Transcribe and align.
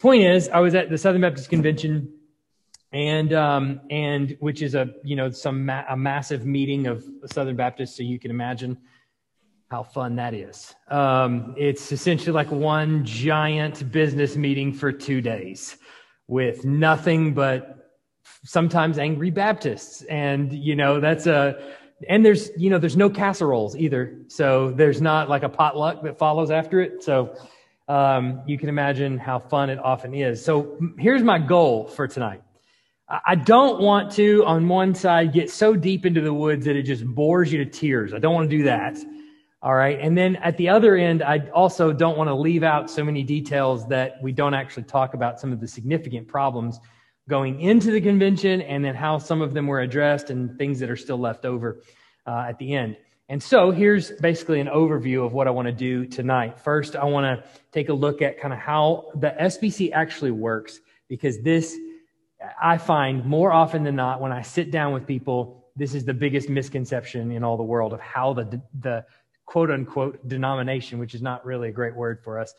point 0.00 0.22
is, 0.22 0.48
I 0.48 0.60
was 0.60 0.74
at 0.74 0.90
the 0.90 0.98
Southern 0.98 1.20
Baptist 1.20 1.50
Convention, 1.50 2.12
and 2.92 3.32
um, 3.32 3.80
and 3.90 4.36
which 4.40 4.62
is 4.62 4.74
a 4.74 4.90
you 5.04 5.16
know 5.16 5.30
some 5.30 5.66
ma- 5.66 5.84
a 5.88 5.96
massive 5.96 6.46
meeting 6.46 6.86
of 6.86 7.04
Southern 7.26 7.56
Baptists, 7.56 7.96
so 7.96 8.02
you 8.02 8.18
can 8.18 8.30
imagine 8.30 8.78
how 9.70 9.84
fun 9.84 10.16
that 10.16 10.34
is. 10.34 10.74
Um, 10.88 11.54
it's 11.56 11.92
essentially 11.92 12.32
like 12.32 12.50
one 12.50 13.04
giant 13.04 13.92
business 13.92 14.36
meeting 14.36 14.72
for 14.72 14.90
two 14.90 15.20
days 15.20 15.76
with 16.26 16.64
nothing 16.64 17.34
but 17.34 17.80
sometimes 18.44 18.98
angry 18.98 19.30
Baptists. 19.30 20.02
And, 20.02 20.52
you 20.52 20.74
know, 20.74 21.00
that's 21.00 21.26
a, 21.26 21.74
and 22.08 22.24
there's, 22.24 22.50
you 22.56 22.70
know, 22.70 22.78
there's 22.78 22.96
no 22.96 23.10
casseroles 23.10 23.76
either. 23.76 24.18
So 24.28 24.72
there's 24.72 25.00
not 25.00 25.28
like 25.28 25.44
a 25.44 25.48
potluck 25.48 26.02
that 26.02 26.18
follows 26.18 26.50
after 26.50 26.80
it. 26.80 27.04
So, 27.04 27.36
um, 27.90 28.42
you 28.46 28.56
can 28.56 28.68
imagine 28.68 29.18
how 29.18 29.40
fun 29.40 29.68
it 29.68 29.78
often 29.80 30.14
is. 30.14 30.44
So 30.44 30.78
here's 30.96 31.24
my 31.24 31.40
goal 31.40 31.88
for 31.88 32.06
tonight. 32.06 32.40
I 33.26 33.34
don't 33.34 33.80
want 33.82 34.12
to, 34.12 34.44
on 34.44 34.68
one 34.68 34.94
side, 34.94 35.32
get 35.32 35.50
so 35.50 35.74
deep 35.74 36.06
into 36.06 36.20
the 36.20 36.32
woods 36.32 36.64
that 36.66 36.76
it 36.76 36.84
just 36.84 37.04
bores 37.04 37.52
you 37.52 37.64
to 37.64 37.68
tears. 37.68 38.14
I 38.14 38.20
don't 38.20 38.32
want 38.32 38.48
to 38.48 38.56
do 38.56 38.62
that. 38.62 38.96
All 39.60 39.74
right. 39.74 39.98
And 40.00 40.16
then 40.16 40.36
at 40.36 40.56
the 40.56 40.68
other 40.68 40.94
end, 40.94 41.24
I 41.24 41.40
also 41.52 41.92
don't 41.92 42.16
want 42.16 42.28
to 42.28 42.34
leave 42.34 42.62
out 42.62 42.88
so 42.88 43.02
many 43.02 43.24
details 43.24 43.88
that 43.88 44.22
we 44.22 44.30
don't 44.30 44.54
actually 44.54 44.84
talk 44.84 45.14
about 45.14 45.40
some 45.40 45.52
of 45.52 45.58
the 45.58 45.66
significant 45.66 46.28
problems 46.28 46.78
going 47.28 47.60
into 47.60 47.90
the 47.90 48.00
convention 48.00 48.62
and 48.62 48.84
then 48.84 48.94
how 48.94 49.18
some 49.18 49.42
of 49.42 49.52
them 49.52 49.66
were 49.66 49.80
addressed 49.80 50.30
and 50.30 50.56
things 50.58 50.78
that 50.78 50.88
are 50.88 50.96
still 50.96 51.18
left 51.18 51.44
over 51.44 51.82
uh, 52.28 52.44
at 52.48 52.56
the 52.60 52.72
end. 52.72 52.96
And 53.30 53.40
so 53.40 53.70
here's 53.70 54.10
basically 54.10 54.58
an 54.58 54.66
overview 54.66 55.24
of 55.24 55.32
what 55.32 55.46
I 55.46 55.52
want 55.52 55.66
to 55.66 55.72
do 55.72 56.04
tonight. 56.04 56.58
First, 56.58 56.96
I 56.96 57.04
want 57.04 57.26
to 57.26 57.48
take 57.70 57.88
a 57.88 57.92
look 57.92 58.22
at 58.22 58.40
kind 58.40 58.52
of 58.52 58.58
how 58.58 59.12
the 59.14 59.32
SBC 59.40 59.92
actually 59.92 60.32
works 60.32 60.80
because 61.06 61.40
this, 61.40 61.76
I 62.60 62.76
find 62.76 63.24
more 63.24 63.52
often 63.52 63.84
than 63.84 63.94
not, 63.94 64.20
when 64.20 64.32
I 64.32 64.42
sit 64.42 64.72
down 64.72 64.92
with 64.92 65.06
people, 65.06 65.64
this 65.76 65.94
is 65.94 66.04
the 66.04 66.12
biggest 66.12 66.48
misconception 66.48 67.30
in 67.30 67.44
all 67.44 67.56
the 67.56 67.62
world 67.62 67.92
of 67.92 68.00
how 68.00 68.32
the, 68.32 68.60
the 68.80 69.04
quote 69.46 69.70
unquote 69.70 70.26
denomination, 70.26 70.98
which 70.98 71.14
is 71.14 71.22
not 71.22 71.46
really 71.46 71.68
a 71.68 71.72
great 71.72 71.94
word 71.94 72.18
for 72.24 72.40
us, 72.40 72.52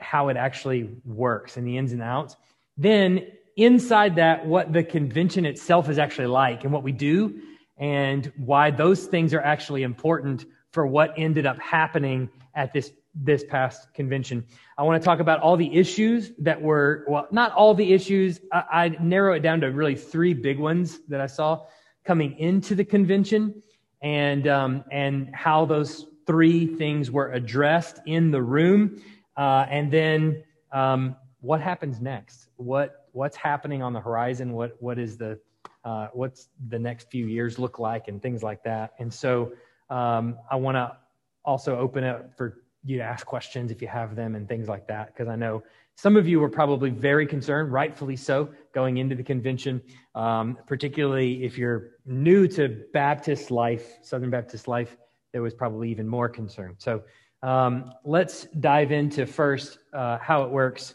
how 0.00 0.28
it 0.28 0.36
actually 0.36 0.90
works 1.04 1.56
and 1.56 1.64
the 1.64 1.78
ins 1.78 1.92
and 1.92 2.02
outs. 2.02 2.34
Then 2.76 3.28
inside 3.56 4.16
that, 4.16 4.44
what 4.44 4.72
the 4.72 4.82
convention 4.82 5.46
itself 5.46 5.88
is 5.88 6.00
actually 6.00 6.26
like 6.26 6.64
and 6.64 6.72
what 6.72 6.82
we 6.82 6.90
do 6.90 7.40
and 7.80 8.30
why 8.36 8.70
those 8.70 9.06
things 9.06 9.34
are 9.34 9.40
actually 9.40 9.82
important 9.82 10.44
for 10.70 10.86
what 10.86 11.12
ended 11.16 11.46
up 11.46 11.58
happening 11.58 12.28
at 12.54 12.72
this 12.72 12.92
this 13.14 13.42
past 13.44 13.92
convention. 13.92 14.44
I 14.78 14.84
want 14.84 15.02
to 15.02 15.04
talk 15.04 15.18
about 15.18 15.40
all 15.40 15.56
the 15.56 15.74
issues 15.76 16.30
that 16.38 16.62
were, 16.62 17.04
well, 17.08 17.26
not 17.32 17.52
all 17.52 17.74
the 17.74 17.92
issues. 17.92 18.40
I, 18.52 18.62
I 18.72 18.88
narrow 19.00 19.34
it 19.34 19.40
down 19.40 19.60
to 19.62 19.66
really 19.66 19.96
three 19.96 20.32
big 20.32 20.60
ones 20.60 21.00
that 21.08 21.20
I 21.20 21.26
saw 21.26 21.66
coming 22.04 22.38
into 22.38 22.76
the 22.76 22.84
convention 22.84 23.62
and, 24.00 24.46
um, 24.46 24.84
and 24.92 25.34
how 25.34 25.64
those 25.64 26.06
three 26.24 26.66
things 26.66 27.10
were 27.10 27.32
addressed 27.32 27.98
in 28.06 28.30
the 28.30 28.40
room. 28.40 29.02
Uh, 29.36 29.66
and 29.68 29.92
then 29.92 30.44
um, 30.72 31.16
what 31.40 31.60
happens 31.60 32.00
next? 32.00 32.48
What 32.56 33.08
what's 33.12 33.36
happening 33.36 33.82
on 33.82 33.92
the 33.92 34.00
horizon? 34.00 34.52
What 34.52 34.76
what 34.78 34.98
is 34.98 35.16
the 35.16 35.40
uh, 35.84 36.08
what's 36.12 36.48
the 36.68 36.78
next 36.78 37.10
few 37.10 37.26
years 37.26 37.58
look 37.58 37.78
like 37.78 38.08
and 38.08 38.20
things 38.22 38.42
like 38.42 38.62
that? 38.64 38.94
And 38.98 39.12
so 39.12 39.52
um, 39.88 40.38
I 40.50 40.56
want 40.56 40.76
to 40.76 40.96
also 41.44 41.78
open 41.78 42.04
up 42.04 42.36
for 42.36 42.62
you 42.84 42.98
to 42.98 43.04
ask 43.04 43.26
questions 43.26 43.70
if 43.70 43.82
you 43.82 43.88
have 43.88 44.16
them 44.16 44.34
and 44.34 44.48
things 44.48 44.68
like 44.68 44.86
that 44.88 45.14
because 45.14 45.28
I 45.28 45.36
know 45.36 45.62
some 45.96 46.16
of 46.16 46.26
you 46.26 46.40
were 46.40 46.48
probably 46.48 46.88
very 46.88 47.26
concerned, 47.26 47.72
rightfully 47.72 48.16
so, 48.16 48.48
going 48.72 48.96
into 48.96 49.14
the 49.14 49.22
convention, 49.22 49.82
um, 50.14 50.56
particularly 50.66 51.44
if 51.44 51.58
you're 51.58 51.90
new 52.06 52.48
to 52.48 52.84
Baptist 52.94 53.50
life, 53.50 53.98
Southern 54.02 54.30
Baptist 54.30 54.66
life 54.66 54.96
there 55.32 55.42
was 55.42 55.54
probably 55.54 55.90
even 55.90 56.08
more 56.08 56.28
concern. 56.28 56.74
So 56.78 57.02
um, 57.42 57.92
let's 58.04 58.44
dive 58.58 58.92
into 58.92 59.26
first 59.26 59.78
uh, 59.92 60.18
how 60.18 60.42
it 60.42 60.50
works. 60.50 60.94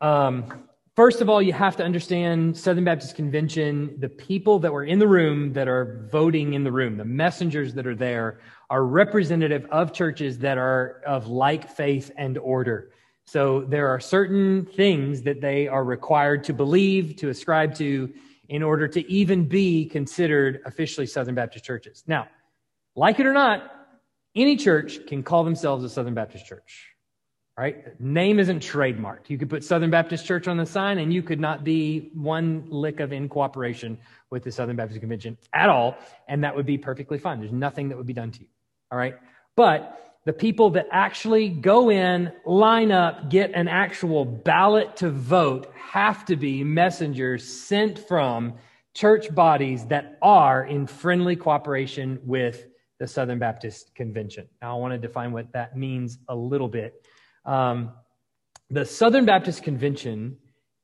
Um, 0.00 0.68
first 0.96 1.20
of 1.20 1.28
all, 1.28 1.40
you 1.40 1.52
have 1.52 1.76
to 1.76 1.84
understand 1.84 2.56
Southern 2.56 2.84
Baptist 2.84 3.16
Convention, 3.16 3.96
the 3.98 4.08
people 4.08 4.58
that 4.60 4.72
were 4.72 4.84
in 4.84 4.98
the 4.98 5.08
room 5.08 5.52
that 5.52 5.68
are 5.68 6.08
voting 6.10 6.54
in 6.54 6.64
the 6.64 6.72
room, 6.72 6.96
the 6.96 7.04
messengers 7.04 7.74
that 7.74 7.86
are 7.86 7.94
there, 7.94 8.40
are 8.70 8.84
representative 8.84 9.66
of 9.70 9.92
churches 9.92 10.38
that 10.38 10.58
are 10.58 11.02
of 11.06 11.28
like 11.28 11.70
faith 11.70 12.10
and 12.16 12.38
order. 12.38 12.90
So 13.26 13.62
there 13.62 13.88
are 13.88 14.00
certain 14.00 14.66
things 14.66 15.22
that 15.22 15.40
they 15.40 15.68
are 15.68 15.84
required 15.84 16.44
to 16.44 16.52
believe, 16.52 17.16
to 17.16 17.28
ascribe 17.28 17.74
to, 17.76 18.12
in 18.48 18.62
order 18.62 18.88
to 18.88 19.10
even 19.10 19.48
be 19.48 19.86
considered 19.86 20.60
officially 20.66 21.06
Southern 21.06 21.34
Baptist 21.34 21.64
churches. 21.64 22.04
Now, 22.06 22.28
like 22.94 23.18
it 23.20 23.26
or 23.26 23.32
not, 23.32 23.70
any 24.34 24.56
church 24.56 25.06
can 25.06 25.22
call 25.22 25.44
themselves 25.44 25.84
a 25.84 25.88
Southern 25.88 26.14
Baptist 26.14 26.46
church. 26.46 26.91
Right? 27.58 28.00
Name 28.00 28.40
isn't 28.40 28.60
trademarked. 28.60 29.28
You 29.28 29.36
could 29.36 29.50
put 29.50 29.62
Southern 29.62 29.90
Baptist 29.90 30.24
Church 30.24 30.48
on 30.48 30.56
the 30.56 30.64
sign 30.64 30.98
and 30.98 31.12
you 31.12 31.22
could 31.22 31.38
not 31.38 31.64
be 31.64 32.10
one 32.14 32.66
lick 32.70 32.98
of 32.98 33.12
in 33.12 33.28
cooperation 33.28 33.98
with 34.30 34.42
the 34.42 34.50
Southern 34.50 34.74
Baptist 34.74 35.00
Convention 35.00 35.36
at 35.52 35.68
all. 35.68 35.96
And 36.28 36.42
that 36.44 36.56
would 36.56 36.64
be 36.64 36.78
perfectly 36.78 37.18
fine. 37.18 37.40
There's 37.40 37.52
nothing 37.52 37.90
that 37.90 37.98
would 37.98 38.06
be 38.06 38.14
done 38.14 38.30
to 38.32 38.40
you. 38.40 38.46
All 38.90 38.96
right. 38.96 39.16
But 39.54 40.02
the 40.24 40.32
people 40.32 40.70
that 40.70 40.86
actually 40.92 41.50
go 41.50 41.90
in, 41.90 42.32
line 42.46 42.90
up, 42.90 43.28
get 43.28 43.52
an 43.54 43.68
actual 43.68 44.24
ballot 44.24 44.96
to 44.96 45.10
vote 45.10 45.72
have 45.74 46.24
to 46.26 46.36
be 46.36 46.64
messengers 46.64 47.44
sent 47.44 47.98
from 47.98 48.54
church 48.94 49.34
bodies 49.34 49.84
that 49.86 50.18
are 50.22 50.64
in 50.64 50.86
friendly 50.86 51.34
cooperation 51.34 52.20
with 52.24 52.66
the 52.98 53.06
Southern 53.06 53.38
Baptist 53.38 53.94
Convention. 53.94 54.46
Now, 54.60 54.76
I 54.76 54.80
want 54.80 54.92
to 54.92 54.98
define 54.98 55.32
what 55.32 55.52
that 55.52 55.76
means 55.76 56.18
a 56.28 56.36
little 56.36 56.68
bit. 56.68 57.01
Um, 57.44 57.92
the 58.70 58.84
Southern 58.84 59.24
Baptist 59.24 59.62
Convention 59.62 60.38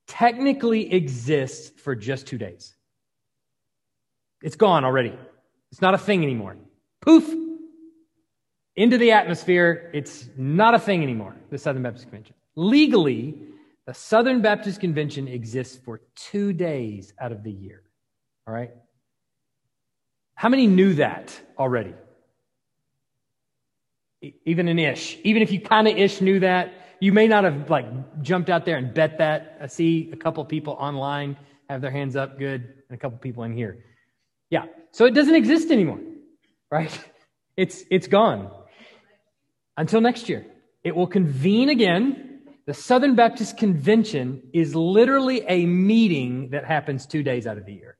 technically 0.07 0.93
exists 0.93 1.71
for 1.81 1.95
just 1.95 2.27
two 2.27 2.39
days. 2.39 2.75
It's 4.43 4.57
gone 4.57 4.85
already. 4.85 5.17
It's 5.71 5.81
not 5.81 5.95
a 5.95 5.99
thing 5.99 6.23
anymore. 6.23 6.57
Poof! 7.01 7.35
Into 8.77 8.99
the 8.99 9.13
atmosphere. 9.13 9.91
It's 9.93 10.29
not 10.37 10.75
a 10.75 10.79
thing 10.79 11.03
anymore, 11.03 11.37
the 11.51 11.59
Southern 11.59 11.83
Baptist 11.83 12.07
Convention. 12.07 12.35
Legally, 12.55 13.43
the 13.87 13.95
Southern 13.95 14.43
Baptist 14.43 14.81
Convention 14.81 15.29
exists 15.29 15.79
for 15.85 16.01
two 16.15 16.53
days 16.53 17.13
out 17.21 17.33
of 17.33 17.43
the 17.43 17.51
year. 17.51 17.83
All 18.47 18.55
right? 18.55 18.71
How 20.35 20.49
many 20.49 20.67
knew 20.67 20.95
that 20.95 21.39
already? 21.59 21.95
Even 24.21 24.69
an 24.69 24.79
ish. 24.79 25.19
Even 25.25 25.43
if 25.43 25.53
you 25.53 25.61
kind 25.61 25.87
of 25.87 25.97
ish 25.97 26.21
knew 26.21 26.41
that, 26.41 26.73
you 27.01 27.13
may 27.13 27.29
not 27.29 27.45
have 27.45 27.71
like 27.71 27.87
jumped 28.23 28.51
out 28.51 28.65
there 28.65 28.77
and 28.77 28.93
bet 28.93 29.19
that. 29.19 29.59
I 29.61 29.67
see 29.67 30.11
a 30.13 30.17
couple 30.17 30.45
people 30.45 30.75
online 30.75 31.37
have 31.69 31.81
their 31.81 31.91
hands 31.91 32.17
up, 32.17 32.39
good, 32.39 32.63
and 32.89 32.97
a 32.97 33.01
couple 33.01 33.19
people 33.19 33.45
in 33.45 33.53
here. 33.53 33.85
Yeah. 34.51 34.65
So 34.91 35.05
it 35.05 35.15
doesn't 35.15 35.35
exist 35.35 35.71
anymore, 35.71 36.01
right? 36.71 36.99
It's 37.57 37.85
it's 37.91 38.07
gone 38.07 38.51
until 39.77 40.01
next 40.01 40.29
year. 40.29 40.47
It 40.83 40.95
will 40.97 41.07
convene 41.07 41.69
again. 41.69 42.25
The 42.67 42.75
Southern 42.75 43.15
Baptist 43.15 43.57
Convention 43.57 44.43
is 44.53 44.75
literally 44.75 45.43
a 45.49 45.65
meeting 45.65 46.51
that 46.51 46.65
happens 46.67 47.07
two 47.07 47.23
days 47.23 47.47
out 47.47 47.57
of 47.57 47.65
the 47.65 47.73
year. 47.73 47.97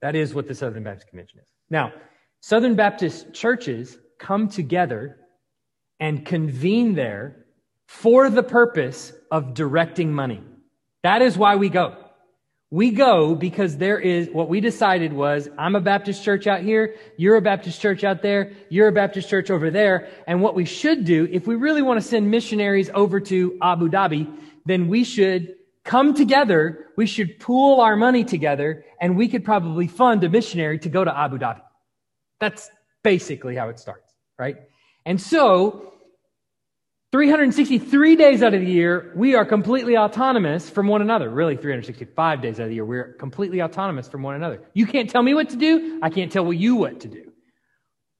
That 0.00 0.14
is 0.14 0.32
what 0.32 0.46
the 0.46 0.54
Southern 0.54 0.84
Baptist 0.84 1.08
Convention 1.08 1.40
is. 1.40 1.48
Now, 1.70 1.92
Southern 2.40 2.76
Baptist 2.76 3.32
churches 3.34 3.98
come 4.18 4.48
together 4.48 5.18
and 6.00 6.24
convene 6.24 6.94
there 6.94 7.44
for 7.86 8.30
the 8.30 8.42
purpose 8.42 9.12
of 9.30 9.54
directing 9.54 10.12
money. 10.12 10.42
That 11.02 11.22
is 11.22 11.36
why 11.36 11.56
we 11.56 11.68
go. 11.68 11.96
We 12.72 12.92
go 12.92 13.34
because 13.34 13.78
there 13.78 13.98
is 13.98 14.28
what 14.30 14.48
we 14.48 14.60
decided 14.60 15.12
was 15.12 15.48
I'm 15.58 15.74
a 15.74 15.80
Baptist 15.80 16.22
church 16.22 16.46
out 16.46 16.60
here, 16.60 16.94
you're 17.16 17.36
a 17.36 17.42
Baptist 17.42 17.80
church 17.80 18.04
out 18.04 18.22
there, 18.22 18.52
you're 18.68 18.86
a 18.86 18.92
Baptist 18.92 19.28
church 19.28 19.50
over 19.50 19.70
there. 19.70 20.08
And 20.28 20.40
what 20.40 20.54
we 20.54 20.64
should 20.64 21.04
do, 21.04 21.28
if 21.32 21.48
we 21.48 21.56
really 21.56 21.82
want 21.82 22.00
to 22.00 22.06
send 22.06 22.30
missionaries 22.30 22.88
over 22.94 23.18
to 23.20 23.58
Abu 23.60 23.88
Dhabi, 23.88 24.32
then 24.66 24.86
we 24.86 25.02
should 25.02 25.56
come 25.84 26.14
together, 26.14 26.86
we 26.96 27.06
should 27.06 27.40
pool 27.40 27.80
our 27.80 27.96
money 27.96 28.22
together, 28.22 28.84
and 29.00 29.16
we 29.16 29.26
could 29.26 29.44
probably 29.44 29.88
fund 29.88 30.22
a 30.22 30.28
missionary 30.28 30.78
to 30.78 30.88
go 30.88 31.02
to 31.02 31.18
Abu 31.18 31.38
Dhabi. 31.38 31.62
That's 32.38 32.70
basically 33.02 33.56
how 33.56 33.68
it 33.70 33.80
starts, 33.80 34.14
right? 34.38 34.56
And 35.10 35.20
so, 35.20 35.92
363 37.10 38.14
days 38.14 38.44
out 38.44 38.54
of 38.54 38.60
the 38.60 38.70
year, 38.70 39.12
we 39.16 39.34
are 39.34 39.44
completely 39.44 39.96
autonomous 39.96 40.70
from 40.70 40.86
one 40.86 41.02
another. 41.02 41.28
Really, 41.28 41.56
365 41.56 42.40
days 42.40 42.60
out 42.60 42.62
of 42.62 42.68
the 42.68 42.76
year, 42.76 42.84
we're 42.84 43.14
completely 43.14 43.60
autonomous 43.60 44.06
from 44.06 44.22
one 44.22 44.36
another. 44.36 44.62
You 44.72 44.86
can't 44.86 45.10
tell 45.10 45.24
me 45.24 45.34
what 45.34 45.48
to 45.48 45.56
do. 45.56 45.98
I 46.00 46.10
can't 46.10 46.30
tell 46.30 46.52
you 46.52 46.76
what 46.76 47.00
to 47.00 47.08
do. 47.08 47.32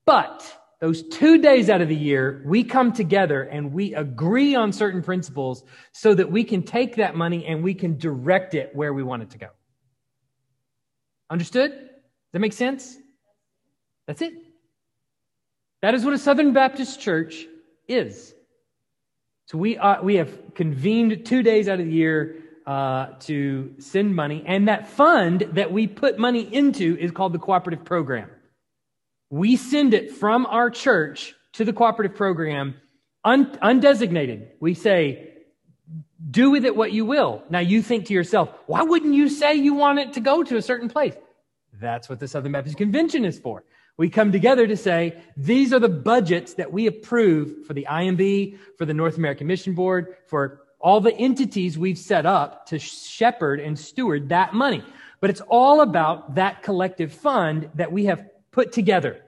But 0.04 0.42
those 0.80 1.04
two 1.04 1.38
days 1.38 1.70
out 1.70 1.80
of 1.80 1.86
the 1.86 1.94
year, 1.94 2.42
we 2.44 2.64
come 2.64 2.92
together 2.92 3.40
and 3.40 3.72
we 3.72 3.94
agree 3.94 4.56
on 4.56 4.72
certain 4.72 5.04
principles 5.04 5.62
so 5.92 6.12
that 6.12 6.32
we 6.32 6.42
can 6.42 6.64
take 6.64 6.96
that 6.96 7.14
money 7.14 7.46
and 7.46 7.62
we 7.62 7.74
can 7.74 7.98
direct 7.98 8.54
it 8.54 8.74
where 8.74 8.92
we 8.92 9.04
want 9.04 9.22
it 9.22 9.30
to 9.30 9.38
go. 9.38 9.50
Understood? 11.30 11.70
Does 11.70 12.32
that 12.32 12.40
make 12.40 12.52
sense? 12.52 12.96
That's 14.08 14.22
it. 14.22 14.32
That 15.82 15.94
is 15.94 16.04
what 16.04 16.14
a 16.14 16.18
Southern 16.18 16.52
Baptist 16.52 17.00
church 17.00 17.46
is. 17.88 18.34
So 19.46 19.58
we, 19.58 19.78
are, 19.78 20.02
we 20.02 20.16
have 20.16 20.54
convened 20.54 21.26
two 21.26 21.42
days 21.42 21.68
out 21.68 21.80
of 21.80 21.86
the 21.86 21.92
year 21.92 22.36
uh, 22.66 23.14
to 23.20 23.74
send 23.78 24.14
money, 24.14 24.44
and 24.46 24.68
that 24.68 24.88
fund 24.88 25.40
that 25.54 25.72
we 25.72 25.86
put 25.86 26.18
money 26.18 26.42
into 26.42 26.96
is 26.98 27.10
called 27.10 27.32
the 27.32 27.38
cooperative 27.38 27.84
program. 27.84 28.30
We 29.30 29.56
send 29.56 29.94
it 29.94 30.12
from 30.12 30.46
our 30.46 30.70
church 30.70 31.34
to 31.54 31.64
the 31.64 31.72
cooperative 31.72 32.16
program 32.16 32.76
un- 33.24 33.56
undesignated. 33.58 34.50
We 34.60 34.74
say, 34.74 35.28
do 36.30 36.50
with 36.50 36.64
it 36.64 36.76
what 36.76 36.92
you 36.92 37.06
will. 37.06 37.42
Now 37.48 37.60
you 37.60 37.82
think 37.82 38.06
to 38.06 38.14
yourself, 38.14 38.50
why 38.66 38.82
wouldn't 38.82 39.14
you 39.14 39.28
say 39.28 39.54
you 39.54 39.74
want 39.74 39.98
it 39.98 40.12
to 40.12 40.20
go 40.20 40.44
to 40.44 40.56
a 40.56 40.62
certain 40.62 40.88
place? 40.88 41.14
That's 41.80 42.08
what 42.08 42.20
the 42.20 42.28
Southern 42.28 42.52
Baptist 42.52 42.76
Convention 42.76 43.24
is 43.24 43.38
for. 43.38 43.64
We 44.00 44.08
come 44.08 44.32
together 44.32 44.66
to 44.66 44.78
say, 44.78 45.20
these 45.36 45.74
are 45.74 45.78
the 45.78 45.90
budgets 45.90 46.54
that 46.54 46.72
we 46.72 46.86
approve 46.86 47.66
for 47.66 47.74
the 47.74 47.86
IMB, 47.86 48.56
for 48.78 48.86
the 48.86 48.94
North 48.94 49.18
American 49.18 49.46
Mission 49.46 49.74
Board, 49.74 50.16
for 50.26 50.62
all 50.80 51.02
the 51.02 51.14
entities 51.14 51.76
we've 51.76 51.98
set 51.98 52.24
up 52.24 52.64
to 52.68 52.78
shepherd 52.78 53.60
and 53.60 53.78
steward 53.78 54.30
that 54.30 54.54
money. 54.54 54.82
But 55.20 55.28
it's 55.28 55.42
all 55.42 55.82
about 55.82 56.36
that 56.36 56.62
collective 56.62 57.12
fund 57.12 57.68
that 57.74 57.92
we 57.92 58.06
have 58.06 58.24
put 58.52 58.72
together. 58.72 59.20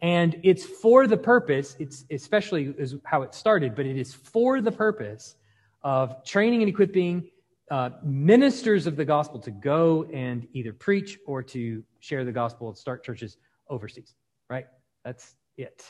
And 0.00 0.40
it's 0.42 0.64
for 0.64 1.06
the 1.06 1.16
purpose, 1.16 1.76
it's 1.78 2.04
especially 2.10 2.74
is 2.76 2.96
how 3.04 3.22
it 3.22 3.36
started, 3.36 3.76
but 3.76 3.86
it 3.86 3.96
is 3.96 4.14
for 4.14 4.60
the 4.60 4.72
purpose 4.72 5.36
of 5.84 6.24
training 6.24 6.62
and 6.62 6.68
equipping 6.68 7.30
uh, 7.70 7.90
ministers 8.02 8.88
of 8.88 8.96
the 8.96 9.04
gospel 9.04 9.38
to 9.38 9.52
go 9.52 10.08
and 10.12 10.48
either 10.54 10.72
preach 10.72 11.20
or 11.24 11.40
to 11.40 11.84
share 12.00 12.24
the 12.24 12.32
gospel 12.32 12.66
and 12.66 12.76
start 12.76 13.04
churches 13.04 13.36
overseas, 13.68 14.14
right? 14.48 14.66
That's 15.04 15.34
it. 15.56 15.84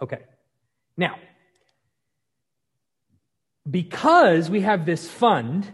Okay. 0.00 0.20
Now, 0.96 1.16
because 3.70 4.50
we 4.50 4.60
have 4.62 4.84
this 4.84 5.08
fund, 5.08 5.70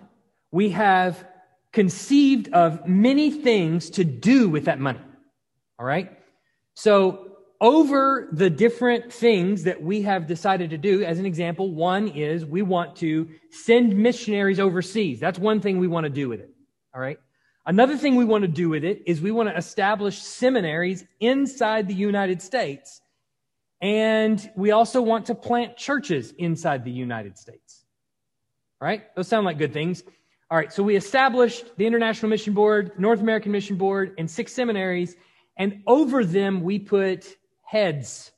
we 0.51 0.71
have 0.71 1.27
conceived 1.73 2.53
of 2.53 2.87
many 2.87 3.31
things 3.31 3.91
to 3.91 4.05
do 4.05 4.49
with 4.49 4.67
that 4.67 4.79
money. 4.79 5.01
All 5.79 5.87
right? 5.87 6.19
So, 6.75 7.25
over 7.61 8.29
the 8.31 8.49
different 8.49 9.13
things 9.13 9.65
that 9.65 9.83
we 9.83 10.03
have 10.03 10.29
decided 10.29 10.71
to 10.71 10.79
do, 10.79 11.03
as 11.03 11.19
an 11.19 11.27
example, 11.27 11.73
one 11.73 12.07
is 12.07 12.45
we 12.45 12.63
want 12.63 12.95
to 12.97 13.29
send 13.51 13.97
missionaries 13.97 14.61
overseas. 14.61 15.19
That's 15.19 15.41
one 15.41 15.61
thing 15.61 15.79
we 15.79 15.89
want 15.89 16.05
to 16.05 16.11
do 16.11 16.29
with 16.29 16.39
it. 16.39 16.51
All 16.95 17.01
right? 17.01 17.19
Another 17.69 17.99
thing 17.99 18.17
we 18.17 18.25
want 18.25 18.43
to 18.43 18.49
do 18.49 18.71
with 18.71 18.83
it 18.83 19.03
is 19.05 19.21
we 19.21 19.31
want 19.31 19.51
to 19.51 19.55
establish 19.55 20.23
seminaries 20.23 21.05
inside 21.21 21.87
the 21.87 21.93
United 21.93 22.41
States. 22.41 23.03
And 23.83 24.51
we 24.57 24.71
also 24.71 25.03
want 25.03 25.27
to 25.27 25.35
plant 25.35 25.77
churches 25.77 26.33
inside 26.39 26.83
the 26.83 26.91
United 26.91 27.37
States. 27.37 27.85
All 28.81 28.89
right? 28.89 29.15
Those 29.15 29.29
sound 29.29 29.45
like 29.45 29.59
good 29.59 29.75
things. 29.75 30.03
All 30.51 30.57
right, 30.57 30.73
so 30.73 30.83
we 30.83 30.97
established 30.97 31.77
the 31.77 31.87
International 31.87 32.31
Mission 32.31 32.55
Board, 32.55 32.99
North 32.99 33.21
American 33.21 33.53
Mission 33.53 33.77
Board, 33.77 34.15
and 34.17 34.31
six 34.31 34.55
seminaries, 34.55 35.15
and 35.59 35.83
over 35.87 36.25
them 36.25 36.63
we 36.63 36.79
put 36.79 37.37
heads, 37.61 38.33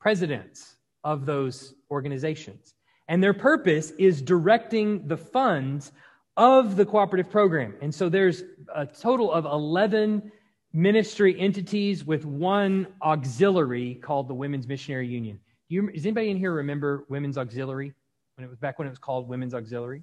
presidents 0.00 0.74
of 1.04 1.24
those 1.24 1.72
organizations. 1.88 2.74
And 3.06 3.22
their 3.22 3.32
purpose 3.32 3.92
is 3.92 4.20
directing 4.20 5.06
the 5.06 5.16
funds 5.16 5.92
of 6.36 6.76
the 6.76 6.86
cooperative 6.86 7.30
program. 7.30 7.74
And 7.80 7.94
so 7.94 8.08
there's 8.08 8.42
a 8.74 8.86
total 8.86 9.30
of 9.32 9.44
11 9.44 10.32
ministry 10.72 11.38
entities 11.38 12.04
with 12.04 12.24
one 12.24 12.86
auxiliary 13.02 13.96
called 13.96 14.28
the 14.28 14.34
Women's 14.34 14.66
Missionary 14.66 15.06
Union. 15.06 15.38
Do 15.68 15.74
you, 15.74 15.90
does 15.90 16.04
anybody 16.04 16.30
in 16.30 16.38
here 16.38 16.52
remember 16.52 17.04
Women's 17.08 17.36
Auxiliary? 17.36 17.92
When 18.36 18.46
it 18.46 18.48
was 18.48 18.58
back 18.58 18.78
when 18.78 18.88
it 18.88 18.90
was 18.90 18.98
called 18.98 19.28
Women's 19.28 19.52
Auxiliary? 19.52 20.02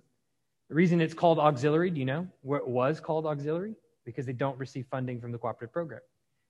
The 0.69 0.75
reason 0.75 1.01
it's 1.01 1.15
called 1.15 1.39
auxiliary, 1.39 1.89
do 1.89 1.99
you 1.99 2.05
know 2.05 2.27
where 2.41 2.59
it 2.59 2.67
was 2.67 2.99
called 2.99 3.25
auxiliary? 3.25 3.73
Because 4.05 4.27
they 4.27 4.33
don't 4.33 4.57
receive 4.59 4.85
funding 4.91 5.19
from 5.19 5.31
the 5.31 5.39
cooperative 5.39 5.73
program. 5.73 6.01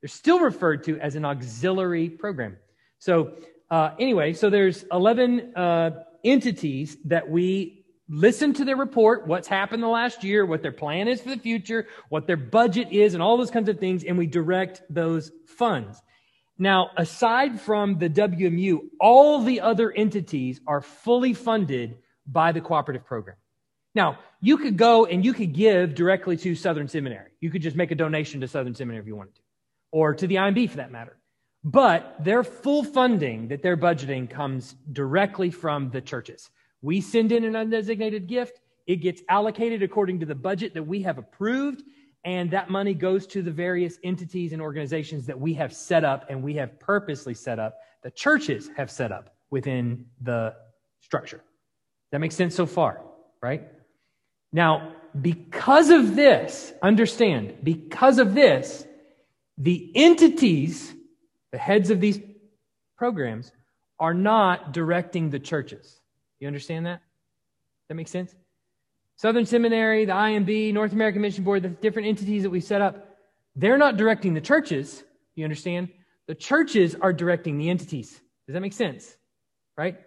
They're 0.01 0.09
still 0.09 0.39
referred 0.39 0.83
to 0.85 0.99
as 0.99 1.15
an 1.15 1.23
auxiliary 1.23 2.09
program. 2.09 2.57
So, 2.99 3.33
uh, 3.71 3.91
anyway, 3.97 4.33
so 4.33 4.49
there's 4.49 4.83
11 4.91 5.55
uh, 5.55 6.03
entities 6.25 6.97
that 7.05 7.29
we 7.29 7.78
listen 8.09 8.53
to 8.53 8.65
their 8.65 8.75
report, 8.75 9.27
what's 9.27 9.47
happened 9.47 9.83
the 9.83 9.87
last 9.87 10.23
year, 10.23 10.45
what 10.45 10.61
their 10.61 10.71
plan 10.71 11.07
is 11.07 11.21
for 11.21 11.29
the 11.29 11.37
future, 11.37 11.87
what 12.09 12.25
their 12.27 12.37
budget 12.37 12.91
is, 12.91 13.13
and 13.13 13.21
all 13.21 13.37
those 13.37 13.51
kinds 13.51 13.69
of 13.69 13.79
things, 13.79 14.03
and 14.03 14.17
we 14.17 14.25
direct 14.25 14.81
those 14.89 15.31
funds. 15.45 16.01
Now, 16.57 16.89
aside 16.97 17.61
from 17.61 17.99
the 17.99 18.09
WMU, 18.09 18.79
all 18.99 19.41
the 19.41 19.61
other 19.61 19.91
entities 19.91 20.59
are 20.67 20.81
fully 20.81 21.33
funded 21.33 21.99
by 22.25 22.51
the 22.51 22.61
cooperative 22.61 23.05
program. 23.05 23.37
Now, 23.95 24.19
you 24.41 24.57
could 24.57 24.77
go 24.77 25.05
and 25.05 25.23
you 25.23 25.33
could 25.33 25.53
give 25.53 25.95
directly 25.95 26.35
to 26.37 26.55
Southern 26.55 26.87
Seminary. 26.87 27.31
You 27.39 27.49
could 27.49 27.61
just 27.61 27.75
make 27.75 27.91
a 27.91 27.95
donation 27.95 28.41
to 28.41 28.47
Southern 28.47 28.75
Seminary 28.75 29.01
if 29.01 29.07
you 29.07 29.15
wanted 29.15 29.35
to, 29.35 29.41
or 29.91 30.13
to 30.13 30.27
the 30.27 30.35
IMB 30.35 30.69
for 30.69 30.77
that 30.77 30.91
matter. 30.91 31.17
But 31.63 32.23
their 32.23 32.43
full 32.43 32.83
funding 32.83 33.49
that 33.49 33.61
they're 33.61 33.77
budgeting 33.77 34.29
comes 34.29 34.75
directly 34.91 35.51
from 35.51 35.91
the 35.91 36.01
churches. 36.01 36.49
We 36.81 37.01
send 37.01 37.31
in 37.31 37.43
an 37.43 37.53
undesignated 37.53 38.27
gift. 38.27 38.59
It 38.87 38.97
gets 38.97 39.21
allocated 39.29 39.83
according 39.83 40.19
to 40.21 40.25
the 40.25 40.35
budget 40.35 40.73
that 40.73 40.83
we 40.83 41.01
have 41.03 41.17
approved. 41.17 41.83
And 42.25 42.51
that 42.51 42.69
money 42.69 42.93
goes 42.93 43.27
to 43.27 43.41
the 43.41 43.51
various 43.51 43.97
entities 44.03 44.51
and 44.51 44.61
organizations 44.61 45.25
that 45.27 45.39
we 45.39 45.53
have 45.53 45.73
set 45.73 46.03
up 46.03 46.25
and 46.29 46.43
we 46.43 46.55
have 46.55 46.79
purposely 46.79 47.33
set 47.33 47.59
up, 47.59 47.77
the 48.03 48.11
churches 48.11 48.69
have 48.75 48.91
set 48.91 49.11
up 49.11 49.35
within 49.49 50.05
the 50.21 50.53
structure. 51.01 51.41
That 52.11 52.19
makes 52.19 52.35
sense 52.35 52.55
so 52.55 52.65
far, 52.65 53.01
right? 53.41 53.67
Now, 54.51 54.95
because 55.19 55.89
of 55.89 56.15
this, 56.15 56.73
understand, 56.81 57.57
because 57.63 58.19
of 58.19 58.33
this, 58.33 58.85
the 59.57 59.91
entities, 59.95 60.93
the 61.51 61.57
heads 61.57 61.89
of 61.89 61.99
these 62.01 62.19
programs, 62.97 63.51
are 63.99 64.13
not 64.13 64.71
directing 64.71 65.29
the 65.29 65.39
churches. 65.39 65.98
You 66.39 66.47
understand 66.47 66.85
that? 66.85 67.01
That 67.87 67.95
makes 67.95 68.11
sense? 68.11 68.33
Southern 69.17 69.45
Seminary, 69.45 70.05
the 70.05 70.13
IMB, 70.13 70.73
North 70.73 70.93
American 70.93 71.21
Mission 71.21 71.43
Board, 71.43 71.63
the 71.63 71.69
different 71.69 72.07
entities 72.07 72.43
that 72.43 72.49
we 72.49 72.61
set 72.61 72.81
up, 72.81 73.17
they're 73.55 73.77
not 73.77 73.97
directing 73.97 74.33
the 74.33 74.41
churches. 74.41 75.03
You 75.35 75.43
understand? 75.43 75.89
The 76.27 76.35
churches 76.35 76.95
are 76.95 77.11
directing 77.11 77.57
the 77.57 77.69
entities. 77.69 78.11
Does 78.47 78.53
that 78.53 78.61
make 78.61 78.73
sense? 78.73 79.13
Right? 79.77 79.97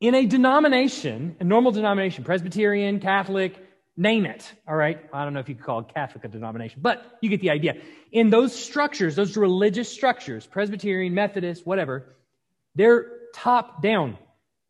In 0.00 0.14
a 0.14 0.26
denomination, 0.26 1.36
a 1.40 1.44
normal 1.44 1.72
denomination, 1.72 2.24
Presbyterian, 2.24 3.00
Catholic, 3.00 3.56
name 3.96 4.26
it. 4.26 4.52
All 4.66 4.76
right. 4.76 4.98
I 5.12 5.24
don't 5.24 5.34
know 5.34 5.40
if 5.40 5.48
you 5.48 5.54
could 5.54 5.64
call 5.64 5.82
Catholic 5.82 6.24
a 6.24 6.28
denomination, 6.28 6.80
but 6.82 7.18
you 7.20 7.28
get 7.28 7.40
the 7.40 7.50
idea. 7.50 7.74
In 8.12 8.30
those 8.30 8.54
structures, 8.54 9.16
those 9.16 9.36
religious 9.36 9.88
structures, 9.88 10.46
Presbyterian, 10.46 11.14
Methodist, 11.14 11.66
whatever, 11.66 12.16
they're 12.74 13.06
top 13.34 13.82
down. 13.82 14.16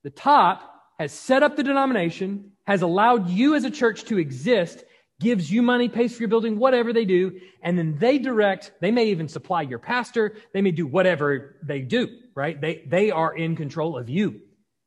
The 0.02 0.10
top 0.10 0.77
has 0.98 1.12
set 1.12 1.42
up 1.42 1.56
the 1.56 1.62
denomination, 1.62 2.52
has 2.66 2.82
allowed 2.82 3.28
you 3.28 3.54
as 3.54 3.64
a 3.64 3.70
church 3.70 4.04
to 4.04 4.18
exist, 4.18 4.84
gives 5.20 5.50
you 5.50 5.62
money, 5.62 5.88
pays 5.88 6.14
for 6.14 6.22
your 6.22 6.28
building, 6.28 6.58
whatever 6.58 6.92
they 6.92 7.04
do, 7.04 7.40
and 7.62 7.78
then 7.78 7.96
they 7.98 8.18
direct, 8.18 8.72
they 8.80 8.90
may 8.90 9.06
even 9.06 9.28
supply 9.28 9.62
your 9.62 9.78
pastor, 9.78 10.36
they 10.52 10.62
may 10.62 10.70
do 10.70 10.86
whatever 10.86 11.56
they 11.62 11.80
do, 11.80 12.08
right? 12.34 12.60
They, 12.60 12.84
they 12.86 13.10
are 13.10 13.34
in 13.34 13.56
control 13.56 13.96
of 13.96 14.08
you, 14.08 14.40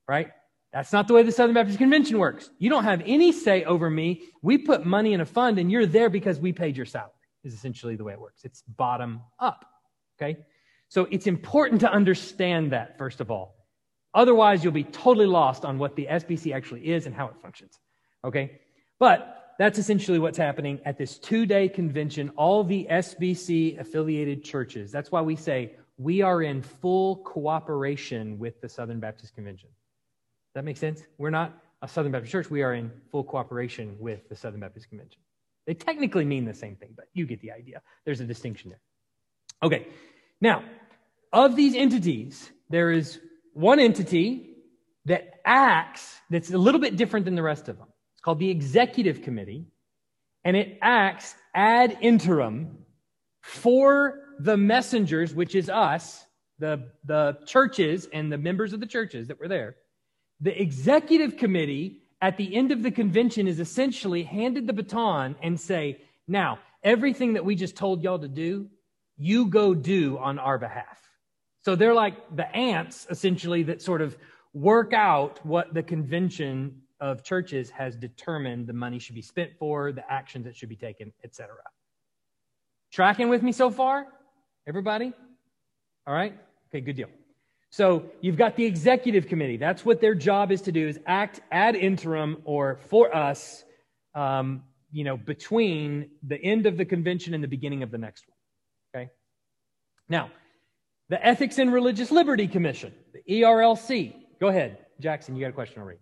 right? 0.08 0.30
That's 0.74 0.94
not 0.94 1.08
the 1.08 1.14
way 1.14 1.24
the 1.24 1.34
Southern 1.34 1.54
Baptist 1.54 1.78
Convention 1.78 2.18
works. 2.18 2.50
You 2.60 2.70
don't 2.70 2.86
have 2.86 3.02
any 3.06 3.34
say 3.34 3.66
over 3.66 3.90
me. 3.90 4.22
We 4.42 4.58
put 4.58 4.86
money 4.86 5.14
in 5.14 5.20
a 5.20 5.26
fund 5.26 5.60
and 5.60 5.70
you're 5.70 5.86
there 5.86 6.10
because 6.10 6.40
we 6.40 6.54
paid 6.54 6.78
your 6.78 6.86
salary, 6.86 7.12
is 7.44 7.54
essentially 7.54 7.98
the 7.98 8.06
way 8.06 8.14
it 8.14 8.20
works. 8.20 8.46
It's 8.46 8.64
bottom 8.68 9.22
up, 9.38 9.66
okay? 10.18 10.40
So 10.88 11.08
it's 11.12 11.28
important 11.28 11.82
to 11.82 11.92
understand 11.92 12.72
that, 12.72 12.98
first 12.98 13.20
of 13.20 13.32
all. 13.32 13.61
Otherwise, 14.14 14.64
you'll 14.64 14.74
be 14.74 14.84
totally 14.84 15.26
lost 15.26 15.64
on 15.64 15.78
what 15.78 15.96
the 15.96 16.08
SBC 16.10 16.54
actually 16.54 16.92
is 16.92 17.06
and 17.06 17.16
how 17.16 17.28
it 17.28 17.36
functions. 17.42 17.80
Okay? 18.24 18.60
But 19.00 19.56
that's 19.58 19.78
essentially 19.78 20.20
what's 20.20 20.38
happening 20.38 20.80
at 20.86 20.98
this 20.98 21.18
two 21.18 21.46
day 21.46 21.70
convention, 21.70 22.30
all 22.36 22.64
the 22.64 22.88
SBC 22.90 23.80
affiliated 23.80 24.44
churches. 24.44 24.92
That's 24.92 25.12
why 25.12 25.22
we 25.22 25.36
say 25.36 25.76
we 25.98 26.22
are 26.22 26.42
in 26.42 26.62
full 26.62 27.18
cooperation 27.18 28.40
with 28.40 28.60
the 28.62 28.68
Southern 28.68 29.00
Baptist 29.00 29.36
Convention. 29.36 29.70
Does 29.70 30.56
that 30.56 30.66
make 30.66 30.78
sense? 30.78 31.04
We're 31.18 31.30
not 31.30 31.58
a 31.82 31.88
Southern 31.88 32.12
Baptist 32.12 32.32
church, 32.32 32.50
we 32.50 32.64
are 32.64 32.74
in 32.74 32.92
full 33.12 33.24
cooperation 33.24 33.96
with 34.00 34.28
the 34.30 34.36
Southern 34.36 34.60
Baptist 34.60 34.90
Convention. 34.90 35.22
They 35.66 35.74
technically 35.74 36.26
mean 36.26 36.46
the 36.46 36.54
same 36.54 36.76
thing, 36.76 36.94
but 36.96 37.06
you 37.14 37.26
get 37.26 37.42
the 37.42 37.52
idea. 37.52 37.82
There's 38.06 38.20
a 38.20 38.26
distinction 38.26 38.72
there. 38.72 38.82
Okay, 39.64 39.88
now, 40.40 40.64
of 41.32 41.56
these 41.56 41.76
entities, 41.76 42.52
there 42.70 42.92
is 42.92 43.20
one 43.54 43.80
entity 43.80 44.56
that 45.06 45.42
acts 45.46 46.16
that's 46.30 46.52
a 46.52 46.58
little 46.58 46.80
bit 46.80 46.96
different 46.96 47.26
than 47.26 47.36
the 47.36 47.44
rest 47.44 47.68
of 47.70 47.78
them. 47.78 47.88
It's 48.14 48.22
called 48.22 48.40
the 48.40 48.50
executive 48.50 49.22
committee, 49.24 49.66
and 50.44 50.56
it 50.56 50.78
acts 50.82 51.36
ad 51.54 51.98
interim 52.02 52.78
for 53.42 54.20
the 54.40 54.58
messengers, 54.58 55.34
which 55.34 55.56
is 55.56 55.70
us, 55.70 56.26
the, 56.60 56.90
the 57.06 57.40
churches 57.46 58.08
and 58.12 58.32
the 58.32 58.38
members 58.38 58.74
of 58.74 58.80
the 58.80 58.86
churches 58.86 59.28
that 59.28 59.40
were 59.40 59.48
there. 59.48 59.76
The 60.40 60.60
executive 60.60 61.38
committee 61.38 62.02
at 62.22 62.38
the 62.38 62.56
end 62.56 62.72
of 62.72 62.84
the 62.84 62.92
convention 62.92 63.48
is 63.48 63.60
essentially 63.60 64.24
handed 64.24 64.68
the 64.68 64.74
baton 64.74 65.36
and 65.42 65.60
say, 65.60 66.02
now, 66.28 66.60
everything 66.84 67.34
that 67.34 67.46
we 67.46 67.56
just 67.56 67.76
told 67.76 68.04
y'all 68.04 68.20
to 68.20 68.28
do, 68.28 68.68
you 69.18 69.48
go 69.48 69.74
do 69.74 70.18
on 70.18 70.40
our 70.40 70.58
behalf. 70.58 71.00
So 71.64 71.76
they're 71.76 71.94
like 71.94 72.36
the 72.36 72.54
ants, 72.56 73.08
essentially, 73.10 73.64
that 73.64 73.82
sort 73.82 74.02
of 74.02 74.18
work 74.54 74.94
out 74.94 75.40
what 75.46 75.74
the 75.74 75.84
convention 75.84 76.82
of 77.00 77.24
churches 77.24 77.70
has 77.72 77.96
determined 77.96 78.68
the 78.68 78.74
money 78.74 79.00
should 79.00 79.16
be 79.16 79.22
spent 79.22 79.52
for, 79.58 79.92
the 79.92 80.12
actions 80.12 80.46
that 80.46 80.56
should 80.56 80.70
be 80.70 80.76
taken, 80.76 81.12
etc. 81.24 81.56
Tracking 82.92 83.30
with 83.30 83.42
me 83.42 83.52
so 83.52 83.70
far? 83.70 84.08
Everybody? 84.68 85.14
All 86.06 86.14
right? 86.14 86.38
Okay, 86.70 86.82
good 86.82 86.96
deal. 86.96 87.10
So 87.70 88.04
you've 88.20 88.38
got 88.38 88.56
the 88.56 88.66
executive 88.66 89.28
committee. 89.28 89.58
That's 89.58 89.86
what 89.86 90.02
their 90.02 90.14
job 90.14 90.52
is 90.52 90.62
to 90.64 90.72
do: 90.72 90.88
is 90.88 91.00
act 91.06 91.40
ad 91.52 91.76
interim 91.76 92.38
or 92.44 92.78
for 92.90 93.16
us, 93.16 93.64
um, 94.14 94.64
you 94.92 95.06
know, 95.06 95.16
between 95.16 96.10
the 96.24 96.42
end 96.44 96.66
of 96.66 96.78
the 96.78 96.86
convention 96.86 97.34
and 97.34 97.44
the 97.44 97.48
beginning 97.48 97.82
of 97.82 97.90
the 97.90 97.98
next 97.98 98.26
one. 98.28 99.04
Okay. 99.04 99.12
Now, 100.10 100.32
the 101.12 101.24
Ethics 101.28 101.58
and 101.58 101.74
Religious 101.74 102.10
Liberty 102.10 102.48
Commission, 102.48 102.94
the 103.14 103.22
ERLC. 103.42 104.16
Go 104.40 104.48
ahead, 104.48 104.78
Jackson. 105.02 105.36
You 105.36 105.42
got 105.42 105.50
a 105.50 105.52
question 105.52 105.82
already? 105.82 106.00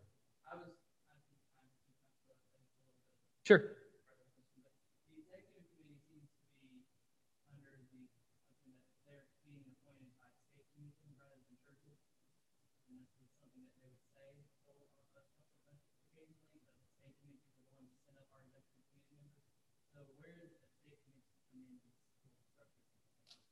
Sure. 3.44 3.64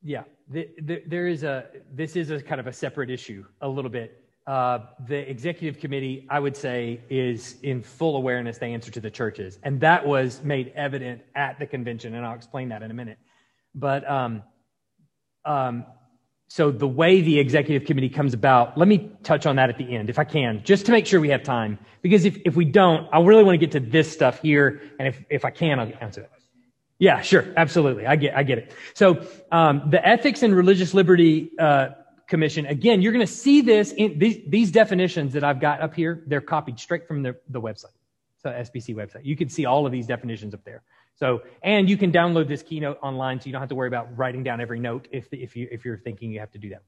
Yeah, 0.08 0.24
the, 0.50 0.70
the, 0.82 1.04
there 1.06 1.28
is 1.28 1.44
a. 1.44 1.66
This 1.94 2.16
is 2.16 2.32
a 2.32 2.42
kind 2.42 2.62
of 2.62 2.68
a 2.68 2.72
separate 2.72 3.10
issue, 3.10 3.44
a 3.60 3.68
little 3.68 3.92
bit. 3.92 4.24
Uh, 4.48 4.80
the 5.06 5.30
executive 5.30 5.82
committee, 5.82 6.26
I 6.30 6.40
would 6.40 6.56
say, 6.56 7.02
is 7.10 7.58
in 7.62 7.84
full 7.84 8.16
awareness. 8.16 8.58
They 8.58 8.74
answer 8.74 8.90
to 8.90 9.02
the 9.02 9.12
churches, 9.12 9.60
and 9.64 9.82
that 9.82 10.08
was 10.08 10.42
made 10.44 10.72
evident 10.78 11.24
at 11.36 11.60
the 11.60 11.66
convention, 11.66 12.16
and 12.16 12.26
I'll 12.26 12.36
explain 12.36 12.70
that 12.70 12.84
in 12.84 12.90
a 12.90 12.94
minute. 12.94 13.18
But 13.76 14.10
um, 14.10 14.44
um, 15.44 15.86
so 16.48 16.72
the 16.72 16.88
way 16.88 17.20
the 17.20 17.38
executive 17.38 17.86
committee 17.86 18.08
comes 18.08 18.34
about, 18.34 18.78
let 18.78 18.88
me 18.88 19.12
touch 19.24 19.46
on 19.46 19.58
that 19.58 19.70
at 19.70 19.78
the 19.78 19.94
end, 19.94 20.10
if 20.10 20.18
I 20.20 20.24
can, 20.24 20.64
just 20.64 20.86
to 20.86 20.94
make 20.94 21.06
sure 21.06 21.20
we 21.20 21.32
have 21.32 21.44
time. 21.44 21.80
Because 22.02 22.24
if, 22.24 22.38
if 22.46 22.56
we 22.56 22.64
don't, 22.64 23.10
I 23.12 23.20
really 23.20 23.44
want 23.44 23.60
to 23.60 23.68
get 23.68 23.74
to 23.74 23.82
this 23.82 24.10
stuff 24.10 24.42
here, 24.42 24.82
and 25.00 25.10
if, 25.10 25.22
if 25.30 25.44
I 25.44 25.50
can, 25.50 25.82
I'll 25.82 25.92
answer 26.00 26.22
it. 26.22 26.32
Yeah, 27.00 27.22
sure, 27.22 27.46
absolutely. 27.56 28.08
I 28.08 28.16
get, 28.16 28.36
I 28.36 28.44
get 28.44 28.58
it. 28.58 28.74
So 28.96 29.26
um, 29.52 29.84
the 29.90 30.06
Ethics 30.06 30.42
and 30.42 30.56
Religious 30.56 30.94
Liberty 30.94 31.52
uh, 31.60 31.90
Commission. 32.28 32.66
Again, 32.66 33.02
you're 33.02 33.14
going 33.14 33.26
to 33.26 33.32
see 33.32 33.62
this 33.62 33.94
in 33.94 34.20
these, 34.20 34.40
these, 34.48 34.72
definitions 34.72 35.32
that 35.34 35.44
I've 35.44 35.62
got 35.62 35.82
up 35.82 35.96
here. 35.96 36.24
They're 36.28 36.42
copied 36.42 36.78
straight 36.78 37.08
from 37.08 37.24
the, 37.24 37.38
the 37.50 37.62
website, 37.62 37.96
so 38.38 38.50
SBC 38.50 38.96
website. 38.96 39.24
You 39.24 39.38
can 39.38 39.48
see 39.48 39.66
all 39.66 39.86
of 39.86 39.94
these 39.94 40.06
definitions 40.08 40.54
up 40.54 40.64
there. 40.66 40.84
So, 41.16 41.42
and 41.64 41.90
you 41.90 41.98
can 41.98 42.12
download 42.12 42.48
this 42.48 42.62
keynote 42.62 43.00
online, 43.02 43.40
so 43.40 43.46
you 43.46 43.54
don't 43.54 43.62
have 43.62 43.70
to 43.70 43.76
worry 43.76 43.88
about 43.88 44.16
writing 44.18 44.44
down 44.44 44.60
every 44.60 44.80
note 44.80 45.08
if 45.12 45.28
if 45.32 45.56
you 45.56 45.68
if 45.72 45.86
you're 45.86 45.98
thinking 45.98 46.32
you 46.32 46.40
have 46.40 46.52
to 46.52 46.60
do 46.60 46.70
that. 46.70 46.84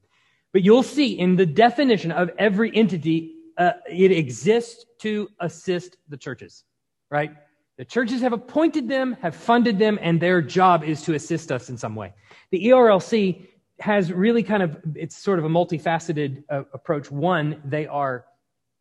But 0.52 0.62
you'll 0.62 0.82
see 0.82 1.18
in 1.18 1.36
the 1.36 1.46
definition 1.46 2.12
of 2.12 2.30
every 2.38 2.74
entity, 2.76 3.34
uh, 3.56 3.72
it 3.88 4.12
exists 4.12 4.84
to 4.98 5.30
assist 5.40 5.96
the 6.08 6.16
churches, 6.18 6.64
right? 7.08 7.32
The 7.80 7.86
churches 7.86 8.20
have 8.20 8.34
appointed 8.34 8.88
them, 8.88 9.16
have 9.22 9.34
funded 9.34 9.78
them, 9.78 9.98
and 10.02 10.20
their 10.20 10.42
job 10.42 10.84
is 10.84 11.00
to 11.04 11.14
assist 11.14 11.50
us 11.50 11.70
in 11.70 11.78
some 11.78 11.94
way. 11.94 12.12
The 12.50 12.66
ERLC 12.66 13.46
has 13.78 14.12
really 14.12 14.42
kind 14.42 14.62
of, 14.62 14.76
it's 14.94 15.16
sort 15.16 15.38
of 15.38 15.46
a 15.46 15.48
multifaceted 15.48 16.44
uh, 16.50 16.64
approach. 16.74 17.10
One, 17.10 17.58
they 17.64 17.86
are 17.86 18.26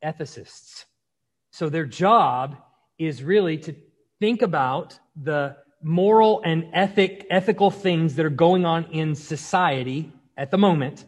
ethicists. 0.04 0.84
So 1.50 1.70
their 1.70 1.86
job 1.86 2.58
is 2.98 3.24
really 3.24 3.58
to 3.60 3.76
think 4.20 4.42
about 4.42 5.00
the 5.16 5.56
moral 5.82 6.42
and 6.44 6.66
ethic, 6.74 7.26
ethical 7.30 7.72
things 7.72 8.16
that 8.16 8.26
are 8.26 8.30
going 8.30 8.66
on 8.66 8.84
in 8.92 9.16
society 9.16 10.12
at 10.36 10.52
the 10.52 10.58
moment 10.58 11.06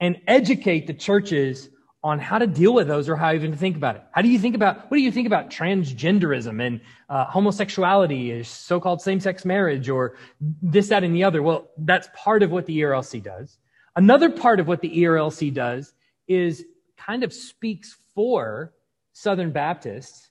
and 0.00 0.20
educate 0.26 0.88
the 0.88 0.92
churches 0.92 1.68
on 2.04 2.18
how 2.18 2.38
to 2.38 2.46
deal 2.46 2.72
with 2.72 2.86
those 2.86 3.08
or 3.08 3.16
how 3.16 3.32
even 3.32 3.50
to 3.50 3.56
think 3.56 3.76
about 3.76 3.96
it. 3.96 4.02
How 4.12 4.22
do 4.22 4.28
you 4.28 4.38
think 4.38 4.54
about, 4.54 4.88
what 4.90 4.96
do 4.96 5.02
you 5.02 5.10
think 5.10 5.26
about 5.26 5.50
transgenderism 5.50 6.64
and 6.64 6.80
uh, 7.08 7.24
homosexuality, 7.24 8.30
is 8.30 8.46
so-called 8.46 9.02
same-sex 9.02 9.44
marriage 9.44 9.88
or 9.88 10.16
this, 10.62 10.88
that, 10.88 11.02
and 11.02 11.14
the 11.14 11.24
other? 11.24 11.42
Well, 11.42 11.70
that's 11.78 12.08
part 12.14 12.42
of 12.42 12.52
what 12.52 12.66
the 12.66 12.80
ERLC 12.80 13.22
does. 13.22 13.58
Another 13.96 14.30
part 14.30 14.60
of 14.60 14.68
what 14.68 14.80
the 14.80 14.96
ERLC 14.96 15.52
does 15.52 15.92
is 16.28 16.64
kind 16.96 17.24
of 17.24 17.32
speaks 17.32 17.96
for 18.14 18.74
Southern 19.12 19.50
Baptists 19.50 20.30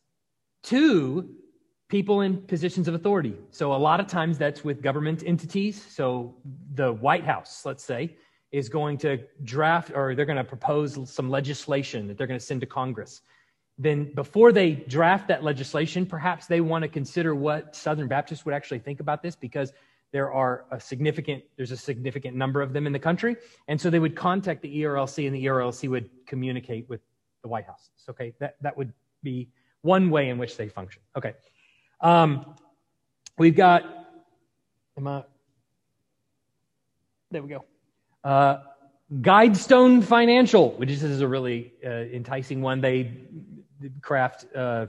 to 0.63 1.29
people 1.89 2.21
in 2.21 2.37
positions 2.43 2.87
of 2.87 2.93
authority. 2.93 3.35
So 3.51 3.73
a 3.73 3.75
lot 3.75 3.99
of 3.99 4.07
times 4.07 4.37
that's 4.37 4.63
with 4.63 4.81
government 4.81 5.23
entities. 5.25 5.85
So 5.89 6.35
the 6.75 6.93
White 6.93 7.25
House, 7.25 7.65
let's 7.65 7.83
say, 7.83 8.15
is 8.51 8.69
going 8.69 8.97
to 8.97 9.19
draft 9.43 9.91
or 9.93 10.15
they're 10.15 10.25
going 10.25 10.37
to 10.37 10.43
propose 10.43 11.09
some 11.09 11.29
legislation 11.29 12.07
that 12.07 12.17
they're 12.17 12.27
going 12.27 12.39
to 12.39 12.45
send 12.45 12.61
to 12.61 12.67
Congress. 12.67 13.21
Then, 13.77 14.11
before 14.15 14.51
they 14.51 14.71
draft 14.71 15.27
that 15.27 15.43
legislation, 15.43 16.05
perhaps 16.05 16.47
they 16.47 16.61
want 16.61 16.81
to 16.81 16.87
consider 16.87 17.35
what 17.35 17.75
Southern 17.75 18.07
Baptists 18.07 18.43
would 18.45 18.55
actually 18.55 18.79
think 18.79 18.99
about 18.99 19.21
this 19.21 19.35
because 19.35 19.71
there 20.11 20.31
are 20.31 20.65
a 20.71 20.79
significant 20.79 21.43
there's 21.57 21.71
a 21.71 21.77
significant 21.77 22.35
number 22.35 22.61
of 22.61 22.73
them 22.73 22.87
in 22.87 22.93
the 22.93 22.99
country. 22.99 23.35
And 23.67 23.79
so 23.79 23.89
they 23.89 23.99
would 23.99 24.15
contact 24.15 24.61
the 24.61 24.81
erlc 24.83 25.25
and 25.25 25.35
the 25.35 25.45
erlc 25.45 25.87
would 25.89 26.09
communicate 26.25 26.89
with 26.89 27.01
the 27.43 27.49
white 27.49 27.65
house. 27.65 27.89
Okay 28.09 28.33
that, 28.39 28.55
that 28.61 28.75
would 28.77 28.93
be 29.21 29.49
one 29.81 30.09
way 30.09 30.29
in 30.29 30.37
which 30.37 30.57
they 30.57 30.69
function. 30.69 31.01
Okay. 31.15 31.33
Um, 32.01 32.55
we've 33.37 33.55
got 33.55 33.83
am 34.97 35.07
I, 35.07 35.23
there 37.29 37.43
we 37.43 37.49
go 37.49 37.65
uh, 38.23 38.57
Guidestone 39.21 40.03
Financial, 40.03 40.71
which 40.71 40.89
is 40.89 41.21
a 41.21 41.27
really 41.27 41.73
uh, 41.85 41.89
enticing 41.89 42.61
one. 42.61 42.81
They 42.81 43.11
craft 44.01 44.45
uh, 44.55 44.87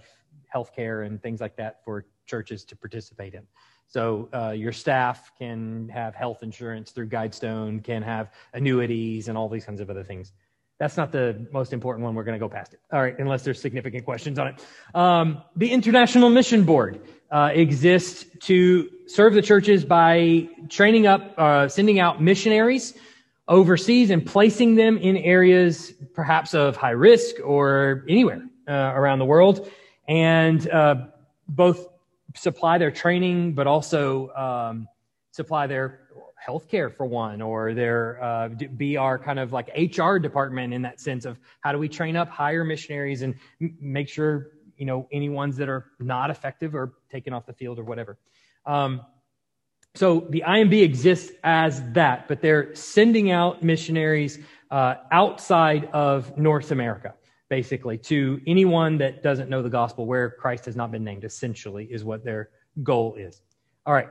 healthcare 0.55 1.07
and 1.07 1.23
things 1.23 1.41
like 1.41 1.57
that 1.57 1.85
for 1.85 2.07
churches 2.27 2.65
to 2.65 2.77
participate 2.77 3.35
in. 3.35 3.47
So 3.87 4.29
uh, 4.35 4.51
your 4.51 4.73
staff 4.73 5.33
can 5.39 5.89
have 5.89 6.15
health 6.15 6.43
insurance 6.43 6.91
through 6.91 7.09
Guidestone, 7.09 7.83
can 7.83 8.03
have 8.03 8.33
annuities, 8.53 9.29
and 9.29 9.39
all 9.39 9.49
these 9.49 9.65
kinds 9.65 9.81
of 9.81 9.89
other 9.89 10.05
things. 10.05 10.33
That's 10.79 10.97
not 10.97 11.11
the 11.11 11.47
most 11.53 11.73
important 11.73 12.05
one. 12.05 12.15
We're 12.15 12.25
going 12.25 12.39
to 12.39 12.45
go 12.45 12.49
past 12.49 12.75
it. 12.75 12.81
All 12.93 13.01
right, 13.01 13.19
unless 13.19 13.45
there's 13.45 13.61
significant 13.61 14.05
questions 14.05 14.39
on 14.39 14.49
it. 14.49 14.65
Um, 14.95 15.43
the 15.57 15.71
International 15.71 16.29
Mission 16.29 16.65
Board 16.65 17.01
uh, 17.31 17.51
exists 17.53 18.27
to 18.47 18.89
serve 19.07 19.35
the 19.35 19.43
churches 19.43 19.85
by 19.85 20.49
training 20.69 21.07
up, 21.07 21.35
uh, 21.39 21.69
sending 21.69 21.99
out 21.99 22.23
missionaries 22.23 22.95
overseas 23.49 24.11
and 24.11 24.25
placing 24.25 24.75
them 24.75 24.99
in 24.99 25.17
areas 25.17 25.95
perhaps 26.15 26.55
of 26.55 26.77
high 26.77 26.91
risk 26.91 27.37
or 27.43 28.05
anywhere 28.09 28.43
uh, 28.69 28.93
around 28.95 29.19
the 29.19 29.25
world. 29.25 29.71
And 30.07 30.69
uh, 30.71 31.07
both 31.49 31.89
supply 32.35 32.79
their 32.79 32.91
training 32.91 33.55
but 33.55 33.67
also 33.67 34.29
um, 34.35 34.89
supply 35.31 35.67
their 35.67 36.01
healthcare 36.47 36.95
for 36.95 37.05
one 37.05 37.43
or 37.43 37.75
their 37.75 38.23
uh, 38.23 38.49
be 38.77 38.97
our 38.97 39.19
kind 39.19 39.39
of 39.39 39.53
like 39.53 39.69
hr 39.97 40.19
department 40.19 40.73
in 40.73 40.83
that 40.83 41.01
sense 41.01 41.25
of 41.25 41.39
how 41.61 41.73
do 41.73 41.79
we 41.79 41.89
train 41.89 42.17
up 42.17 42.29
hire 42.29 42.65
missionaries 42.65 43.23
and 43.23 43.35
make 43.81 44.09
sure 44.09 44.53
you 44.77 44.87
know 44.87 45.09
any 45.11 45.29
ones 45.29 45.57
that 45.57 45.69
are 45.69 45.87
not 45.99 46.31
effective 46.31 46.75
or 46.75 46.95
taken 47.11 47.33
off 47.33 47.45
the 47.45 47.53
field 47.53 47.79
or 47.79 47.85
whatever. 47.85 48.19
Um, 48.65 49.03
so 49.95 50.27
the 50.31 50.45
IMB 50.47 50.83
exists 50.83 51.33
as 51.43 51.83
that, 51.93 52.29
but 52.29 52.41
they're 52.41 52.75
sending 52.75 53.31
out 53.31 53.63
missionaries 53.63 54.39
uh, 54.71 54.95
outside 55.11 55.89
of 55.93 56.37
North 56.37 56.71
America, 56.71 57.15
basically, 57.49 57.99
to 57.99 58.41
anyone 58.47 58.99
that 58.99 59.23
doesn't 59.23 59.49
know 59.49 59.63
the 59.63 59.71
gospel 59.71 60.07
where 60.07 60.31
Christ 60.31 60.67
has 60.67 60.77
not 60.77 60.93
been 60.93 61.05
named, 61.05 61.25
essentially, 61.25 61.89
is 61.91 62.05
what 62.05 62.25
their 62.25 62.51
goal 62.83 63.17
is. 63.17 63.41
All 63.87 63.95
right. 63.95 64.09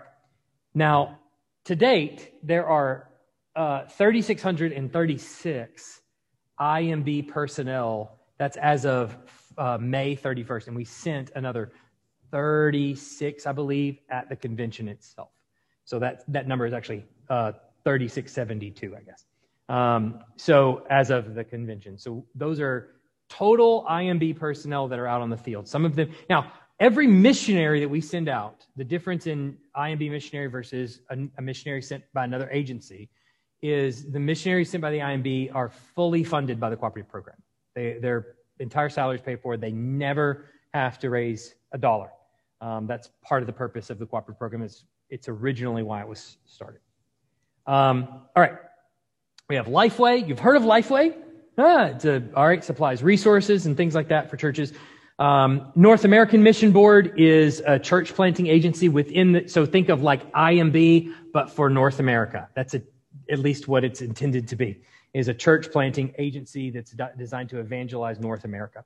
Now, 0.73 1.19
to 1.65 1.75
date, 1.75 2.33
there 2.43 2.67
are 2.67 3.09
uh, 3.55 3.85
3,636 3.87 6.01
IMB 6.59 7.27
personnel. 7.27 8.19
That's 8.37 8.57
as 8.57 8.85
of 8.85 9.17
uh, 9.57 9.77
May 9.79 10.15
31st. 10.15 10.67
And 10.67 10.75
we 10.75 10.85
sent 10.85 11.31
another 11.35 11.71
36, 12.31 13.45
I 13.45 13.51
believe, 13.51 13.99
at 14.09 14.29
the 14.29 14.35
convention 14.35 14.87
itself. 14.87 15.29
So 15.87 15.99
that, 15.99 16.25
that 16.27 16.49
number 16.49 16.65
is 16.65 16.73
actually 16.73 17.05
uh, 17.29 17.53
3672, 17.85 18.93
I 18.93 19.01
guess. 19.01 19.25
Um, 19.69 20.19
so 20.35 20.85
as 20.89 21.09
of 21.09 21.33
the 21.33 21.45
convention. 21.45 21.97
So 21.97 22.25
those 22.35 22.59
are 22.59 22.89
total 23.29 23.85
IMB 23.89 24.37
personnel 24.37 24.89
that 24.89 24.99
are 24.99 25.07
out 25.07 25.21
on 25.21 25.29
the 25.29 25.37
field. 25.37 25.65
Some 25.65 25.85
of 25.85 25.95
them, 25.95 26.11
now, 26.29 26.51
every 26.81 27.07
missionary 27.07 27.79
that 27.79 27.87
we 27.87 28.01
send 28.01 28.27
out, 28.27 28.65
the 28.75 28.83
difference 28.83 29.27
in 29.27 29.57
IMB 29.77 30.11
missionary 30.11 30.47
versus 30.47 30.99
a, 31.09 31.17
a 31.37 31.41
missionary 31.41 31.81
sent 31.81 32.03
by 32.13 32.25
another 32.25 32.49
agency 32.51 33.09
is 33.61 34.11
the 34.11 34.19
missionaries 34.19 34.69
sent 34.69 34.81
by 34.81 34.91
the 34.91 34.99
IMB 34.99 35.55
are 35.55 35.69
fully 35.95 36.25
funded 36.25 36.59
by 36.59 36.69
the 36.69 36.75
cooperative 36.75 37.09
program. 37.09 37.37
They, 37.75 37.97
their 37.99 38.35
entire 38.59 38.89
salary 38.89 39.15
is 39.15 39.21
paid 39.21 39.39
for. 39.39 39.55
They 39.55 39.71
never 39.71 40.49
have 40.73 40.99
to 40.99 41.09
raise 41.09 41.55
a 41.71 41.77
dollar. 41.77 42.09
Um, 42.59 42.87
that's 42.87 43.09
part 43.23 43.41
of 43.41 43.47
the 43.47 43.53
purpose 43.53 43.89
of 43.89 43.99
the 43.99 44.05
cooperative 44.05 44.37
program. 44.37 44.63
Is 44.63 44.83
it's 45.09 45.27
originally 45.27 45.83
why 45.83 46.01
it 46.01 46.07
was 46.07 46.37
started. 46.45 46.81
Um, 47.65 48.07
all 48.35 48.41
right, 48.41 48.55
we 49.49 49.55
have 49.55 49.67
Lifeway. 49.67 50.27
You've 50.27 50.39
heard 50.39 50.55
of 50.55 50.63
Lifeway? 50.63 51.15
Ah, 51.57 51.85
it's 51.85 52.05
a, 52.05 52.23
all 52.35 52.47
right, 52.47 52.63
supplies 52.63 53.01
resources 53.01 53.65
and 53.65 53.75
things 53.75 53.95
like 53.95 54.09
that 54.09 54.29
for 54.29 54.37
churches. 54.37 54.73
Um, 55.19 55.71
North 55.75 56.05
American 56.05 56.43
Mission 56.43 56.71
Board 56.71 57.19
is 57.19 57.63
a 57.65 57.79
church 57.79 58.13
planting 58.13 58.47
agency 58.47 58.87
within 58.87 59.31
the, 59.31 59.47
so 59.47 59.65
think 59.65 59.89
of 59.89 60.03
like 60.03 60.31
IMB, 60.33 61.13
but 61.33 61.49
for 61.49 61.69
North 61.69 61.99
America. 61.99 62.47
That's 62.55 62.75
a, 62.75 62.81
at 63.29 63.39
least 63.39 63.67
what 63.67 63.83
it's 63.83 64.01
intended 64.01 64.47
to 64.49 64.55
be, 64.55 64.81
is 65.13 65.27
a 65.27 65.33
church 65.33 65.71
planting 65.71 66.13
agency 66.19 66.69
that's 66.69 66.95
designed 67.17 67.49
to 67.49 67.59
evangelize 67.59 68.19
North 68.19 68.45
America. 68.45 68.85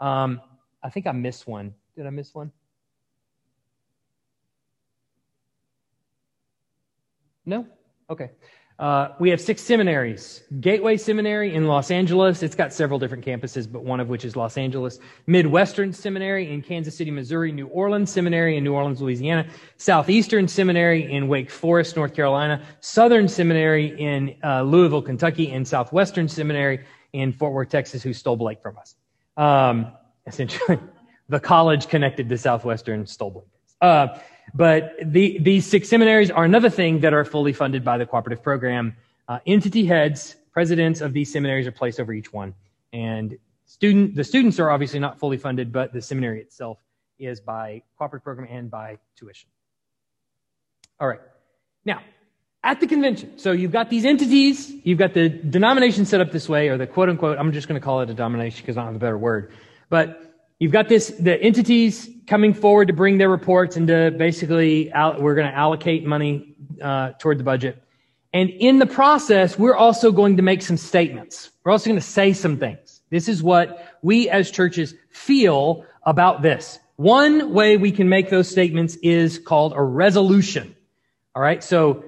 Um, 0.00 0.40
I 0.82 0.90
think 0.90 1.08
I 1.08 1.12
missed 1.12 1.48
one. 1.48 1.74
Did 1.96 2.06
I 2.06 2.10
miss 2.10 2.32
one? 2.34 2.52
No? 7.44 7.66
Okay. 8.10 8.30
Uh, 8.78 9.14
we 9.20 9.30
have 9.30 9.40
six 9.40 9.62
seminaries. 9.62 10.42
Gateway 10.60 10.96
Seminary 10.96 11.54
in 11.54 11.66
Los 11.68 11.90
Angeles. 11.90 12.42
It's 12.42 12.56
got 12.56 12.72
several 12.72 12.98
different 12.98 13.24
campuses, 13.24 13.70
but 13.70 13.84
one 13.84 14.00
of 14.00 14.08
which 14.08 14.24
is 14.24 14.34
Los 14.34 14.56
Angeles. 14.56 14.98
Midwestern 15.26 15.92
Seminary 15.92 16.52
in 16.52 16.62
Kansas 16.62 16.96
City, 16.96 17.10
Missouri. 17.10 17.52
New 17.52 17.68
Orleans 17.68 18.10
Seminary 18.10 18.56
in 18.56 18.64
New 18.64 18.72
Orleans, 18.74 19.00
Louisiana. 19.00 19.46
Southeastern 19.76 20.48
Seminary 20.48 21.12
in 21.12 21.28
Wake 21.28 21.50
Forest, 21.50 21.94
North 21.94 22.14
Carolina. 22.14 22.60
Southern 22.80 23.28
Seminary 23.28 23.94
in 24.00 24.34
uh, 24.42 24.62
Louisville, 24.62 25.02
Kentucky. 25.02 25.52
And 25.52 25.66
Southwestern 25.68 26.26
Seminary 26.26 26.84
in 27.12 27.32
Fort 27.32 27.52
Worth, 27.52 27.68
Texas, 27.68 28.02
who 28.02 28.12
stole 28.12 28.36
Blake 28.36 28.60
from 28.60 28.78
us. 28.78 28.96
Um, 29.36 29.92
essentially, 30.26 30.78
the 31.28 31.38
college 31.38 31.88
connected 31.88 32.28
to 32.28 32.38
Southwestern 32.38 33.06
stole 33.06 33.30
Blake. 33.30 33.46
Uh, 33.82 34.18
but 34.54 34.94
the, 35.02 35.38
these 35.40 35.66
six 35.66 35.88
seminaries 35.88 36.30
are 36.30 36.44
another 36.44 36.70
thing 36.70 37.00
that 37.00 37.12
are 37.12 37.24
fully 37.24 37.52
funded 37.52 37.84
by 37.84 37.98
the 37.98 38.06
cooperative 38.06 38.42
program. 38.42 38.96
Uh, 39.28 39.40
entity 39.46 39.84
heads, 39.84 40.36
presidents 40.52 41.00
of 41.00 41.12
these 41.12 41.32
seminaries 41.32 41.66
are 41.66 41.72
placed 41.72 41.98
over 41.98 42.12
each 42.12 42.32
one. 42.32 42.54
And 42.92 43.36
student, 43.66 44.14
the 44.14 44.24
students 44.24 44.58
are 44.60 44.70
obviously 44.70 45.00
not 45.00 45.18
fully 45.18 45.36
funded, 45.36 45.72
but 45.72 45.92
the 45.92 46.00
seminary 46.00 46.40
itself 46.40 46.78
is 47.18 47.40
by 47.40 47.82
cooperative 47.98 48.24
program 48.24 48.48
and 48.50 48.70
by 48.70 48.98
tuition. 49.16 49.48
All 51.00 51.08
right. 51.08 51.20
Now, 51.84 52.00
at 52.62 52.78
the 52.78 52.86
convention, 52.86 53.38
so 53.38 53.50
you've 53.52 53.72
got 53.72 53.90
these 53.90 54.04
entities, 54.04 54.72
you've 54.84 54.98
got 54.98 55.14
the 55.14 55.28
denomination 55.28 56.04
set 56.04 56.20
up 56.20 56.30
this 56.30 56.48
way, 56.48 56.68
or 56.68 56.76
the 56.76 56.86
quote 56.86 57.08
unquote, 57.08 57.38
I'm 57.38 57.52
just 57.52 57.66
going 57.66 57.80
to 57.80 57.84
call 57.84 58.00
it 58.02 58.10
a 58.10 58.14
denomination 58.14 58.60
because 58.62 58.76
I 58.76 58.82
don't 58.82 58.92
have 58.92 58.96
a 58.96 59.04
better 59.04 59.18
word. 59.18 59.52
But 59.88 60.31
You've 60.62 60.70
got 60.70 60.88
this, 60.88 61.08
the 61.08 61.42
entities 61.42 62.08
coming 62.28 62.54
forward 62.54 62.86
to 62.86 62.92
bring 62.92 63.18
their 63.18 63.28
reports 63.28 63.76
and 63.76 63.88
to 63.88 64.12
basically, 64.12 64.92
we're 64.94 65.34
going 65.34 65.50
to 65.50 65.56
allocate 65.56 66.06
money 66.06 66.54
uh, 66.80 67.14
toward 67.18 67.38
the 67.38 67.42
budget. 67.42 67.82
And 68.32 68.48
in 68.48 68.78
the 68.78 68.86
process, 68.86 69.58
we're 69.58 69.74
also 69.74 70.12
going 70.12 70.36
to 70.36 70.42
make 70.44 70.62
some 70.62 70.76
statements. 70.76 71.50
We're 71.64 71.72
also 71.72 71.90
going 71.90 71.98
to 71.98 72.06
say 72.06 72.32
some 72.32 72.58
things. 72.58 73.00
This 73.10 73.28
is 73.28 73.42
what 73.42 73.98
we 74.02 74.30
as 74.30 74.52
churches 74.52 74.94
feel 75.10 75.84
about 76.04 76.42
this. 76.42 76.78
One 76.94 77.52
way 77.52 77.76
we 77.76 77.90
can 77.90 78.08
make 78.08 78.30
those 78.30 78.48
statements 78.48 78.94
is 79.02 79.40
called 79.40 79.72
a 79.74 79.82
resolution. 79.82 80.76
All 81.34 81.42
right. 81.42 81.64
So 81.64 82.04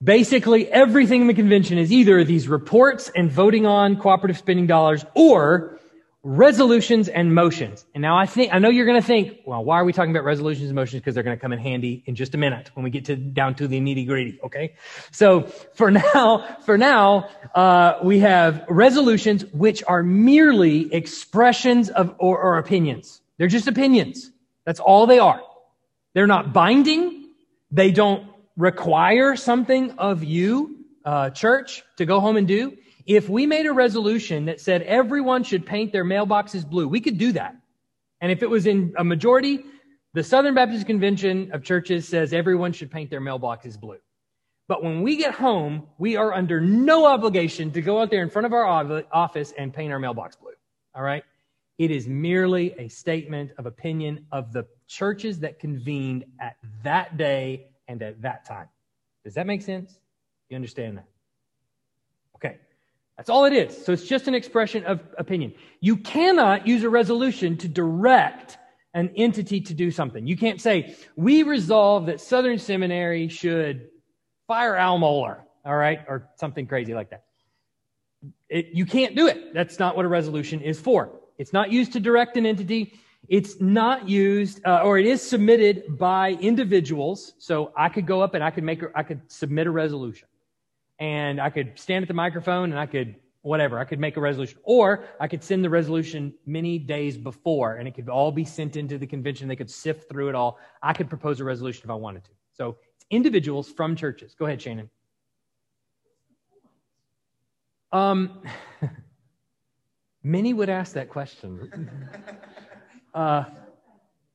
basically 0.00 0.68
everything 0.68 1.22
in 1.22 1.26
the 1.26 1.34
convention 1.34 1.78
is 1.78 1.90
either 1.90 2.22
these 2.22 2.46
reports 2.46 3.10
and 3.16 3.28
voting 3.28 3.66
on 3.66 3.96
cooperative 3.96 4.38
spending 4.38 4.68
dollars 4.68 5.04
or 5.16 5.80
resolutions 6.24 7.08
and 7.08 7.34
motions. 7.34 7.84
And 7.94 8.02
now 8.02 8.16
I 8.16 8.26
think, 8.26 8.54
I 8.54 8.60
know 8.60 8.68
you're 8.68 8.86
going 8.86 9.00
to 9.00 9.06
think, 9.06 9.40
well, 9.44 9.64
why 9.64 9.80
are 9.80 9.84
we 9.84 9.92
talking 9.92 10.12
about 10.12 10.24
resolutions 10.24 10.68
and 10.68 10.76
motions? 10.76 11.00
Because 11.00 11.14
they're 11.14 11.24
going 11.24 11.36
to 11.36 11.40
come 11.40 11.52
in 11.52 11.58
handy 11.58 12.04
in 12.06 12.14
just 12.14 12.34
a 12.34 12.38
minute 12.38 12.70
when 12.74 12.84
we 12.84 12.90
get 12.90 13.06
to 13.06 13.16
down 13.16 13.56
to 13.56 13.66
the 13.66 13.80
nitty 13.80 14.06
gritty. 14.06 14.38
Okay. 14.44 14.74
So 15.10 15.42
for 15.74 15.90
now, 16.14 16.58
for 16.64 16.78
now, 16.78 17.28
uh, 17.54 17.94
we 18.04 18.20
have 18.20 18.64
resolutions 18.68 19.44
which 19.46 19.82
are 19.86 20.02
merely 20.02 20.92
expressions 20.94 21.90
of 21.90 22.14
or, 22.18 22.38
or 22.38 22.58
opinions. 22.58 23.20
They're 23.38 23.48
just 23.48 23.66
opinions. 23.66 24.30
That's 24.64 24.78
all 24.80 25.06
they 25.06 25.18
are. 25.18 25.42
They're 26.14 26.28
not 26.28 26.52
binding. 26.52 27.30
They 27.72 27.90
don't 27.90 28.28
require 28.56 29.34
something 29.34 29.92
of 29.92 30.22
you, 30.22 30.84
uh, 31.04 31.30
church, 31.30 31.82
to 31.96 32.04
go 32.04 32.20
home 32.20 32.36
and 32.36 32.46
do. 32.46 32.76
If 33.06 33.28
we 33.28 33.46
made 33.46 33.66
a 33.66 33.72
resolution 33.72 34.44
that 34.46 34.60
said 34.60 34.82
everyone 34.82 35.44
should 35.44 35.66
paint 35.66 35.92
their 35.92 36.04
mailboxes 36.04 36.68
blue, 36.68 36.88
we 36.88 37.00
could 37.00 37.18
do 37.18 37.32
that. 37.32 37.56
And 38.20 38.30
if 38.30 38.42
it 38.42 38.50
was 38.50 38.66
in 38.66 38.94
a 38.96 39.04
majority, 39.04 39.64
the 40.14 40.22
Southern 40.22 40.54
Baptist 40.54 40.86
Convention 40.86 41.50
of 41.52 41.64
Churches 41.64 42.06
says 42.06 42.32
everyone 42.32 42.72
should 42.72 42.90
paint 42.90 43.10
their 43.10 43.20
mailboxes 43.20 43.80
blue. 43.80 43.98
But 44.68 44.82
when 44.82 45.02
we 45.02 45.16
get 45.16 45.34
home, 45.34 45.88
we 45.98 46.16
are 46.16 46.32
under 46.32 46.60
no 46.60 47.06
obligation 47.06 47.72
to 47.72 47.82
go 47.82 48.00
out 48.00 48.10
there 48.10 48.22
in 48.22 48.30
front 48.30 48.46
of 48.46 48.52
our 48.52 48.64
office 49.12 49.52
and 49.58 49.74
paint 49.74 49.92
our 49.92 49.98
mailbox 49.98 50.36
blue. 50.36 50.52
All 50.94 51.02
right? 51.02 51.24
It 51.78 51.90
is 51.90 52.06
merely 52.06 52.74
a 52.78 52.88
statement 52.88 53.50
of 53.58 53.66
opinion 53.66 54.26
of 54.30 54.52
the 54.52 54.66
churches 54.86 55.40
that 55.40 55.58
convened 55.58 56.24
at 56.40 56.56
that 56.84 57.16
day 57.16 57.66
and 57.88 58.02
at 58.02 58.22
that 58.22 58.44
time. 58.46 58.68
Does 59.24 59.34
that 59.34 59.46
make 59.46 59.62
sense? 59.62 59.98
You 60.48 60.56
understand 60.56 60.98
that? 60.98 61.06
That's 63.22 63.30
all 63.30 63.44
it 63.44 63.52
is. 63.52 63.84
So 63.84 63.92
it's 63.92 64.04
just 64.04 64.26
an 64.26 64.34
expression 64.34 64.84
of 64.84 64.98
opinion. 65.16 65.54
You 65.78 65.96
cannot 65.96 66.66
use 66.66 66.82
a 66.82 66.90
resolution 66.90 67.56
to 67.58 67.68
direct 67.68 68.58
an 68.94 69.12
entity 69.14 69.60
to 69.60 69.72
do 69.74 69.92
something. 69.92 70.26
You 70.26 70.36
can't 70.36 70.60
say, 70.60 70.96
we 71.14 71.44
resolve 71.44 72.06
that 72.06 72.20
Southern 72.20 72.58
Seminary 72.58 73.28
should 73.28 73.90
fire 74.48 74.74
Al 74.74 74.98
Mohler, 74.98 75.38
all 75.64 75.76
right, 75.76 76.00
or 76.08 76.30
something 76.34 76.66
crazy 76.66 76.94
like 76.94 77.10
that. 77.10 77.22
It, 78.48 78.70
you 78.72 78.86
can't 78.86 79.14
do 79.14 79.28
it. 79.28 79.54
That's 79.54 79.78
not 79.78 79.94
what 79.94 80.04
a 80.04 80.08
resolution 80.08 80.60
is 80.60 80.80
for. 80.80 81.12
It's 81.38 81.52
not 81.52 81.70
used 81.70 81.92
to 81.92 82.00
direct 82.00 82.36
an 82.36 82.44
entity. 82.44 82.92
It's 83.28 83.60
not 83.60 84.08
used, 84.08 84.66
uh, 84.66 84.82
or 84.82 84.98
it 84.98 85.06
is 85.06 85.22
submitted 85.22 85.96
by 85.96 86.32
individuals. 86.40 87.34
So 87.38 87.72
I 87.76 87.88
could 87.88 88.04
go 88.04 88.20
up 88.20 88.34
and 88.34 88.42
I 88.42 88.50
could 88.50 88.64
make, 88.64 88.82
I 88.96 89.04
could 89.04 89.20
submit 89.30 89.68
a 89.68 89.70
resolution 89.70 90.26
and 91.02 91.40
I 91.40 91.50
could 91.50 91.76
stand 91.76 92.04
at 92.04 92.08
the 92.08 92.14
microphone 92.14 92.70
and 92.70 92.78
I 92.78 92.86
could 92.86 93.16
whatever. 93.40 93.76
I 93.76 93.82
could 93.82 93.98
make 93.98 94.16
a 94.16 94.20
resolution 94.20 94.58
or 94.62 95.04
I 95.18 95.26
could 95.26 95.42
send 95.42 95.64
the 95.64 95.68
resolution 95.68 96.32
many 96.46 96.78
days 96.78 97.16
before 97.16 97.74
and 97.74 97.88
it 97.88 97.96
could 97.96 98.08
all 98.08 98.30
be 98.30 98.44
sent 98.44 98.76
into 98.76 98.98
the 98.98 99.06
convention. 99.06 99.48
They 99.48 99.56
could 99.56 99.68
sift 99.68 100.08
through 100.08 100.28
it 100.28 100.36
all. 100.36 100.60
I 100.80 100.92
could 100.92 101.08
propose 101.08 101.40
a 101.40 101.44
resolution 101.44 101.82
if 101.82 101.90
I 101.90 101.94
wanted 101.94 102.22
to. 102.26 102.30
So 102.52 102.76
it's 102.94 103.04
individuals 103.10 103.68
from 103.68 103.96
churches. 103.96 104.36
Go 104.38 104.46
ahead, 104.46 104.62
Shannon. 104.62 104.88
Um, 107.90 108.40
many 110.22 110.54
would 110.54 110.70
ask 110.70 110.92
that 110.92 111.08
question. 111.08 111.98
uh, 113.14 113.46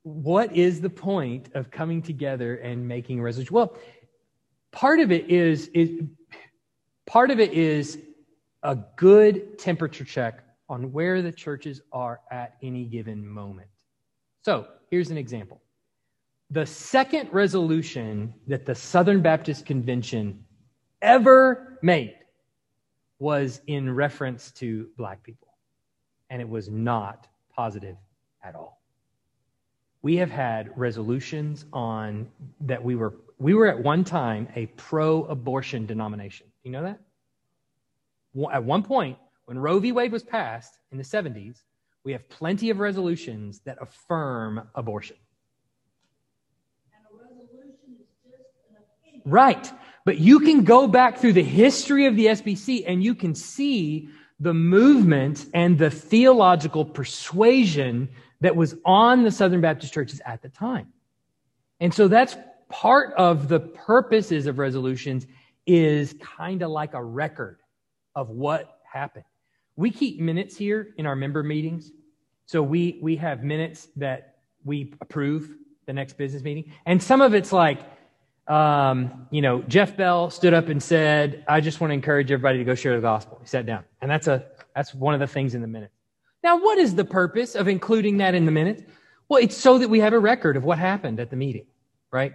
what 0.04 0.54
is 0.54 0.82
the 0.82 0.90
point 0.90 1.48
of 1.54 1.72
coming 1.72 2.02
together 2.02 2.58
and 2.58 2.86
making 2.86 3.20
a 3.20 3.22
resolution? 3.22 3.56
Well, 3.56 3.78
part 4.74 5.00
of 5.00 5.14
it 5.14 5.30
is, 5.30 5.70
is 5.70 6.02
Part 7.08 7.32
of 7.32 7.40
it 7.40 7.54
is 7.54 8.00
a 8.64 8.76
good 8.98 9.58
temperature 9.58 10.04
check 10.04 10.44
on 10.68 10.92
where 10.92 11.22
the 11.22 11.32
churches 11.32 11.82
are 11.94 12.20
at 12.30 12.58
any 12.62 12.84
given 12.84 13.26
moment. 13.26 13.70
So 14.44 14.68
here's 14.92 15.10
an 15.10 15.18
example. 15.18 15.62
The 16.52 16.66
second 16.66 17.30
resolution 17.32 18.34
that 18.48 18.66
the 18.66 18.76
Southern 18.76 19.22
Baptist 19.22 19.66
Convention 19.66 20.44
ever 21.02 21.80
made 21.82 22.16
was 23.20 23.62
in 23.68 23.96
reference 23.96 24.52
to 24.52 24.90
black 24.98 25.24
people, 25.24 25.48
and 26.30 26.42
it 26.42 26.50
was 26.50 26.70
not 26.70 27.28
positive 27.56 27.96
at 28.44 28.54
all. 28.54 28.82
We 30.02 30.18
have 30.18 30.30
had 30.30 30.78
resolutions 30.78 31.66
on 31.72 32.28
that 32.62 32.84
we 32.84 32.96
were 32.96 33.16
we 33.40 33.54
were 33.54 33.68
at 33.68 33.82
one 33.82 34.04
time 34.04 34.48
a 34.56 34.66
pro-abortion 34.66 35.86
denomination 35.86 36.48
You 36.68 36.74
know 36.74 36.84
that? 36.84 37.00
At 38.52 38.66
one 38.66 38.84
point, 38.84 39.18
when 39.46 39.58
Roe 39.58 39.80
v. 39.80 39.94
Wade 39.94 40.12
was 40.12 40.22
passed 40.22 40.78
in 40.92 40.98
the 40.98 41.04
70s, 41.06 41.62
we 42.04 42.12
have 42.12 42.28
plenty 42.28 42.70
of 42.72 42.80
resolutions 42.80 43.62
that 43.62 43.78
affirm 43.80 44.68
abortion. 44.76 45.16
Right. 49.24 49.72
But 50.04 50.18
you 50.18 50.42
can 50.42 50.66
go 50.66 50.90
back 50.90 51.20
through 51.20 51.34
the 51.34 51.44
history 51.44 52.06
of 52.06 52.18
the 52.18 52.26
SBC 52.26 52.84
and 52.86 53.02
you 53.02 53.16
can 53.16 53.34
see 53.34 54.10
the 54.38 54.54
movement 54.54 55.46
and 55.54 55.78
the 55.78 55.90
theological 55.90 56.84
persuasion 56.84 58.10
that 58.42 58.58
was 58.58 58.76
on 58.84 59.24
the 59.24 59.32
Southern 59.32 59.62
Baptist 59.62 59.94
churches 59.94 60.20
at 60.26 60.42
the 60.42 60.50
time. 60.50 60.92
And 61.80 61.94
so 61.94 62.10
that's 62.10 62.36
part 62.68 63.14
of 63.14 63.48
the 63.48 63.62
purposes 63.62 64.48
of 64.48 64.60
resolutions 64.60 65.26
is 65.68 66.16
kind 66.22 66.64
of 66.64 66.72
like 66.72 66.94
a 66.94 67.04
record 67.04 67.60
of 68.16 68.30
what 68.30 68.80
happened. 68.92 69.26
We 69.76 69.92
keep 69.92 70.20
minutes 70.20 70.58
here 70.58 70.94
in 70.98 71.06
our 71.06 71.16
member 71.16 71.44
meetings. 71.44 71.92
So 72.48 72.64
we, 72.64 72.98
we 73.02 73.18
have 73.18 73.44
minutes 73.44 73.90
that 73.98 74.38
we 74.64 74.94
approve 75.02 75.52
the 75.86 75.94
next 75.94 76.18
business 76.18 76.42
meeting. 76.42 76.72
And 76.86 77.04
some 77.04 77.22
of 77.22 77.36
it's 77.36 77.52
like, 77.52 77.80
um, 78.48 79.28
you 79.30 79.42
know, 79.42 79.62
Jeff 79.64 79.98
Bell 79.98 80.30
stood 80.30 80.54
up 80.54 80.70
and 80.70 80.82
said, 80.82 81.44
I 81.48 81.60
just 81.60 81.82
want 81.82 81.92
to 81.92 81.94
encourage 81.94 82.32
everybody 82.32 82.58
to 82.60 82.64
go 82.64 82.74
share 82.74 82.96
the 82.96 83.02
gospel. 83.02 83.38
He 83.42 83.48
sat 83.48 83.66
down. 83.66 83.84
And 84.02 84.10
that's 84.10 84.28
a, 84.28 84.46
that's 84.76 84.96
one 84.96 85.14
of 85.14 85.20
the 85.20 85.28
things 85.28 85.54
in 85.54 85.62
the 85.62 85.68
minutes. 85.68 85.94
Now, 86.44 86.58
what 86.58 86.78
is 86.78 86.96
the 86.96 87.04
purpose 87.06 87.56
of 87.56 87.68
including 87.68 88.18
that 88.18 88.34
in 88.34 88.46
the 88.46 88.52
minutes? 88.52 88.84
Well, 89.28 89.44
it's 89.44 89.58
so 89.58 89.78
that 89.80 89.90
we 89.90 90.00
have 90.00 90.14
a 90.14 90.20
record 90.20 90.56
of 90.56 90.64
what 90.64 90.80
happened 90.80 91.20
at 91.20 91.30
the 91.30 91.36
meeting, 91.36 91.66
right? 92.12 92.34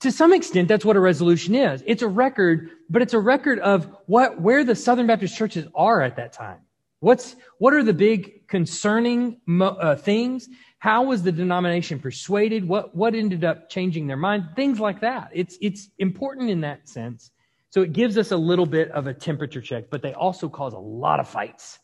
To 0.00 0.10
some 0.10 0.32
extent, 0.32 0.68
that's 0.68 0.84
what 0.84 0.96
a 0.96 1.00
resolution 1.00 1.54
is. 1.54 1.82
It's 1.86 2.02
a 2.02 2.08
record, 2.08 2.70
but 2.88 3.02
it's 3.02 3.12
a 3.12 3.18
record 3.18 3.58
of 3.58 3.86
what, 4.06 4.40
where 4.40 4.64
the 4.64 4.74
Southern 4.74 5.06
Baptist 5.06 5.36
churches 5.36 5.66
are 5.74 6.00
at 6.00 6.16
that 6.16 6.32
time. 6.32 6.60
What's, 7.00 7.36
what 7.58 7.74
are 7.74 7.82
the 7.82 7.92
big 7.92 8.46
concerning 8.48 9.40
uh, 9.60 9.96
things? 9.96 10.48
How 10.78 11.02
was 11.02 11.22
the 11.22 11.32
denomination 11.32 11.98
persuaded? 11.98 12.66
What, 12.66 12.94
what 12.94 13.14
ended 13.14 13.44
up 13.44 13.68
changing 13.68 14.06
their 14.06 14.16
mind? 14.16 14.48
Things 14.56 14.80
like 14.80 15.00
that. 15.02 15.30
It's, 15.34 15.58
it's 15.60 15.90
important 15.98 16.48
in 16.48 16.62
that 16.62 16.88
sense. 16.88 17.30
So 17.68 17.82
it 17.82 17.92
gives 17.92 18.16
us 18.16 18.32
a 18.32 18.36
little 18.36 18.66
bit 18.66 18.90
of 18.92 19.06
a 19.06 19.14
temperature 19.14 19.60
check, 19.60 19.90
but 19.90 20.02
they 20.02 20.14
also 20.14 20.48
cause 20.48 20.72
a 20.72 20.78
lot 20.78 21.20
of 21.20 21.28
fights. 21.28 21.78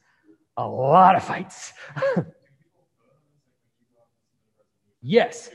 A 0.56 0.66
lot 0.66 1.16
of 1.16 1.22
fights. 1.22 1.74
yes. 5.02 5.50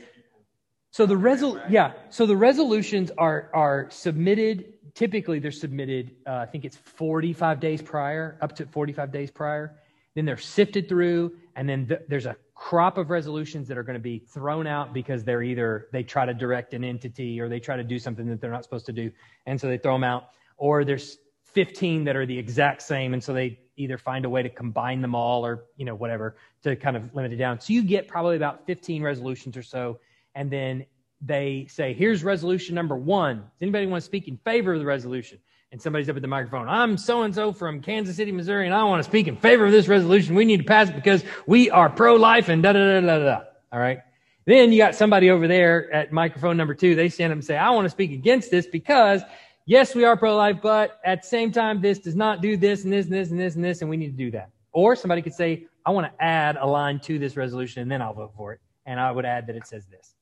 So 0.92 1.06
the 1.06 1.14
resol 1.14 1.58
yeah, 1.70 1.92
so 2.10 2.26
the 2.26 2.36
resolutions 2.36 3.10
are 3.16 3.50
are 3.54 3.88
submitted. 3.90 4.74
Typically, 4.94 5.38
they're 5.38 5.50
submitted. 5.50 6.14
Uh, 6.26 6.34
I 6.34 6.46
think 6.46 6.66
it's 6.66 6.76
45 6.76 7.60
days 7.60 7.80
prior, 7.80 8.36
up 8.42 8.54
to 8.56 8.66
45 8.66 9.10
days 9.10 9.30
prior. 9.30 9.74
Then 10.14 10.26
they're 10.26 10.36
sifted 10.36 10.90
through, 10.90 11.32
and 11.56 11.66
then 11.66 11.86
th- 11.86 12.02
there's 12.08 12.26
a 12.26 12.36
crop 12.54 12.98
of 12.98 13.08
resolutions 13.08 13.68
that 13.68 13.78
are 13.78 13.82
going 13.82 13.94
to 13.94 14.02
be 14.02 14.18
thrown 14.18 14.66
out 14.66 14.92
because 14.92 15.24
they're 15.24 15.42
either 15.42 15.88
they 15.92 16.02
try 16.02 16.26
to 16.26 16.34
direct 16.34 16.74
an 16.74 16.84
entity 16.84 17.40
or 17.40 17.48
they 17.48 17.58
try 17.58 17.74
to 17.74 17.84
do 17.84 17.98
something 17.98 18.26
that 18.26 18.42
they're 18.42 18.52
not 18.52 18.62
supposed 18.62 18.84
to 18.84 18.92
do, 18.92 19.10
and 19.46 19.58
so 19.58 19.68
they 19.68 19.78
throw 19.78 19.94
them 19.94 20.04
out. 20.04 20.28
Or 20.58 20.84
there's 20.84 21.16
15 21.54 22.04
that 22.04 22.16
are 22.16 22.26
the 22.26 22.38
exact 22.38 22.82
same, 22.82 23.14
and 23.14 23.24
so 23.24 23.32
they 23.32 23.58
either 23.78 23.96
find 23.96 24.26
a 24.26 24.28
way 24.28 24.42
to 24.42 24.50
combine 24.50 25.00
them 25.00 25.14
all 25.14 25.46
or 25.46 25.64
you 25.78 25.86
know 25.86 25.94
whatever 25.94 26.36
to 26.64 26.76
kind 26.76 26.98
of 26.98 27.14
limit 27.14 27.32
it 27.32 27.36
down. 27.36 27.58
So 27.60 27.72
you 27.72 27.82
get 27.82 28.08
probably 28.08 28.36
about 28.36 28.66
15 28.66 29.02
resolutions 29.02 29.56
or 29.56 29.62
so, 29.62 29.98
and 30.34 30.50
then 30.50 30.86
they 31.20 31.66
say, 31.68 31.92
"Here's 31.92 32.24
resolution 32.24 32.74
number 32.74 32.96
one. 32.96 33.36
Does 33.36 33.62
anybody 33.62 33.86
want 33.86 34.02
to 34.02 34.06
speak 34.06 34.28
in 34.28 34.36
favor 34.38 34.74
of 34.74 34.80
the 34.80 34.86
resolution?" 34.86 35.38
and 35.72 35.80
somebody's 35.80 36.08
up 36.10 36.16
at 36.16 36.22
the 36.22 36.28
microphone. 36.28 36.68
I'm 36.68 36.98
so 36.98 37.22
and 37.22 37.34
so 37.34 37.50
from 37.52 37.80
Kansas 37.80 38.16
City, 38.16 38.30
Missouri, 38.30 38.66
and 38.66 38.74
I 38.74 38.84
want 38.84 39.02
to 39.02 39.08
speak 39.08 39.26
in 39.26 39.36
favor 39.36 39.64
of 39.64 39.72
this 39.72 39.88
resolution. 39.88 40.34
We 40.34 40.44
need 40.44 40.58
to 40.58 40.64
pass 40.64 40.90
it 40.90 40.94
because 40.94 41.24
we 41.46 41.70
are 41.70 41.88
pro 41.88 42.16
life 42.16 42.50
and 42.50 42.62
da 42.62 42.74
da 42.74 43.00
da 43.00 43.00
da 43.00 43.18
da. 43.18 43.40
All 43.72 43.80
right. 43.80 44.00
Then 44.44 44.70
you 44.70 44.78
got 44.78 44.94
somebody 44.94 45.30
over 45.30 45.48
there 45.48 45.90
at 45.92 46.12
microphone 46.12 46.56
number 46.58 46.74
two. 46.74 46.94
They 46.94 47.08
stand 47.08 47.32
up 47.32 47.36
and 47.36 47.44
say, 47.44 47.56
I 47.56 47.70
want 47.70 47.86
to 47.86 47.90
speak 47.90 48.12
against 48.12 48.50
this 48.50 48.66
because 48.66 49.22
yes, 49.64 49.94
we 49.94 50.04
are 50.04 50.16
pro 50.16 50.36
life, 50.36 50.58
but 50.62 51.00
at 51.04 51.22
the 51.22 51.28
same 51.28 51.52
time, 51.52 51.80
this 51.80 51.98
does 51.98 52.16
not 52.16 52.42
do 52.42 52.56
this 52.56 52.84
and 52.84 52.92
this 52.92 53.06
and 53.06 53.14
this 53.14 53.30
and 53.30 53.40
this 53.40 53.54
and 53.54 53.64
this, 53.64 53.80
and 53.80 53.88
we 53.88 53.96
need 53.96 54.10
to 54.10 54.24
do 54.24 54.30
that. 54.32 54.50
Or 54.72 54.94
somebody 54.94 55.22
could 55.22 55.34
say, 55.34 55.66
I 55.86 55.90
want 55.90 56.12
to 56.12 56.24
add 56.24 56.56
a 56.56 56.66
line 56.66 57.00
to 57.00 57.18
this 57.18 57.36
resolution 57.36 57.82
and 57.82 57.90
then 57.90 58.02
I'll 58.02 58.14
vote 58.14 58.32
for 58.36 58.52
it. 58.52 58.60
And 58.84 59.00
I 59.00 59.10
would 59.10 59.24
add 59.24 59.46
that 59.46 59.56
it 59.56 59.66
says 59.66 59.86
this. 59.86 60.14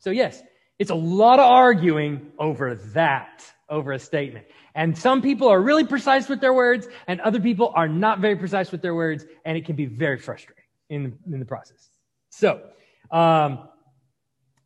So 0.00 0.10
yes, 0.10 0.42
it's 0.78 0.90
a 0.90 0.94
lot 0.94 1.38
of 1.38 1.46
arguing 1.46 2.32
over 2.38 2.74
that 2.94 3.44
over 3.68 3.92
a 3.92 3.98
statement. 3.98 4.46
And 4.74 4.96
some 4.96 5.22
people 5.22 5.48
are 5.48 5.60
really 5.60 5.84
precise 5.84 6.28
with 6.28 6.40
their 6.40 6.52
words, 6.52 6.88
and 7.06 7.20
other 7.20 7.40
people 7.40 7.72
are 7.74 7.88
not 7.88 8.18
very 8.18 8.36
precise 8.36 8.72
with 8.72 8.82
their 8.82 8.94
words, 8.94 9.24
and 9.44 9.56
it 9.56 9.64
can 9.64 9.76
be 9.76 9.86
very 9.86 10.18
frustrating 10.18 10.64
in, 10.88 11.16
in 11.32 11.38
the 11.38 11.46
process. 11.46 11.88
So, 12.30 12.60
um, 13.10 13.68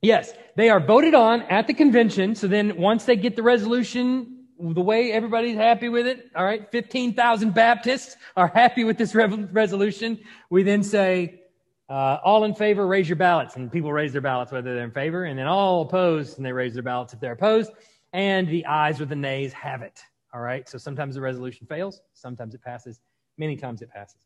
yes, 0.03 0.33
they 0.57 0.71
are 0.71 0.81
voted 0.81 1.15
on 1.15 1.43
at 1.43 1.67
the 1.67 1.75
convention. 1.75 2.35
So 2.35 2.47
then 2.47 2.77
once 2.77 3.05
they 3.05 3.17
get 3.17 3.37
the 3.37 3.43
resolution, 3.43 4.47
the 4.59 4.81
way 4.81 5.13
everybody's 5.13 5.57
happy 5.57 5.89
with 5.89 6.07
it, 6.07 6.31
all 6.37 6.45
right, 6.45 6.71
15,000 6.71 7.55
Baptists 7.55 8.17
are 8.37 8.49
happy 8.49 8.85
with 8.85 8.99
this 8.99 9.15
re- 9.15 9.27
resolution. 9.27 10.19
We 10.49 10.63
then 10.63 10.83
say, 10.83 11.41
uh, 11.89 12.19
all 12.25 12.45
in 12.45 12.55
favor, 12.55 12.87
raise 12.87 13.09
your 13.09 13.17
ballots. 13.17 13.57
And 13.57 13.71
people 13.71 13.93
raise 13.93 14.13
their 14.13 14.21
ballots 14.21 14.53
whether 14.53 14.75
they're 14.75 14.85
in 14.85 14.91
favor, 14.91 15.25
and 15.25 15.39
then 15.39 15.47
all 15.47 15.83
opposed, 15.83 16.37
and 16.37 16.47
they 16.47 16.53
raise 16.53 16.75
their 16.75 16.83
ballots 16.83 17.13
if 17.13 17.21
they're 17.21 17.33
opposed 17.33 17.71
and 18.15 18.49
the 18.49 18.65
ayes 18.65 19.01
or 19.01 19.05
the 19.05 19.17
nays 19.17 19.53
have 19.53 19.83
it. 19.83 20.01
All 20.33 20.41
right. 20.41 20.67
So 20.69 20.79
sometimes 20.79 21.17
the 21.17 21.21
resolution 21.21 21.67
fails, 21.67 22.01
sometimes 22.15 22.55
it 22.55 22.63
passes, 22.63 23.01
many 23.37 23.57
times 23.57 23.83
it 23.83 23.91
passes. 23.91 24.23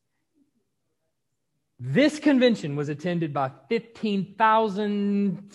This 1.81 2.19
convention 2.19 2.77
was 2.77 2.91
attended 2.91 3.33
by 3.33 3.51
15,000 3.69 5.53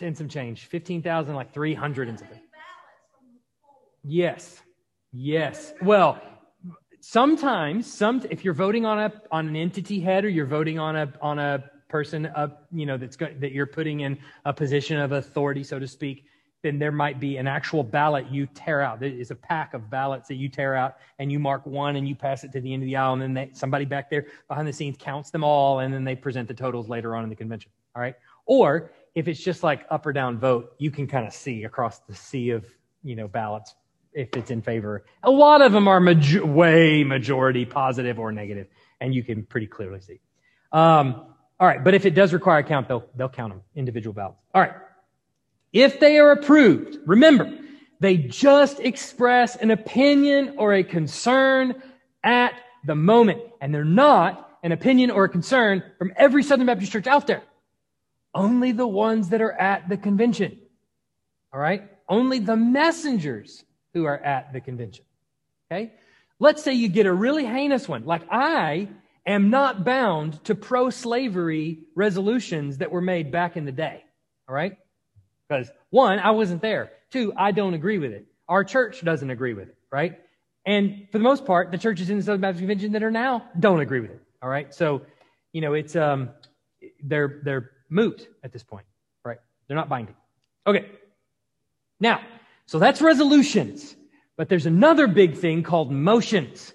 and 0.00 0.16
some 0.16 0.28
change, 0.28 0.66
15,000, 0.66 1.34
like 1.34 1.52
300 1.52 2.08
and 2.08 2.18
something. 2.18 2.40
Yes. 4.02 4.60
Yes. 5.12 5.72
Well, 5.80 6.20
sometimes 7.00 7.92
some 7.92 8.22
if 8.30 8.44
you're 8.44 8.54
voting 8.54 8.84
on 8.84 8.98
a 8.98 9.12
on 9.30 9.48
an 9.48 9.56
entity 9.56 10.00
head 10.00 10.24
or 10.24 10.28
you're 10.28 10.46
voting 10.46 10.78
on 10.78 10.96
a 10.96 11.12
on 11.20 11.38
a 11.38 11.64
person 11.88 12.26
up 12.34 12.66
you 12.72 12.84
know 12.84 12.96
that 12.96 13.52
you're 13.52 13.66
putting 13.66 14.00
in 14.00 14.18
a 14.44 14.52
position 14.52 14.98
of 14.98 15.12
authority 15.12 15.62
so 15.62 15.78
to 15.78 15.86
speak 15.86 16.26
then 16.62 16.78
there 16.78 16.92
might 16.92 17.20
be 17.20 17.36
an 17.36 17.46
actual 17.46 17.84
ballot 17.84 18.28
you 18.30 18.46
tear 18.46 18.80
out. 18.80 18.98
There 18.98 19.08
is 19.08 19.30
a 19.30 19.36
pack 19.36 19.74
of 19.74 19.88
ballots 19.88 20.28
that 20.28 20.34
you 20.34 20.48
tear 20.48 20.74
out 20.74 20.96
and 21.18 21.30
you 21.30 21.38
mark 21.38 21.64
one 21.66 21.96
and 21.96 22.08
you 22.08 22.16
pass 22.16 22.42
it 22.42 22.50
to 22.52 22.60
the 22.60 22.72
end 22.72 22.82
of 22.82 22.86
the 22.86 22.96
aisle. 22.96 23.12
And 23.12 23.22
then 23.22 23.34
they, 23.34 23.50
somebody 23.52 23.84
back 23.84 24.10
there 24.10 24.26
behind 24.48 24.66
the 24.66 24.72
scenes 24.72 24.96
counts 24.98 25.30
them 25.30 25.44
all 25.44 25.80
and 25.80 25.94
then 25.94 26.04
they 26.04 26.16
present 26.16 26.48
the 26.48 26.54
totals 26.54 26.88
later 26.88 27.14
on 27.14 27.22
in 27.22 27.30
the 27.30 27.36
convention. 27.36 27.70
All 27.94 28.02
right. 28.02 28.16
Or 28.46 28.90
if 29.14 29.28
it's 29.28 29.40
just 29.40 29.62
like 29.62 29.86
up 29.90 30.04
or 30.04 30.12
down 30.12 30.38
vote, 30.38 30.74
you 30.78 30.90
can 30.90 31.06
kind 31.06 31.26
of 31.26 31.32
see 31.32 31.62
across 31.64 32.00
the 32.00 32.14
sea 32.14 32.50
of, 32.50 32.66
you 33.04 33.14
know, 33.14 33.28
ballots 33.28 33.76
if 34.12 34.28
it's 34.36 34.50
in 34.50 34.62
favor. 34.62 35.04
A 35.22 35.30
lot 35.30 35.62
of 35.62 35.72
them 35.72 35.88
are 35.88 36.00
major- 36.00 36.44
way 36.44 37.04
majority 37.04 37.64
positive 37.64 38.18
or 38.18 38.32
negative, 38.32 38.66
and 39.00 39.14
you 39.14 39.22
can 39.22 39.44
pretty 39.44 39.66
clearly 39.66 40.00
see. 40.00 40.20
Um, 40.72 41.34
all 41.60 41.66
right. 41.66 41.82
But 41.82 41.94
if 41.94 42.06
it 42.06 42.14
does 42.14 42.32
require 42.32 42.58
a 42.58 42.64
count, 42.64 42.88
they'll, 42.88 43.04
they'll 43.16 43.28
count 43.28 43.52
them 43.52 43.62
individual 43.74 44.14
ballots. 44.14 44.38
All 44.54 44.62
right. 44.62 44.74
If 45.72 46.00
they 46.00 46.18
are 46.18 46.30
approved, 46.30 46.98
remember, 47.06 47.58
they 48.00 48.16
just 48.16 48.80
express 48.80 49.56
an 49.56 49.70
opinion 49.70 50.54
or 50.56 50.74
a 50.74 50.84
concern 50.84 51.82
at 52.22 52.54
the 52.86 52.94
moment. 52.94 53.42
And 53.60 53.74
they're 53.74 53.84
not 53.84 54.58
an 54.62 54.72
opinion 54.72 55.10
or 55.10 55.24
a 55.24 55.28
concern 55.28 55.82
from 55.98 56.12
every 56.16 56.42
Southern 56.42 56.66
Baptist 56.66 56.92
church 56.92 57.06
out 57.06 57.26
there. 57.26 57.42
Only 58.34 58.72
the 58.72 58.86
ones 58.86 59.30
that 59.30 59.42
are 59.42 59.52
at 59.52 59.88
the 59.88 59.96
convention. 59.96 60.58
All 61.52 61.60
right? 61.60 61.90
Only 62.08 62.38
the 62.38 62.56
messengers 62.56 63.64
who 63.94 64.04
are 64.04 64.18
at 64.18 64.52
the 64.52 64.60
convention. 64.60 65.04
Okay? 65.70 65.92
Let's 66.38 66.62
say 66.62 66.74
you 66.74 66.88
get 66.88 67.06
a 67.06 67.12
really 67.12 67.44
heinous 67.44 67.88
one. 67.88 68.04
Like 68.04 68.22
I 68.30 68.88
am 69.26 69.50
not 69.50 69.84
bound 69.84 70.42
to 70.44 70.54
pro 70.54 70.90
slavery 70.90 71.80
resolutions 71.94 72.78
that 72.78 72.90
were 72.90 73.00
made 73.00 73.30
back 73.30 73.56
in 73.56 73.64
the 73.64 73.72
day. 73.72 74.04
All 74.48 74.54
right? 74.54 74.76
Because 75.48 75.70
one, 75.90 76.18
I 76.18 76.30
wasn't 76.30 76.62
there. 76.62 76.92
Two, 77.10 77.32
I 77.36 77.52
don't 77.52 77.74
agree 77.74 77.98
with 77.98 78.12
it. 78.12 78.26
Our 78.48 78.64
church 78.64 79.04
doesn't 79.04 79.30
agree 79.30 79.54
with 79.54 79.68
it, 79.68 79.76
right? 79.90 80.18
And 80.64 81.08
for 81.10 81.18
the 81.18 81.24
most 81.24 81.46
part, 81.46 81.70
the 81.70 81.78
churches 81.78 82.10
in 82.10 82.18
the 82.18 82.22
Southern 82.22 82.40
Baptist 82.40 82.60
Convention 82.60 82.92
that 82.92 83.02
are 83.02 83.10
now 83.10 83.44
don't 83.58 83.80
agree 83.80 84.00
with 84.00 84.10
it. 84.10 84.20
All 84.42 84.48
right. 84.48 84.72
So, 84.74 85.02
you 85.52 85.60
know, 85.60 85.74
it's 85.74 85.96
um 85.96 86.30
they're 87.02 87.40
they're 87.42 87.70
moot 87.88 88.28
at 88.44 88.52
this 88.52 88.62
point, 88.62 88.86
right? 89.24 89.38
They're 89.66 89.76
not 89.76 89.88
binding. 89.88 90.14
Okay. 90.66 90.90
Now, 92.00 92.20
so 92.68 92.78
that's 92.78 93.02
resolutions. 93.02 93.96
But 94.36 94.48
there's 94.48 94.66
another 94.66 95.08
big 95.08 95.36
thing 95.36 95.64
called 95.64 95.90
motions. 95.90 96.72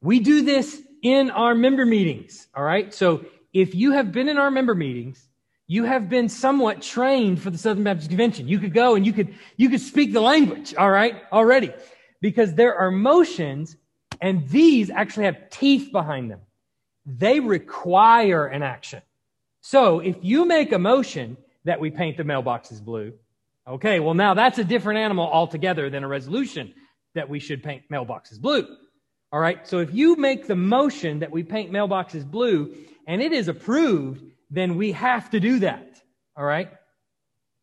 We 0.00 0.18
do 0.18 0.42
this 0.42 0.82
in 1.02 1.30
our 1.30 1.54
member 1.54 1.86
meetings. 1.86 2.48
All 2.56 2.64
right. 2.64 2.92
So 2.92 3.24
if 3.52 3.76
you 3.76 3.92
have 3.92 4.10
been 4.10 4.28
in 4.28 4.36
our 4.36 4.50
member 4.50 4.74
meetings 4.74 5.28
you 5.66 5.84
have 5.84 6.08
been 6.08 6.28
somewhat 6.28 6.82
trained 6.82 7.40
for 7.40 7.50
the 7.50 7.58
Southern 7.58 7.84
Baptist 7.84 8.10
Convention. 8.10 8.46
You 8.48 8.58
could 8.58 8.74
go 8.74 8.96
and 8.96 9.06
you 9.06 9.12
could, 9.12 9.34
you 9.56 9.70
could 9.70 9.80
speak 9.80 10.12
the 10.12 10.20
language, 10.20 10.74
all 10.74 10.90
right, 10.90 11.22
already. 11.32 11.72
because 12.20 12.54
there 12.54 12.74
are 12.74 12.90
motions 12.90 13.76
and 14.20 14.48
these 14.48 14.88
actually 14.88 15.26
have 15.26 15.50
teeth 15.50 15.92
behind 15.92 16.30
them. 16.30 16.40
They 17.04 17.38
require 17.38 18.46
an 18.46 18.62
action. 18.62 19.02
So 19.60 20.00
if 20.00 20.16
you 20.22 20.46
make 20.46 20.72
a 20.72 20.78
motion 20.78 21.36
that 21.64 21.80
we 21.80 21.90
paint 21.90 22.16
the 22.16 22.22
mailboxes 22.22 22.82
blue, 22.82 23.12
okay, 23.66 24.00
well 24.00 24.14
now 24.14 24.34
that's 24.34 24.58
a 24.58 24.64
different 24.64 25.00
animal 25.00 25.28
altogether 25.30 25.90
than 25.90 26.04
a 26.04 26.08
resolution 26.08 26.74
that 27.14 27.28
we 27.28 27.38
should 27.38 27.62
paint 27.62 27.82
mailboxes 27.90 28.40
blue. 28.40 28.66
All 29.32 29.40
right. 29.40 29.66
So 29.66 29.78
if 29.78 29.92
you 29.92 30.14
make 30.14 30.46
the 30.46 30.54
motion 30.54 31.18
that 31.18 31.30
we 31.32 31.42
paint 31.42 31.72
mailboxes 31.72 32.24
blue 32.24 32.72
and 33.08 33.20
it 33.20 33.32
is 33.32 33.48
approved, 33.48 34.22
then 34.48 34.76
we 34.76 34.92
have 34.92 35.30
to 35.30 35.40
do 35.40 35.58
that. 35.58 36.00
All 36.36 36.44
right. 36.44 36.70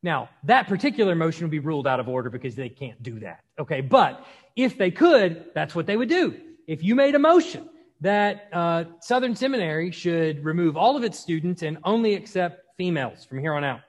Now, 0.03 0.29
that 0.43 0.67
particular 0.67 1.15
motion 1.15 1.43
would 1.43 1.51
be 1.51 1.59
ruled 1.59 1.87
out 1.87 1.99
of 1.99 2.09
order 2.09 2.29
because 2.29 2.55
they 2.55 2.67
can't 2.67 3.01
do 3.01 3.19
that. 3.19 3.39
Okay. 3.57 3.79
But 3.79 4.25
if 4.57 4.77
they 4.77 4.91
could, 4.91 5.45
that's 5.53 5.73
what 5.73 5.85
they 5.85 5.95
would 5.95 6.09
do. 6.09 6.37
If 6.67 6.83
you 6.83 6.93
made 6.95 7.15
a 7.15 7.19
motion 7.19 7.69
that 8.01 8.49
uh, 8.51 8.85
Southern 8.99 9.35
Seminary 9.35 9.91
should 9.91 10.43
remove 10.43 10.75
all 10.75 10.97
of 10.97 11.03
its 11.03 11.19
students 11.19 11.61
and 11.61 11.77
only 11.85 12.15
accept 12.15 12.65
females 12.77 13.23
from 13.23 13.39
here 13.39 13.53
on 13.53 13.63
out, 13.63 13.79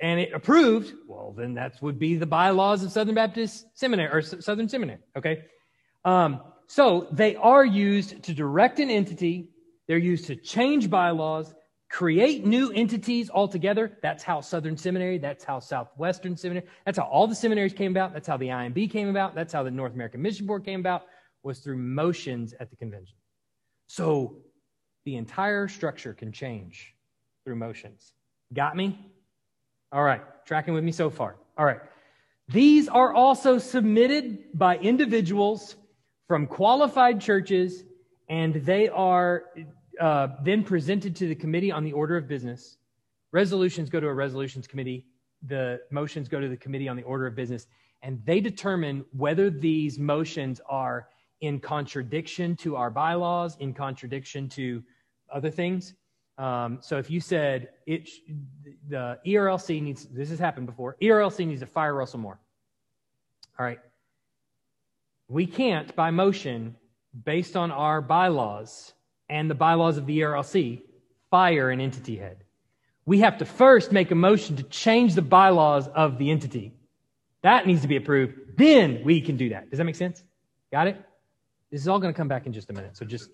and 0.00 0.20
it 0.20 0.32
approved, 0.32 0.94
well, 1.06 1.34
then 1.36 1.54
that 1.54 1.80
would 1.82 1.98
be 1.98 2.16
the 2.16 2.26
bylaws 2.26 2.82
of 2.82 2.90
Southern 2.90 3.14
Baptist 3.14 3.66
Seminary 3.74 4.10
or 4.10 4.22
Southern 4.22 4.68
Seminary. 4.68 5.00
Okay. 5.16 5.44
Um, 6.04 6.40
so 6.66 7.08
they 7.12 7.36
are 7.36 7.64
used 7.64 8.22
to 8.24 8.34
direct 8.34 8.78
an 8.78 8.90
entity. 8.90 9.50
They're 9.86 9.98
used 9.98 10.26
to 10.26 10.36
change 10.36 10.88
bylaws, 10.88 11.54
create 11.90 12.46
new 12.46 12.70
entities 12.72 13.30
altogether. 13.30 13.98
That's 14.02 14.22
how 14.22 14.40
Southern 14.40 14.76
Seminary, 14.76 15.18
that's 15.18 15.44
how 15.44 15.60
Southwestern 15.60 16.36
Seminary, 16.36 16.66
that's 16.84 16.98
how 16.98 17.04
all 17.04 17.26
the 17.26 17.34
seminaries 17.34 17.72
came 17.72 17.90
about. 17.90 18.12
That's 18.12 18.28
how 18.28 18.36
the 18.36 18.48
IMB 18.48 18.90
came 18.90 19.08
about. 19.08 19.34
That's 19.34 19.52
how 19.52 19.62
the 19.62 19.70
North 19.70 19.94
American 19.94 20.22
Mission 20.22 20.46
Board 20.46 20.64
came 20.64 20.80
about, 20.80 21.04
was 21.42 21.60
through 21.60 21.78
motions 21.78 22.54
at 22.58 22.70
the 22.70 22.76
convention. 22.76 23.16
So 23.86 24.36
the 25.04 25.16
entire 25.16 25.68
structure 25.68 26.14
can 26.14 26.32
change 26.32 26.94
through 27.44 27.56
motions. 27.56 28.12
Got 28.52 28.76
me? 28.76 29.10
All 29.90 30.02
right, 30.02 30.20
tracking 30.44 30.74
with 30.74 30.84
me 30.84 30.92
so 30.92 31.08
far. 31.08 31.36
All 31.56 31.64
right. 31.64 31.80
These 32.48 32.88
are 32.88 33.14
also 33.14 33.58
submitted 33.58 34.58
by 34.58 34.76
individuals 34.78 35.76
from 36.26 36.46
qualified 36.46 37.20
churches, 37.20 37.84
and 38.28 38.54
they 38.54 38.88
are 38.88 39.44
uh, 40.00 40.28
then 40.44 40.62
presented 40.62 41.16
to 41.16 41.28
the 41.28 41.34
committee 41.34 41.72
on 41.72 41.84
the 41.84 41.92
order 41.92 42.16
of 42.16 42.28
business. 42.28 42.76
Resolutions 43.32 43.88
go 43.88 43.98
to 44.00 44.06
a 44.06 44.14
resolutions 44.14 44.66
committee. 44.66 45.06
The 45.46 45.80
motions 45.90 46.28
go 46.28 46.40
to 46.40 46.48
the 46.48 46.56
committee 46.56 46.88
on 46.88 46.96
the 46.96 47.02
order 47.02 47.26
of 47.26 47.34
business, 47.34 47.66
and 48.02 48.20
they 48.26 48.40
determine 48.40 49.04
whether 49.12 49.50
these 49.50 49.98
motions 49.98 50.60
are 50.68 51.08
in 51.40 51.60
contradiction 51.60 52.56
to 52.56 52.76
our 52.76 52.90
bylaws, 52.90 53.56
in 53.60 53.72
contradiction 53.72 54.48
to 54.50 54.82
other 55.32 55.50
things. 55.50 55.94
Um, 56.38 56.78
so 56.80 56.98
if 56.98 57.10
you 57.10 57.20
said 57.20 57.70
it, 57.84 58.08
the 58.88 59.18
ERLC 59.26 59.82
needs, 59.82 60.06
this 60.06 60.30
has 60.30 60.38
happened 60.38 60.66
before, 60.66 60.96
ERLC 61.02 61.46
needs 61.46 61.60
to 61.60 61.66
fire 61.66 61.92
Russell 61.92 62.20
Moore. 62.20 62.38
All 63.58 63.66
right. 63.66 63.80
We 65.28 65.46
can't, 65.46 65.94
by 65.96 66.10
motion, 66.12 66.76
based 67.24 67.56
on 67.56 67.72
our 67.72 68.00
bylaws 68.00 68.94
and 69.28 69.50
the 69.50 69.54
bylaws 69.54 69.98
of 69.98 70.06
the 70.06 70.20
ERLC, 70.20 70.82
fire 71.30 71.70
an 71.70 71.80
entity 71.80 72.16
head. 72.16 72.44
We 73.04 73.20
have 73.20 73.38
to 73.38 73.44
first 73.44 73.90
make 73.90 74.10
a 74.10 74.14
motion 74.14 74.56
to 74.56 74.62
change 74.62 75.14
the 75.14 75.22
bylaws 75.22 75.88
of 75.88 76.18
the 76.18 76.30
entity. 76.30 76.72
That 77.42 77.66
needs 77.66 77.82
to 77.82 77.88
be 77.88 77.96
approved. 77.96 78.34
Then 78.56 79.02
we 79.04 79.20
can 79.20 79.36
do 79.36 79.50
that. 79.50 79.70
Does 79.70 79.78
that 79.78 79.84
make 79.84 79.96
sense? 79.96 80.22
Got 80.70 80.86
it? 80.88 80.96
This 81.70 81.80
is 81.80 81.88
all 81.88 81.98
going 81.98 82.12
to 82.12 82.16
come 82.16 82.28
back 82.28 82.46
in 82.46 82.52
just 82.52 82.70
a 82.70 82.72
minute. 82.72 82.96
So 82.96 83.04
just 83.04 83.30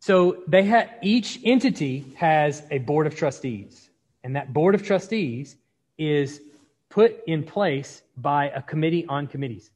so 0.00 0.42
they 0.46 0.62
had 0.62 0.90
each 1.02 1.38
entity 1.44 2.14
has 2.16 2.62
a 2.70 2.78
board 2.78 3.06
of 3.06 3.14
trustees, 3.14 3.90
and 4.24 4.34
that 4.34 4.52
board 4.52 4.74
of 4.74 4.82
trustees 4.82 5.56
is 5.98 6.40
put 6.88 7.22
in 7.26 7.44
place 7.44 8.02
by 8.16 8.48
a 8.48 8.62
committee 8.62 9.04
on 9.06 9.26
committees. 9.26 9.70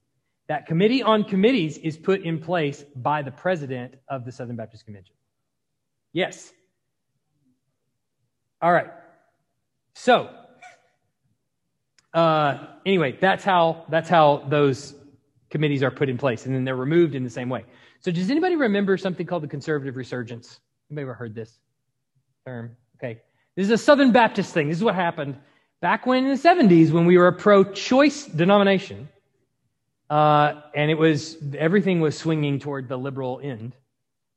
That 0.49 0.67
committee 0.67 1.03
on 1.03 1.25
committees 1.25 1.77
is 1.77 1.97
put 1.99 2.23
in 2.23 2.41
place 2.41 2.83
by 2.97 3.23
the 3.23 3.31
president 3.31 3.95
of 4.09 4.25
the 4.25 4.33
Southern 4.33 4.57
Baptist 4.57 4.87
Convention. 4.87 5.15
Yes. 6.13 6.53
All 8.63 8.73
right. 8.73 8.91
So, 9.95 10.31
uh, 12.15 12.67
anyway, 12.87 13.19
that's 13.21 13.45
how 13.45 13.85
that's 13.91 14.09
how 14.09 14.45
those 14.49 14.95
committees 15.51 15.83
are 15.83 15.91
put 15.91 16.09
in 16.09 16.17
place, 16.17 16.47
and 16.47 16.55
then 16.55 16.65
they're 16.65 16.75
removed 16.75 17.15
in 17.15 17.25
the 17.25 17.31
same 17.31 17.51
way. 17.51 17.65
So 18.05 18.11
does 18.11 18.31
anybody 18.31 18.55
remember 18.55 18.99
something 18.99 19.27
called 19.27 19.45
the 19.45 19.49
conservative 19.49 19.97
resurgence? 19.97 20.61
Anybody 20.91 21.05
ever 21.05 21.15
heard 21.15 21.35
this 21.35 21.59
term? 22.47 22.77
Okay. 22.97 23.23
This 23.57 23.65
is 23.65 23.71
a 23.71 23.79
Southern 23.79 24.13
Baptist 24.13 24.53
thing. 24.53 24.69
This 24.69 24.77
is 24.77 24.85
what 24.85 24.95
happened 24.95 25.39
back 25.81 26.05
when 26.05 26.27
in 26.27 26.37
the 26.37 26.37
70s 26.37 26.91
when 26.91 27.07
we 27.07 27.17
were 27.17 27.29
a 27.29 27.33
pro-choice 27.33 28.27
denomination. 28.27 29.09
Uh, 30.11 30.61
and 30.75 30.91
it 30.91 30.99
was, 30.99 31.39
everything 31.57 32.01
was 32.03 32.19
swinging 32.19 32.59
toward 32.59 32.89
the 32.89 32.97
liberal 32.99 33.41
end. 33.43 33.75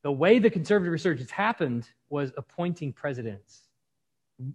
The 0.01 0.13
way 0.13 0.39
the 0.39 0.49
conservative 0.49 0.93
resurgence 0.93 1.30
happened 1.30 1.89
was 2.10 2.32
appointing 2.38 2.93
presidents. 2.93 3.63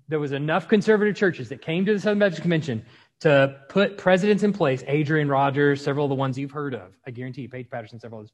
There 0.09 0.21
was 0.21 0.33
enough 0.33 0.69
conservative 0.69 1.17
churches 1.17 1.51
that 1.51 1.61
came 1.61 1.85
to 1.85 1.93
the 1.93 2.01
Southern 2.01 2.19
Baptist 2.19 2.41
Convention 2.41 2.83
to 3.21 3.61
put 3.69 3.99
presidents 3.99 4.43
in 4.43 4.55
place, 4.55 4.83
Adrian 4.87 5.29
Rogers, 5.29 5.85
several 5.85 6.07
of 6.07 6.09
the 6.09 6.15
ones 6.15 6.39
you've 6.39 6.51
heard 6.51 6.75
of. 6.75 6.97
I 7.07 7.11
guarantee 7.11 7.43
you, 7.43 7.51
Paige 7.51 7.69
Patterson, 7.69 8.01
several 8.01 8.21
others 8.21 8.33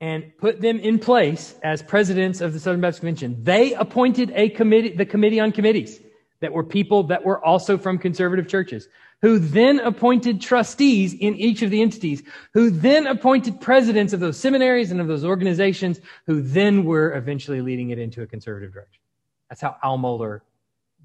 and 0.00 0.32
put 0.38 0.60
them 0.60 0.78
in 0.78 0.98
place 0.98 1.54
as 1.62 1.82
presidents 1.82 2.40
of 2.40 2.52
the 2.52 2.60
Southern 2.60 2.80
Baptist 2.80 3.00
Convention. 3.00 3.42
They 3.42 3.74
appointed 3.74 4.32
a 4.34 4.48
committee, 4.50 4.90
the 4.90 5.06
committee 5.06 5.40
on 5.40 5.52
committees 5.52 6.00
that 6.40 6.52
were 6.52 6.62
people 6.62 7.02
that 7.04 7.24
were 7.24 7.44
also 7.44 7.76
from 7.76 7.98
conservative 7.98 8.46
churches, 8.46 8.88
who 9.22 9.40
then 9.40 9.80
appointed 9.80 10.40
trustees 10.40 11.14
in 11.14 11.34
each 11.34 11.62
of 11.62 11.70
the 11.70 11.82
entities, 11.82 12.22
who 12.54 12.70
then 12.70 13.08
appointed 13.08 13.60
presidents 13.60 14.12
of 14.12 14.20
those 14.20 14.38
seminaries 14.38 14.92
and 14.92 15.00
of 15.00 15.08
those 15.08 15.24
organizations, 15.24 16.00
who 16.26 16.40
then 16.40 16.84
were 16.84 17.14
eventually 17.16 17.60
leading 17.60 17.90
it 17.90 17.98
into 17.98 18.22
a 18.22 18.26
conservative 18.26 18.72
direction. 18.72 19.00
That's 19.48 19.60
how 19.60 19.76
Al 19.82 19.98
Mohler 19.98 20.42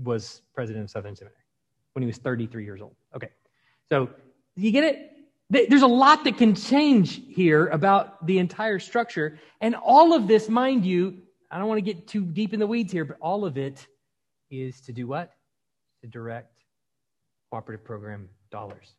was 0.04 0.42
president 0.54 0.84
of 0.84 0.92
Southern 0.92 1.16
Seminary 1.16 1.42
when 1.94 2.04
he 2.04 2.08
was 2.08 2.18
33 2.18 2.64
years 2.64 2.82
old. 2.82 2.96
Okay. 3.16 3.30
So 3.90 4.10
you 4.56 4.72
get 4.72 4.84
it? 4.84 5.13
There's 5.54 5.84
a 5.84 5.88
lot 5.88 6.24
that 6.24 6.38
can 6.38 6.56
change 6.56 7.22
here 7.30 7.68
about 7.68 8.26
the 8.26 8.40
entire 8.40 8.80
structure. 8.80 9.40
And 9.62 9.76
all 9.76 10.14
of 10.14 10.28
this, 10.28 10.50
mind 10.50 10.86
you, 10.86 11.22
I 11.52 11.60
don't 11.60 11.68
want 11.68 11.78
to 11.78 11.84
get 11.84 12.08
too 12.08 12.26
deep 12.26 12.54
in 12.54 12.60
the 12.60 12.66
weeds 12.66 12.92
here, 12.92 13.06
but 13.06 13.18
all 13.22 13.46
of 13.46 13.58
it 13.58 13.86
is 14.50 14.82
to 14.82 14.92
do 14.92 15.06
what? 15.06 15.32
To 16.02 16.08
direct 16.08 16.64
cooperative 17.52 17.86
program 17.86 18.30
dollars. 18.50 18.96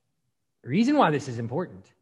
The 0.63 0.69
reason 0.69 0.97
why 0.97 1.11
this 1.11 1.27
is 1.27 1.41
important 1.41 1.93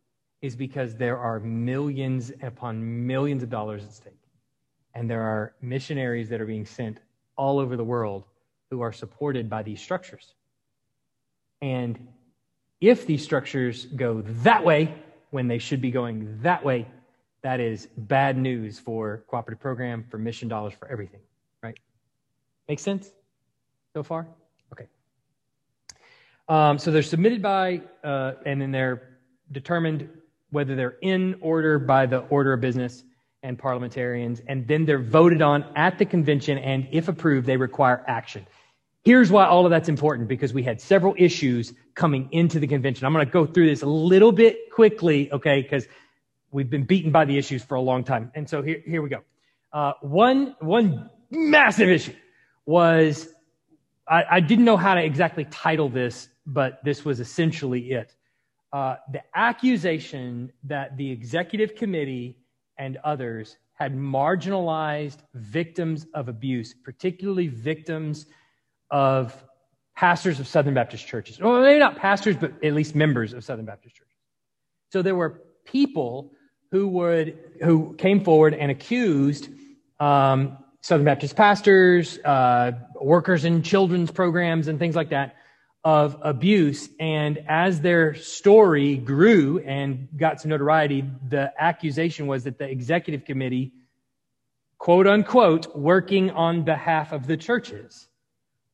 is 0.42 0.54
because 0.54 0.96
there 0.96 1.18
are 1.18 1.40
millions 1.40 2.30
upon 2.42 3.06
millions 3.06 3.42
of 3.42 3.48
dollars 3.48 3.84
at 3.84 3.94
stake. 3.94 4.12
And 4.94 5.08
there 5.08 5.22
are 5.22 5.54
missionaries 5.62 6.28
that 6.28 6.42
are 6.42 6.46
being 6.46 6.66
sent 6.66 6.98
all 7.36 7.58
over 7.58 7.76
the 7.76 7.84
world 7.84 8.24
who 8.70 8.82
are 8.82 8.92
supported 8.92 9.48
by 9.48 9.62
these 9.62 9.80
structures. 9.80 10.34
And 11.62 12.08
if 12.82 13.06
these 13.06 13.22
structures 13.22 13.86
go 13.86 14.22
that 14.42 14.64
way 14.64 14.92
when 15.30 15.46
they 15.46 15.58
should 15.58 15.80
be 15.80 15.90
going 15.90 16.38
that 16.42 16.62
way, 16.62 16.86
that 17.42 17.60
is 17.60 17.86
bad 17.96 18.36
news 18.36 18.78
for 18.78 19.22
cooperative 19.28 19.60
program, 19.60 20.04
for 20.10 20.18
mission 20.18 20.48
dollars, 20.48 20.74
for 20.74 20.88
everything, 20.88 21.20
right? 21.62 21.78
Make 22.68 22.80
sense 22.80 23.12
so 23.94 24.02
far? 24.02 24.26
Okay. 24.72 24.88
Um, 26.48 26.76
so 26.76 26.90
they're 26.90 27.02
submitted 27.02 27.40
by, 27.40 27.82
uh, 28.02 28.32
and 28.44 28.60
then 28.60 28.72
they're 28.72 29.18
determined 29.52 30.08
whether 30.50 30.74
they're 30.74 30.96
in 31.02 31.36
order 31.40 31.78
by 31.78 32.04
the 32.04 32.18
order 32.30 32.52
of 32.52 32.60
business 32.60 33.04
and 33.44 33.58
parliamentarians, 33.58 34.42
and 34.48 34.66
then 34.66 34.84
they're 34.84 34.98
voted 35.02 35.40
on 35.40 35.64
at 35.76 35.98
the 35.98 36.04
convention, 36.04 36.58
and 36.58 36.88
if 36.90 37.08
approved, 37.08 37.46
they 37.46 37.56
require 37.56 38.04
action. 38.08 38.44
Here's 39.04 39.32
why 39.32 39.46
all 39.46 39.66
of 39.66 39.70
that's 39.70 39.88
important 39.88 40.28
because 40.28 40.52
we 40.54 40.62
had 40.62 40.80
several 40.80 41.14
issues 41.18 41.74
coming 41.94 42.28
into 42.30 42.60
the 42.60 42.68
convention. 42.68 43.04
I'm 43.04 43.12
going 43.12 43.26
to 43.26 43.32
go 43.32 43.46
through 43.46 43.68
this 43.68 43.82
a 43.82 43.86
little 43.86 44.30
bit 44.30 44.70
quickly, 44.70 45.32
okay, 45.32 45.60
because 45.60 45.86
we've 46.52 46.70
been 46.70 46.84
beaten 46.84 47.10
by 47.10 47.24
the 47.24 47.36
issues 47.36 47.64
for 47.64 47.74
a 47.74 47.80
long 47.80 48.04
time. 48.04 48.30
And 48.36 48.48
so 48.48 48.62
here, 48.62 48.80
here 48.86 49.02
we 49.02 49.08
go. 49.08 49.22
Uh, 49.72 49.94
one, 50.02 50.54
one 50.60 51.10
massive 51.30 51.88
issue 51.88 52.14
was 52.64 53.28
I, 54.06 54.24
I, 54.30 54.40
didn't 54.40 54.64
know 54.64 54.76
how 54.76 54.94
to 54.94 55.02
exactly 55.02 55.46
title 55.46 55.88
this, 55.88 56.28
but 56.46 56.78
this 56.84 57.04
was 57.04 57.18
essentially 57.18 57.92
it. 57.92 58.14
Uh, 58.72 58.96
the 59.10 59.22
accusation 59.34 60.52
that 60.64 60.96
the 60.96 61.10
executive 61.10 61.74
committee 61.74 62.36
and 62.78 62.98
others 63.04 63.56
had 63.74 63.96
marginalized 63.96 65.18
victims 65.34 66.06
of 66.14 66.28
abuse, 66.28 66.74
particularly 66.84 67.48
victims 67.48 68.26
of 68.92 69.34
pastors 69.96 70.38
of 70.38 70.46
Southern 70.46 70.74
Baptist 70.74 71.06
churches. 71.06 71.40
Well, 71.40 71.60
maybe 71.60 71.80
not 71.80 71.96
pastors, 71.96 72.36
but 72.36 72.52
at 72.62 72.74
least 72.74 72.94
members 72.94 73.32
of 73.32 73.42
Southern 73.42 73.64
Baptist 73.64 73.96
churches. 73.96 74.12
So 74.92 75.02
there 75.02 75.16
were 75.16 75.42
people 75.64 76.32
who 76.70 76.86
would 76.88 77.38
who 77.62 77.94
came 77.94 78.22
forward 78.22 78.54
and 78.54 78.70
accused 78.70 79.48
um, 79.98 80.58
Southern 80.82 81.04
Baptist 81.04 81.36
pastors, 81.36 82.18
uh, 82.18 82.72
workers 83.00 83.44
in 83.44 83.62
children's 83.62 84.10
programs, 84.10 84.68
and 84.68 84.78
things 84.78 84.94
like 84.94 85.10
that 85.10 85.36
of 85.84 86.16
abuse. 86.22 86.88
And 87.00 87.42
as 87.48 87.80
their 87.80 88.14
story 88.14 88.96
grew 88.96 89.58
and 89.60 90.08
got 90.16 90.40
some 90.40 90.50
notoriety, 90.50 91.04
the 91.28 91.52
accusation 91.58 92.26
was 92.26 92.44
that 92.44 92.58
the 92.58 92.68
executive 92.68 93.24
committee, 93.24 93.72
quote 94.78 95.06
unquote, 95.06 95.74
working 95.76 96.30
on 96.30 96.62
behalf 96.64 97.12
of 97.12 97.26
the 97.26 97.36
churches, 97.36 98.08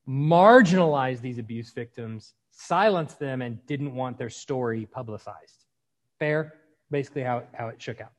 marginalized 0.08 1.20
these 1.20 1.38
abuse 1.38 1.70
victims, 1.70 2.34
silenced 2.50 3.18
them, 3.18 3.42
and 3.42 3.64
didn't 3.66 3.94
want 3.94 4.18
their 4.18 4.30
story 4.30 4.86
publicized. 4.86 5.64
Fair? 6.18 6.54
Basically, 6.90 7.22
how, 7.22 7.42
how 7.52 7.68
it 7.68 7.80
shook 7.80 8.00
out. 8.00 8.12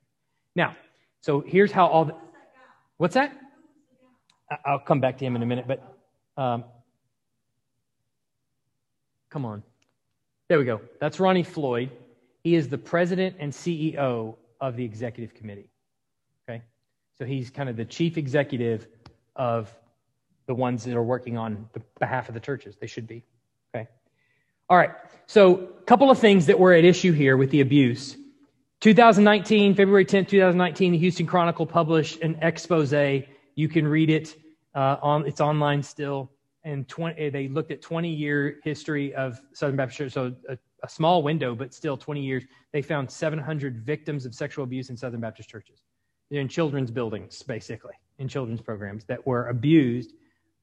Now, 0.56 0.76
so 1.22 1.42
here's 1.42 1.72
how 1.72 1.88
all 1.88 2.06
the. 2.06 2.16
What's 2.98 3.16
that? 3.16 3.36
I'll 4.66 4.80
come 4.80 5.00
back 5.00 5.18
to 5.20 5.26
him 5.26 5.36
in 5.36 5.44
a 5.44 5.46
minute, 5.46 5.66
but 5.68 5.96
um, 6.42 6.64
Come 9.30 9.46
on. 9.46 9.64
There 10.48 10.58
we 10.58 10.66
go. 10.66 10.82
That's 11.00 11.20
Ronnie 11.20 11.44
Floyd. 11.44 11.92
He 12.44 12.56
is 12.56 12.68
the 12.68 12.78
president 12.78 13.36
and 13.40 13.54
CEO 13.54 14.36
of 14.60 14.76
the 14.76 14.84
executive 14.84 15.36
committee. 15.36 15.70
Okay? 16.50 16.64
So 17.18 17.26
he's 17.26 17.50
kind 17.50 17.70
of 17.70 17.78
the 17.78 17.86
chief 17.86 18.18
executive 18.18 18.88
of 19.36 19.74
the 20.50 20.56
ones 20.56 20.84
that 20.84 20.96
are 20.96 21.04
working 21.04 21.38
on 21.38 21.70
the 21.74 21.82
behalf 22.00 22.28
of 22.28 22.34
the 22.34 22.40
churches. 22.40 22.76
They 22.82 22.88
should 22.88 23.06
be. 23.06 23.24
Okay? 23.76 23.88
All 24.68 24.78
right. 24.78 24.90
So, 25.28 25.70
a 25.78 25.84
couple 25.86 26.10
of 26.10 26.18
things 26.18 26.48
that 26.48 26.58
were 26.58 26.74
at 26.74 26.84
issue 26.84 27.12
here 27.12 27.38
with 27.38 27.52
the 27.52 27.62
abuse. 27.62 28.18
2019, 28.80 29.76
February 29.76 30.06
10th, 30.06 30.28
2019, 30.30 30.94
the 30.94 30.98
Houston 30.98 31.28
Chronicle 31.28 31.68
published 31.68 32.22
an 32.22 32.40
expose. 32.42 32.92
You 32.92 33.68
can 33.68 33.88
read 33.88 34.10
it 34.10 34.36
uh, 34.74 34.96
on, 35.04 35.28
it's 35.28 35.40
online 35.40 35.84
still 35.84 36.32
and 36.64 36.88
20, 36.88 37.20
eh, 37.20 37.30
they 37.30 37.48
looked 37.48 37.70
at 37.70 37.80
20 37.84 38.10
year 38.10 38.60
history 38.64 39.14
of 39.14 39.40
Southern 39.54 39.76
Baptist 39.76 39.98
Church, 40.00 40.12
so 40.14 40.34
a, 40.50 40.58
a, 40.84 40.90
small 40.90 41.22
window, 41.22 41.56
but 41.56 41.74
still 41.76 41.96
20 41.96 42.22
years. 42.22 42.44
They 42.72 42.82
found 42.82 43.10
700 43.10 43.86
victims 43.86 44.26
of 44.26 44.34
sexual 44.34 44.64
abuse 44.64 44.90
in 44.90 44.98
Southern 44.98 45.22
Baptist 45.22 45.48
churches, 45.50 45.84
They're 46.30 46.42
in 46.42 46.48
children's 46.48 46.92
buildings, 46.92 47.42
basically, 47.44 47.94
in 48.18 48.28
children's 48.28 48.62
programs 48.62 49.06
that 49.06 49.26
were 49.26 49.48
abused 49.48 50.14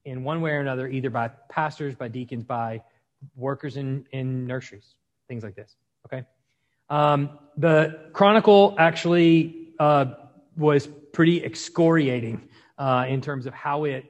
in 0.07 0.23
one 0.23 0.41
way 0.41 0.51
or 0.51 0.59
another, 0.59 0.87
either 0.87 1.09
by 1.09 1.29
pastors, 1.49 1.93
by 1.95 2.07
deacons, 2.07 2.43
by 2.43 2.81
workers 3.35 3.77
in, 3.77 4.05
in 4.11 4.47
nurseries, 4.47 4.95
things 5.27 5.43
like 5.43 5.55
this. 5.55 5.75
Okay. 6.05 6.23
Um, 6.89 7.37
the 7.57 8.09
Chronicle 8.13 8.75
actually 8.77 9.73
uh, 9.79 10.05
was 10.55 10.87
pretty 11.13 11.43
excoriating 11.43 12.47
uh, 12.77 13.05
in 13.09 13.21
terms 13.21 13.45
of 13.45 13.53
how 13.53 13.83
it 13.83 14.05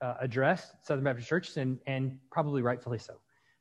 uh, 0.00 0.14
addressed 0.20 0.72
Southern 0.82 1.04
Baptist 1.04 1.28
churches, 1.28 1.56
and, 1.56 1.78
and 1.86 2.18
probably 2.30 2.62
rightfully 2.62 2.98
so. 2.98 3.14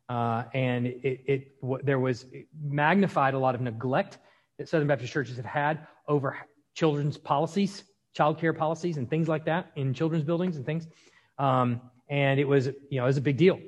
Uh, 0.07 0.43
and 0.53 0.87
it, 0.87 1.23
it 1.25 1.61
w- 1.61 1.83
there 1.83 1.99
was 1.99 2.25
magnified 2.63 3.33
a 3.33 3.39
lot 3.39 3.55
of 3.55 3.61
neglect 3.61 4.19
that 4.57 4.69
Southern 4.69 4.87
Baptist 4.87 5.11
churches 5.11 5.35
have 5.35 5.45
had 5.45 5.87
over 6.07 6.37
children's 6.73 7.17
policies, 7.17 7.83
child 8.13 8.39
care 8.39 8.53
policies, 8.53 8.97
and 8.97 9.09
things 9.09 9.27
like 9.27 9.45
that 9.45 9.71
in 9.75 9.93
children's 9.93 10.23
buildings 10.23 10.55
and 10.55 10.65
things. 10.65 10.87
Um, 11.37 11.81
and 12.09 12.39
it 12.39 12.47
was, 12.47 12.67
you 12.67 12.99
know, 12.99 13.03
it 13.03 13.07
was 13.07 13.17
a 13.17 13.21
big 13.21 13.37
deal. 13.37 13.59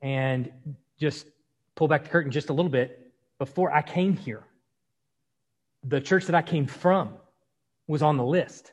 And 0.00 0.50
just 0.98 1.26
pull 1.74 1.88
back 1.88 2.04
the 2.04 2.10
curtain 2.10 2.30
just 2.30 2.50
a 2.50 2.52
little 2.52 2.70
bit. 2.70 3.12
Before 3.38 3.72
I 3.72 3.82
came 3.82 4.16
here, 4.16 4.44
the 5.82 6.00
church 6.00 6.26
that 6.26 6.34
I 6.34 6.42
came 6.42 6.66
from 6.66 7.14
was 7.86 8.02
on 8.02 8.16
the 8.16 8.24
list, 8.24 8.72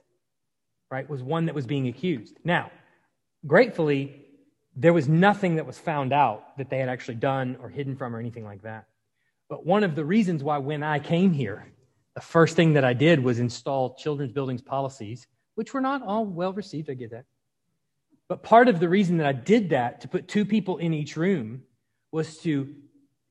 right? 0.92 1.10
Was 1.10 1.24
one 1.24 1.46
that 1.46 1.56
was 1.56 1.66
being 1.66 1.88
accused. 1.88 2.38
Now, 2.44 2.70
gratefully, 3.46 4.26
there 4.76 4.94
was 4.94 5.08
nothing 5.08 5.56
that 5.56 5.66
was 5.66 5.80
found 5.80 6.14
out 6.14 6.58
that 6.58 6.70
they 6.70 6.78
had 6.78 6.90
actually 6.90 7.16
done 7.16 7.58
or 7.62 7.70
hidden 7.70 7.96
from 7.96 8.16
or 8.16 8.20
anything 8.20 8.44
like 8.44 8.62
that. 8.62 8.86
But 9.50 9.66
one 9.66 9.84
of 9.84 9.96
the 9.96 10.06
reasons 10.06 10.44
why, 10.44 10.58
when 10.58 10.84
I 10.84 11.00
came 11.00 11.32
here, 11.32 11.66
the 12.14 12.22
first 12.22 12.56
thing 12.56 12.74
that 12.74 12.84
I 12.84 12.94
did 12.94 13.24
was 13.24 13.40
install 13.40 13.96
children's 13.96 14.34
buildings 14.34 14.62
policies, 14.62 15.28
which 15.56 15.74
were 15.74 15.82
not 15.82 16.02
all 16.02 16.26
well 16.26 16.54
received, 16.54 16.90
I 16.90 16.94
get 16.94 17.12
that. 17.12 17.26
But 18.30 18.44
part 18.44 18.68
of 18.68 18.80
the 18.80 18.90
reason 18.90 19.18
that 19.18 19.28
I 19.28 19.32
did 19.32 19.70
that, 19.70 20.02
to 20.02 20.08
put 20.08 20.28
two 20.28 20.46
people 20.46 20.78
in 20.78 20.94
each 20.94 21.16
room, 21.16 21.64
was 22.12 22.38
to 22.40 22.74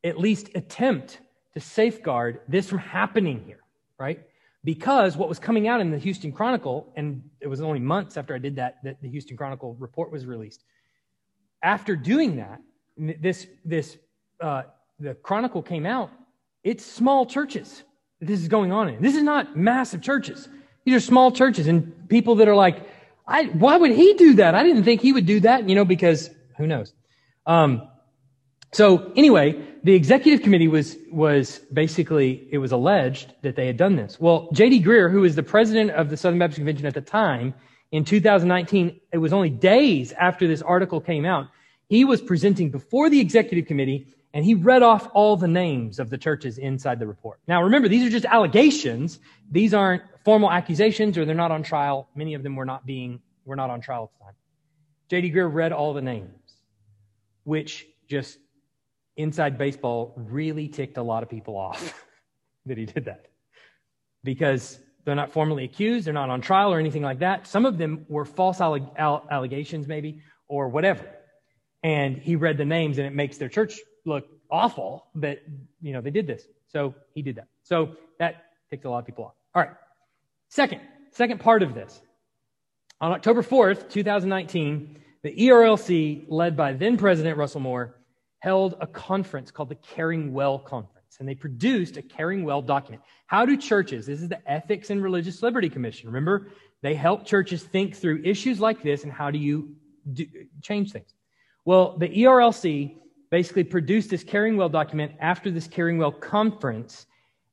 at 0.05 0.19
least 0.19 0.51
attempt 0.55 1.21
to 1.55 1.61
safeguard 1.61 2.41
this 2.49 2.69
from 2.69 2.79
happening 2.79 3.43
here, 3.47 3.61
right? 3.99 4.21
because 4.67 5.17
what 5.17 5.29
was 5.29 5.39
coming 5.39 5.69
out 5.69 5.81
in 5.81 5.93
the 5.93 5.99
Houston 5.99 6.33
Chronicle, 6.33 6.93
and 6.97 7.23
it 7.41 7.47
was 7.47 7.61
only 7.61 7.79
months 7.79 8.17
after 8.17 8.35
I 8.35 8.39
did 8.39 8.57
that 8.57 8.83
that 8.83 9.01
the 9.01 9.09
Houston 9.09 9.37
Chronicle 9.37 9.77
report 9.79 10.11
was 10.11 10.27
released. 10.27 10.65
After 11.63 11.95
doing 11.95 12.37
that, 12.37 12.61
this 12.99 13.47
this 13.65 13.97
uh, 14.41 14.65
the 14.99 15.15
Chronicle 15.15 15.63
came 15.63 15.87
out. 15.87 16.11
It's 16.65 16.85
small 16.85 17.25
churches 17.25 17.85
this 18.21 18.41
is 18.41 18.49
going 18.49 18.73
on 18.73 18.89
in. 18.89 19.01
This 19.01 19.15
is 19.15 19.23
not 19.23 19.57
massive 19.57 20.03
churches. 20.03 20.49
These 20.85 20.97
are 20.97 21.01
small 21.01 21.31
churches 21.31 21.69
and 21.69 22.09
people 22.09 22.35
that 22.37 22.49
are 22.49 22.55
like, 22.55 22.89
I, 23.27 23.45
why 23.45 23.77
would 23.77 23.93
he 23.93 24.15
do 24.15 24.35
that? 24.35 24.55
I 24.55 24.63
didn't 24.63 24.85
think 24.85 25.01
he 25.01 25.13
would 25.13 25.27
do 25.27 25.41
that, 25.41 25.69
you 25.69 25.75
know, 25.75 25.85
because 25.85 26.31
who 26.57 26.67
knows? 26.67 26.93
Um, 27.47 27.89
so 28.73 29.13
anyway, 29.17 29.61
the 29.85 29.95
executive 29.95 30.43
committee 30.43 30.69
was, 30.69 30.97
was 31.11 31.61
basically, 31.73 32.49
it 32.51 32.59
was 32.59 32.73
alleged 32.73 33.33
that 33.43 33.57
they 33.57 33.67
had 33.67 33.77
done 33.77 33.97
this. 33.97 34.21
Well, 34.21 34.49
J.D. 34.53 34.83
Greear, 34.83 35.11
who 35.11 35.23
was 35.23 35.35
the 35.35 35.43
president 35.43 35.91
of 35.93 36.11
the 36.11 36.17
Southern 36.17 36.39
Baptist 36.39 36.59
Convention 36.59 36.87
at 36.87 36.95
the 36.95 37.01
time, 37.01 37.55
in 37.93 38.05
2019, 38.05 39.01
it 39.13 39.19
was 39.19 39.33
only 39.33 39.51
days 39.51 40.13
after 40.13 40.47
this 40.47 40.63
article 40.63 41.01
came 41.01 41.25
out, 41.25 41.47
he 41.89 42.05
was 42.05 42.21
presenting 42.21 42.71
before 42.71 43.09
the 43.09 43.21
executive 43.21 43.67
committee 43.67 44.09
and 44.37 44.45
he 44.45 44.53
read 44.53 44.83
off 44.83 45.09
all 45.15 45.39
the 45.39 45.49
names 45.49 45.99
of 45.99 46.11
the 46.11 46.19
churches 46.19 46.59
inside 46.59 46.99
the 46.99 47.07
report. 47.07 47.41
Now 47.49 47.63
remember, 47.63 47.89
these 47.89 48.07
are 48.07 48.11
just 48.11 48.27
allegations. 48.27 49.19
These 49.51 49.73
aren't 49.73 50.03
formal 50.27 50.53
accusations 50.53 51.17
or 51.17 51.25
they're 51.25 51.35
not 51.35 51.53
on 51.53 51.63
trial. 51.63 52.07
Many 52.15 52.35
of 52.35 52.43
them 52.43 52.55
were 52.55 52.67
not 52.67 52.85
being, 52.85 53.23
were 53.47 53.57
not 53.57 53.71
on 53.71 53.81
trial 53.81 54.13
at 54.13 54.19
the 54.19 54.25
time. 54.27 54.35
J.D. 55.09 55.33
Greear 55.33 55.51
read 55.51 55.73
all 55.73 55.95
the 55.95 56.03
names, 56.03 56.53
which 57.45 57.87
just 58.09 58.39
inside 59.17 59.57
baseball 59.57 60.13
really 60.15 60.69
ticked 60.69 60.99
a 60.99 61.03
lot 61.03 61.23
of 61.23 61.31
people 61.31 61.57
off 61.57 62.05
that 62.67 62.77
he 62.77 62.85
did 62.85 63.07
that 63.07 63.29
because 64.23 64.79
they're 65.07 65.15
not 65.15 65.33
formally 65.33 65.65
accused, 65.65 66.07
they're 66.07 66.13
not 66.13 66.29
on 66.29 66.43
trial 66.43 66.75
or 66.75 66.79
anything 66.79 67.01
like 67.03 67.21
that. 67.21 67.47
Some 67.47 67.65
of 67.65 67.79
them 67.79 68.05
were 68.11 68.27
false 68.27 68.59
alleg- 68.59 68.99
allegations, 68.99 69.89
maybe, 69.89 70.21
or 70.47 70.69
whatever. 70.69 71.09
And 71.83 72.19
he 72.19 72.37
read 72.37 72.59
the 72.59 72.67
names, 72.67 72.99
and 72.99 73.07
it 73.07 73.15
makes 73.15 73.39
their 73.39 73.49
church 73.49 73.79
look 74.07 74.27
awful 74.51 75.07
that 75.17 75.43
you 75.83 75.93
know 75.93 76.01
they 76.01 76.11
did 76.11 76.27
this. 76.27 76.47
So 76.69 76.95
he 77.15 77.23
did 77.23 77.37
that. 77.37 77.49
So 77.63 77.97
that 78.19 78.45
ticked 78.71 78.85
a 78.85 78.91
lot 78.91 78.99
of 78.99 79.07
people 79.07 79.25
off. 79.25 79.35
All 79.55 79.63
right. 79.63 79.73
Second, 80.49 80.81
second 81.11 81.41
part 81.41 81.63
of 81.63 81.75
this. 81.75 82.01
On 83.01 83.13
October 83.13 83.43
4th, 83.43 83.91
2019, 83.91 84.99
the 85.23 85.37
ERLC, 85.37 86.25
led 86.29 86.57
by 86.57 86.73
then 86.73 86.97
President 86.97 87.37
Russell 87.37 87.61
Moore, 87.61 87.97
held 88.39 88.77
a 88.81 88.87
conference 88.87 89.51
called 89.51 89.69
the 89.69 89.75
Caring 89.77 90.33
Well 90.33 90.59
Conference, 90.59 91.17
and 91.19 91.29
they 91.29 91.35
produced 91.35 91.97
a 91.97 92.03
Caring 92.03 92.45
Well 92.45 92.63
document. 92.63 93.03
How 93.27 93.45
do 93.45 93.57
churches, 93.57 94.07
this 94.07 94.23
is 94.23 94.29
the 94.29 94.41
Ethics 94.51 94.91
and 94.91 95.03
Religious 95.03 95.43
Liberty 95.43 95.69
Commission, 95.69 96.09
remember? 96.09 96.49
They 96.83 96.95
help 96.95 97.25
churches 97.25 97.65
think 97.65 97.97
through 97.97 98.23
issues 98.25 98.61
like 98.61 98.83
this 98.83 99.03
and 99.05 99.13
how 99.13 99.31
do 99.31 99.39
you 99.39 99.75
do, 100.13 100.27
change 100.63 100.93
things. 100.93 101.13
Well, 101.65 101.99
the 101.99 102.09
ERLC 102.09 102.97
basically 103.31 103.65
produced 103.65 104.11
this 104.11 104.25
Caring 104.25 104.57
Well 104.57 104.69
document 104.69 105.13
after 105.21 105.51
this 105.51 105.67
Caring 105.67 105.99
Well 105.99 106.13
conference, 106.13 107.07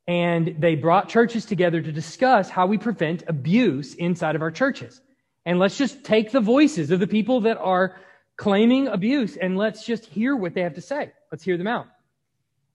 and 0.08 0.56
they 0.60 0.76
brought 0.76 1.10
churches 1.10 1.46
together 1.46 1.82
to 1.82 1.92
discuss 1.92 2.50
how 2.50 2.66
we 2.68 2.78
prevent 2.78 3.24
abuse 3.28 3.94
inside 3.96 4.36
of 4.36 4.42
our 4.42 4.52
churches. 4.52 5.02
And 5.46 5.60
let's 5.60 5.78
just 5.78 6.04
take 6.04 6.32
the 6.32 6.42
voices 6.42 6.92
of 6.92 7.00
the 7.00 7.08
people 7.08 7.42
that 7.42 7.58
are 7.58 7.98
claiming 8.38 8.88
abuse, 8.88 9.38
and 9.38 9.58
let's 9.58 9.86
just 9.86 10.06
hear 10.06 10.36
what 10.36 10.54
they 10.54 10.62
have 10.62 10.76
to 10.76 10.82
say. 10.82 11.12
Let's 11.32 11.44
hear 11.44 11.58
them 11.58 11.68
out. 11.68 11.88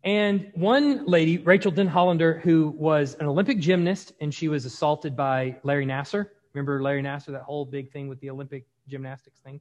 And 0.05 0.53
one 0.55 1.07
lady, 1.07 1.39
Rachael 1.39 1.72
Denhollander, 1.72 2.41
who 2.41 2.68
was 2.77 3.14
an 3.14 3.27
Olympic 3.27 3.59
gymnast, 3.59 4.12
and 4.20 4.33
she 4.33 4.49
was 4.49 4.64
assaulted 4.64 5.16
by 5.16 5.57
Larry 5.64 5.87
Nassar. 5.87 6.29
Remember 6.55 6.81
Larry 6.81 7.03
Nassar, 7.03 7.33
that 7.33 7.43
whole 7.43 7.64
big 7.64 7.91
thing 7.91 8.09
with 8.09 8.20
the 8.20 8.31
Olympic 8.31 8.66
gymnastics 8.87 9.41
thing? 9.41 9.61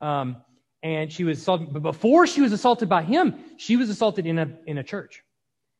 Um, 0.00 0.36
and 0.82 1.12
she 1.12 1.24
was 1.24 1.38
assaulted, 1.38 1.72
but 1.72 1.82
before 1.82 2.26
she 2.26 2.40
was 2.40 2.52
assaulted 2.52 2.88
by 2.88 3.02
him, 3.02 3.34
she 3.56 3.76
was 3.76 3.88
assaulted 3.88 4.26
in 4.26 4.38
a, 4.38 4.48
in 4.66 4.78
a 4.78 4.82
church. 4.82 5.22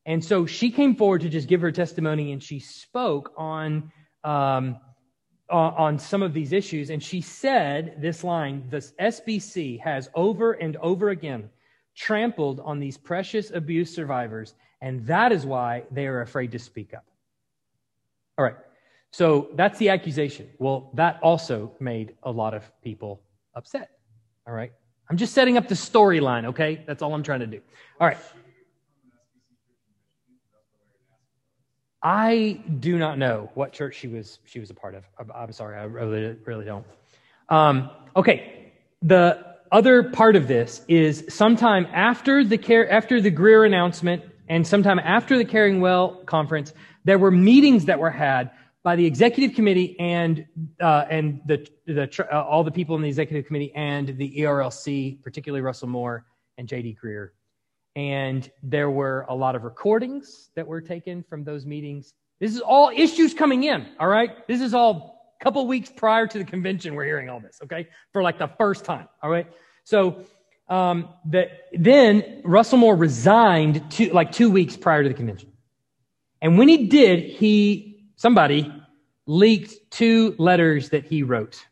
And 0.05 0.23
so 0.23 0.45
she 0.45 0.69
came 0.69 0.95
forward 0.95 1.21
to 1.21 1.29
just 1.29 1.47
give 1.47 1.61
her 1.61 1.71
testimony, 1.71 2.31
and 2.33 2.43
she 2.43 2.59
spoke 2.59 3.33
on 3.37 3.91
um, 4.23 4.77
on 5.49 5.99
some 5.99 6.23
of 6.23 6.33
these 6.33 6.51
issues, 6.51 6.89
and 6.89 7.01
she 7.01 7.21
said 7.21 7.95
this 7.99 8.23
line 8.23 8.65
the 8.69 8.77
SBC 8.99 9.79
has 9.81 10.09
over 10.15 10.53
and 10.53 10.77
over 10.77 11.09
again 11.09 11.49
trampled 11.95 12.59
on 12.61 12.79
these 12.79 12.97
precious 12.97 13.51
abuse 13.51 13.93
survivors, 13.93 14.55
and 14.81 15.05
that 15.05 15.31
is 15.31 15.45
why 15.45 15.83
they 15.91 16.07
are 16.07 16.21
afraid 16.21 16.51
to 16.51 16.59
speak 16.59 16.93
up. 16.93 17.05
All 18.37 18.45
right, 18.45 18.55
so 19.11 19.49
that's 19.53 19.77
the 19.77 19.89
accusation. 19.89 20.49
Well, 20.57 20.89
that 20.95 21.19
also 21.21 21.71
made 21.79 22.15
a 22.23 22.31
lot 22.31 22.53
of 22.53 22.63
people 22.81 23.21
upset. 23.53 23.91
All 24.47 24.53
right, 24.53 24.71
I'm 25.09 25.17
just 25.17 25.33
setting 25.33 25.57
up 25.57 25.67
the 25.67 25.75
storyline, 25.75 26.45
okay? 26.45 26.83
That's 26.87 27.01
all 27.01 27.13
I'm 27.13 27.23
trying 27.23 27.41
to 27.41 27.47
do. 27.47 27.61
All 27.99 28.07
right. 28.07 28.17
I 32.03 32.61
do 32.79 32.97
not 32.97 33.17
know 33.17 33.49
what 33.53 33.71
church 33.71 33.95
she 33.95 34.07
was 34.07 34.39
she 34.43 34.59
was 34.59 34.69
a 34.69 34.73
part 34.73 34.93
of. 34.93 35.03
I'm 35.33 35.53
sorry, 35.53 35.77
I 35.77 35.83
really 35.83 36.35
really 36.45 36.65
don't. 36.65 36.85
Um, 37.47 37.89
okay, 38.15 38.73
the 39.01 39.45
other 39.71 40.03
part 40.11 40.35
of 40.35 40.47
this 40.49 40.81
is 40.89 41.23
sometime 41.29 41.87
after 41.93 42.43
the 42.43 42.57
care 42.57 42.91
after 42.91 43.21
the 43.21 43.31
Greear 43.31 43.65
announcement 43.65 44.21
and 44.49 44.67
sometime 44.67 44.99
after 44.99 45.37
the 45.37 45.45
Caring 45.45 45.79
Well 45.79 46.21
conference, 46.25 46.73
there 47.05 47.17
were 47.17 47.31
meetings 47.31 47.85
that 47.85 47.99
were 47.99 48.11
had 48.11 48.51
by 48.83 48.95
the 48.95 49.05
executive 49.05 49.55
committee 49.55 49.97
and 49.99 50.45
uh, 50.81 51.05
and 51.09 51.41
the 51.45 51.67
the 51.85 52.27
uh, 52.31 52.41
all 52.43 52.63
the 52.63 52.71
people 52.71 52.95
in 52.95 53.01
the 53.01 53.07
executive 53.07 53.45
committee 53.47 53.71
and 53.75 54.17
the 54.17 54.35
ERLC, 54.39 55.21
particularly 55.23 55.61
Russell 55.61 55.87
Moore 55.87 56.25
and 56.57 56.67
J.D. 56.67 56.97
Greear. 57.03 57.29
and 57.95 58.51
there 58.61 58.89
were 58.89 59.25
a 59.29 59.35
lot 59.35 59.55
of 59.55 59.63
recordings 59.63 60.49
that 60.55 60.65
were 60.67 60.81
taken 60.81 61.23
from 61.23 61.43
those 61.43 61.65
meetings. 61.65 62.13
This 62.39 62.55
is 62.55 62.61
all 62.61 62.91
issues 62.93 63.33
coming 63.33 63.63
in, 63.63 63.87
all 63.99 64.07
right? 64.07 64.45
This 64.47 64.61
is 64.61 64.73
all 64.73 65.35
a 65.39 65.43
couple 65.43 65.65
weeks 65.67 65.89
prior 65.89 66.27
to 66.27 66.37
the 66.37 66.43
convention 66.43 66.95
we're 66.95 67.05
hearing 67.05 67.29
all 67.29 67.39
this, 67.39 67.59
okay? 67.63 67.87
For 68.11 68.21
like 68.21 68.37
the 68.39 68.49
first 68.57 68.83
time, 68.83 69.07
all 69.21 69.29
right? 69.29 69.47
So 69.83 70.25
um, 70.67 71.09
the, 71.25 71.49
then 71.71 72.41
Russell 72.43 72.79
Moore 72.79 72.95
resigned 72.95 73.91
two, 73.91 74.09
like 74.09 74.31
two 74.31 74.49
weeks 74.49 74.75
prior 74.75 75.03
to 75.03 75.09
the 75.09 75.15
convention. 75.15 75.51
And 76.41 76.57
when 76.57 76.67
he 76.67 76.87
did, 76.87 77.19
he, 77.19 77.92
somebody 78.23 78.71
leaked 79.25 79.73
two 79.91 80.33
letters 80.37 80.91
that 80.91 81.03
he 81.05 81.23
wrote. 81.23 81.65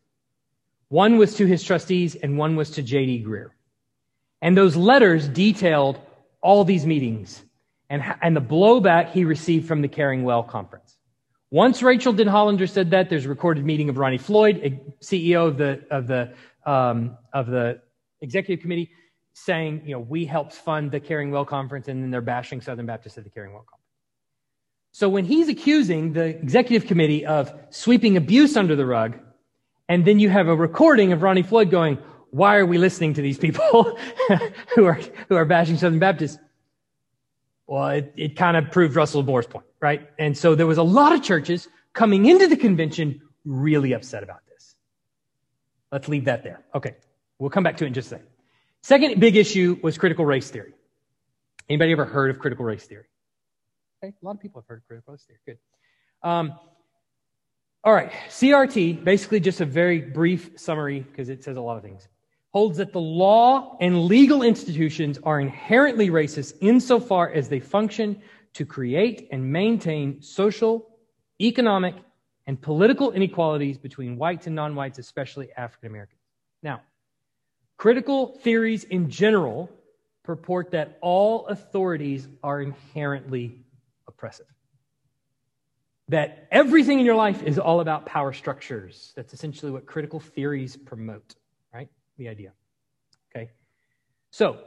One 0.89 1.17
was 1.17 1.35
to 1.35 1.45
his 1.45 1.63
trustees 1.63 2.15
and 2.15 2.37
one 2.37 2.57
was 2.57 2.71
to 2.71 2.81
J.D. 2.81 3.23
Greear. 3.25 3.51
And 4.41 4.57
those 4.57 4.75
letters 4.75 5.29
detailed 5.29 5.97
all 6.41 6.65
these 6.65 6.85
meetings 6.85 7.41
and, 7.89 8.03
and 8.21 8.35
the 8.35 8.41
blowback 8.41 9.11
he 9.11 9.23
received 9.23 9.65
from 9.65 9.81
the 9.81 9.87
Caring 9.87 10.25
Well 10.25 10.43
conference. 10.43 10.97
Once 11.51 11.81
Rachael 11.81 12.13
Denhollander 12.13 12.69
said 12.69 12.91
that, 12.91 13.09
there's 13.09 13.25
a 13.25 13.29
recorded 13.29 13.63
meeting 13.63 13.87
of 13.87 13.97
Ronnie 13.97 14.17
Floyd, 14.17 14.81
CEO 15.01 15.47
of 15.47 15.57
the, 15.57 15.81
of 15.89 16.07
the, 16.07 16.33
um, 16.65 17.17
of 17.31 17.47
the 17.47 17.79
executive 18.19 18.61
committee, 18.61 18.91
saying, 19.33 19.83
you 19.85 19.93
know, 19.93 20.01
we 20.01 20.25
helped 20.25 20.53
fund 20.53 20.91
the 20.91 20.99
Caring 20.99 21.31
Well 21.31 21.45
conference, 21.45 21.87
and 21.87 22.03
then 22.03 22.11
they're 22.11 22.19
bashing 22.19 22.59
Southern 22.59 22.85
Baptists 22.85 23.17
at 23.17 23.23
the 23.23 23.29
Caring 23.29 23.53
Well 23.53 23.61
conference. 23.63 23.80
So 24.91 25.07
when 25.07 25.25
he's 25.25 25.47
accusing 25.47 26.13
the 26.13 26.25
executive 26.25 26.87
committee 26.87 27.25
of 27.25 27.53
sweeping 27.69 28.17
abuse 28.17 28.57
under 28.57 28.75
the 28.75 28.85
rug, 28.85 29.17
and 29.87 30.05
then 30.05 30.19
you 30.19 30.29
have 30.29 30.47
a 30.47 30.55
recording 30.55 31.13
of 31.13 31.21
Ronnie 31.21 31.43
Floyd 31.43 31.71
going, 31.71 31.97
why 32.31 32.57
are 32.57 32.65
we 32.65 32.77
listening 32.77 33.13
to 33.15 33.21
these 33.21 33.37
people 33.37 33.97
who 34.75 34.85
are 34.85 34.99
who 35.27 35.35
are 35.35 35.45
bashing 35.45 35.77
Southern 35.77 35.99
Baptists? 35.99 36.37
Well, 37.67 37.89
it, 37.89 38.13
it 38.17 38.35
kind 38.35 38.57
of 38.57 38.71
proved 38.71 38.95
Russell 38.95 39.23
Moore's 39.23 39.47
point, 39.47 39.65
right? 39.81 40.09
And 40.19 40.37
so 40.37 40.55
there 40.55 40.67
was 40.67 40.77
a 40.77 40.83
lot 40.83 41.13
of 41.13 41.23
churches 41.23 41.67
coming 41.93 42.25
into 42.25 42.47
the 42.47 42.57
convention 42.57 43.21
really 43.45 43.93
upset 43.93 44.23
about 44.23 44.41
this. 44.49 44.75
Let's 45.91 46.07
leave 46.07 46.25
that 46.25 46.43
there. 46.43 46.63
Okay, 46.75 46.95
we'll 47.39 47.49
come 47.49 47.63
back 47.63 47.77
to 47.77 47.85
it 47.85 47.87
in 47.87 47.93
just 47.93 48.07
a 48.07 48.09
second. 48.11 48.27
Second 48.81 49.19
big 49.19 49.37
issue 49.37 49.79
was 49.83 49.97
critical 49.97 50.25
race 50.25 50.49
theory. 50.49 50.73
Anybody 51.69 51.91
ever 51.91 52.05
heard 52.05 52.29
of 52.29 52.39
critical 52.39 52.65
race 52.65 52.85
theory? 52.85 53.05
Okay, 54.03 54.13
a 54.21 54.25
lot 54.25 54.35
of 54.35 54.39
people 54.39 54.61
have 54.61 54.67
heard 54.67 54.79
of 54.79 54.87
critical 54.87 55.13
race 55.13 55.23
theory. 55.23 55.39
Good. 55.45 55.57
Um, 56.27 56.53
all 57.83 57.93
right, 57.93 58.11
CRT, 58.29 59.03
basically 59.03 59.39
just 59.39 59.61
a 59.61 59.65
very 59.65 59.99
brief 59.99 60.51
summary 60.55 61.01
because 61.01 61.29
it 61.29 61.43
says 61.43 61.57
a 61.57 61.61
lot 61.61 61.77
of 61.77 61.83
things 61.83 62.07
holds 62.51 62.77
that 62.77 62.91
the 62.91 62.99
law 62.99 63.77
and 63.79 64.05
legal 64.05 64.43
institutions 64.43 65.17
are 65.23 65.39
inherently 65.39 66.09
racist 66.09 66.53
insofar 66.61 67.31
as 67.31 67.47
they 67.47 67.59
function 67.59 68.21
to 68.53 68.65
create 68.65 69.29
and 69.31 69.51
maintain 69.51 70.21
social, 70.21 70.85
economic, 71.39 71.95
and 72.47 72.61
political 72.61 73.11
inequalities 73.11 73.77
between 73.77 74.17
whites 74.17 74.47
and 74.47 74.55
non 74.55 74.75
whites, 74.75 74.99
especially 74.99 75.49
African 75.55 75.89
Americans. 75.89 76.19
Now, 76.61 76.81
critical 77.77 78.37
theories 78.39 78.83
in 78.83 79.09
general 79.09 79.69
purport 80.23 80.71
that 80.71 80.97
all 81.01 81.47
authorities 81.47 82.27
are 82.43 82.61
inherently 82.61 83.63
oppressive. 84.21 84.45
That 86.09 86.47
everything 86.51 86.99
in 86.99 87.05
your 87.05 87.15
life 87.15 87.41
is 87.41 87.57
all 87.57 87.79
about 87.79 88.05
power 88.05 88.33
structures. 88.33 89.13
That's 89.15 89.33
essentially 89.33 89.71
what 89.71 89.87
critical 89.87 90.19
theories 90.19 90.77
promote 90.77 91.33
right? 91.73 91.89
the 92.17 92.27
idea. 92.27 92.51
Okay? 93.35 93.49
So, 94.29 94.59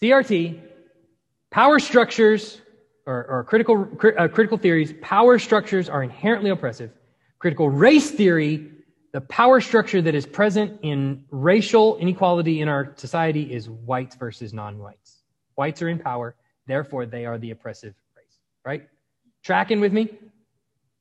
CRT, 0.00 0.60
power 1.50 1.80
structures, 1.80 2.60
or, 3.04 3.26
or 3.26 3.44
critical, 3.44 3.88
uh, 4.16 4.28
critical 4.28 4.56
theories, 4.56 4.94
power 5.02 5.40
structures 5.40 5.88
are 5.88 6.04
inherently 6.04 6.50
oppressive. 6.50 6.92
Critical 7.40 7.70
race 7.70 8.12
theory, 8.12 8.70
the 9.12 9.20
power 9.22 9.60
structure 9.60 10.00
that 10.00 10.14
is 10.14 10.26
present 10.26 10.78
in 10.82 11.24
racial 11.30 11.96
inequality 11.96 12.60
in 12.60 12.68
our 12.68 12.92
society 12.96 13.52
is 13.52 13.68
whites 13.68 14.14
versus 14.14 14.52
non 14.52 14.78
whites. 14.78 15.22
Whites 15.56 15.82
are 15.82 15.88
in 15.88 15.98
power, 15.98 16.36
therefore, 16.68 17.04
they 17.06 17.26
are 17.26 17.38
the 17.38 17.50
oppressive 17.50 17.94
race. 18.16 18.38
Right? 18.64 18.88
Tracking 19.42 19.80
with 19.80 19.92
me? 19.92 20.08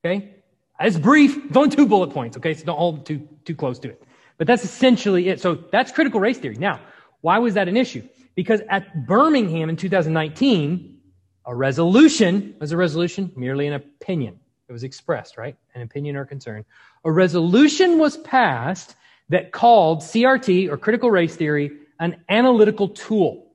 Okay? 0.03 0.35
It's 0.79 0.97
brief, 0.97 1.45
it's 1.45 1.55
only 1.55 1.75
two 1.75 1.85
bullet 1.85 2.09
points, 2.09 2.37
okay? 2.37 2.53
So 2.53 2.65
don't 2.65 2.77
hold 2.77 3.05
too, 3.05 3.27
too 3.45 3.55
close 3.55 3.77
to 3.79 3.89
it. 3.89 4.03
But 4.37 4.47
that's 4.47 4.63
essentially 4.63 5.29
it. 5.29 5.39
So 5.39 5.55
that's 5.71 5.91
critical 5.91 6.19
race 6.19 6.39
theory. 6.39 6.55
Now, 6.55 6.79
why 7.21 7.37
was 7.37 7.53
that 7.53 7.67
an 7.67 7.77
issue? 7.77 8.07
Because 8.33 8.61
at 8.69 9.05
Birmingham 9.05 9.69
in 9.69 9.75
2019, 9.75 10.97
a 11.45 11.55
resolution 11.55 12.55
was 12.59 12.71
a 12.71 12.77
resolution, 12.77 13.31
merely 13.35 13.67
an 13.67 13.73
opinion. 13.73 14.39
It 14.67 14.71
was 14.71 14.83
expressed, 14.83 15.37
right? 15.37 15.55
An 15.75 15.81
opinion 15.81 16.15
or 16.15 16.25
concern. 16.25 16.65
A 17.05 17.11
resolution 17.11 17.99
was 17.99 18.17
passed 18.17 18.95
that 19.29 19.51
called 19.51 19.99
CRT 19.99 20.69
or 20.69 20.77
critical 20.77 21.11
race 21.11 21.35
theory 21.35 21.77
an 21.99 22.23
analytical 22.29 22.89
tool. 22.89 23.53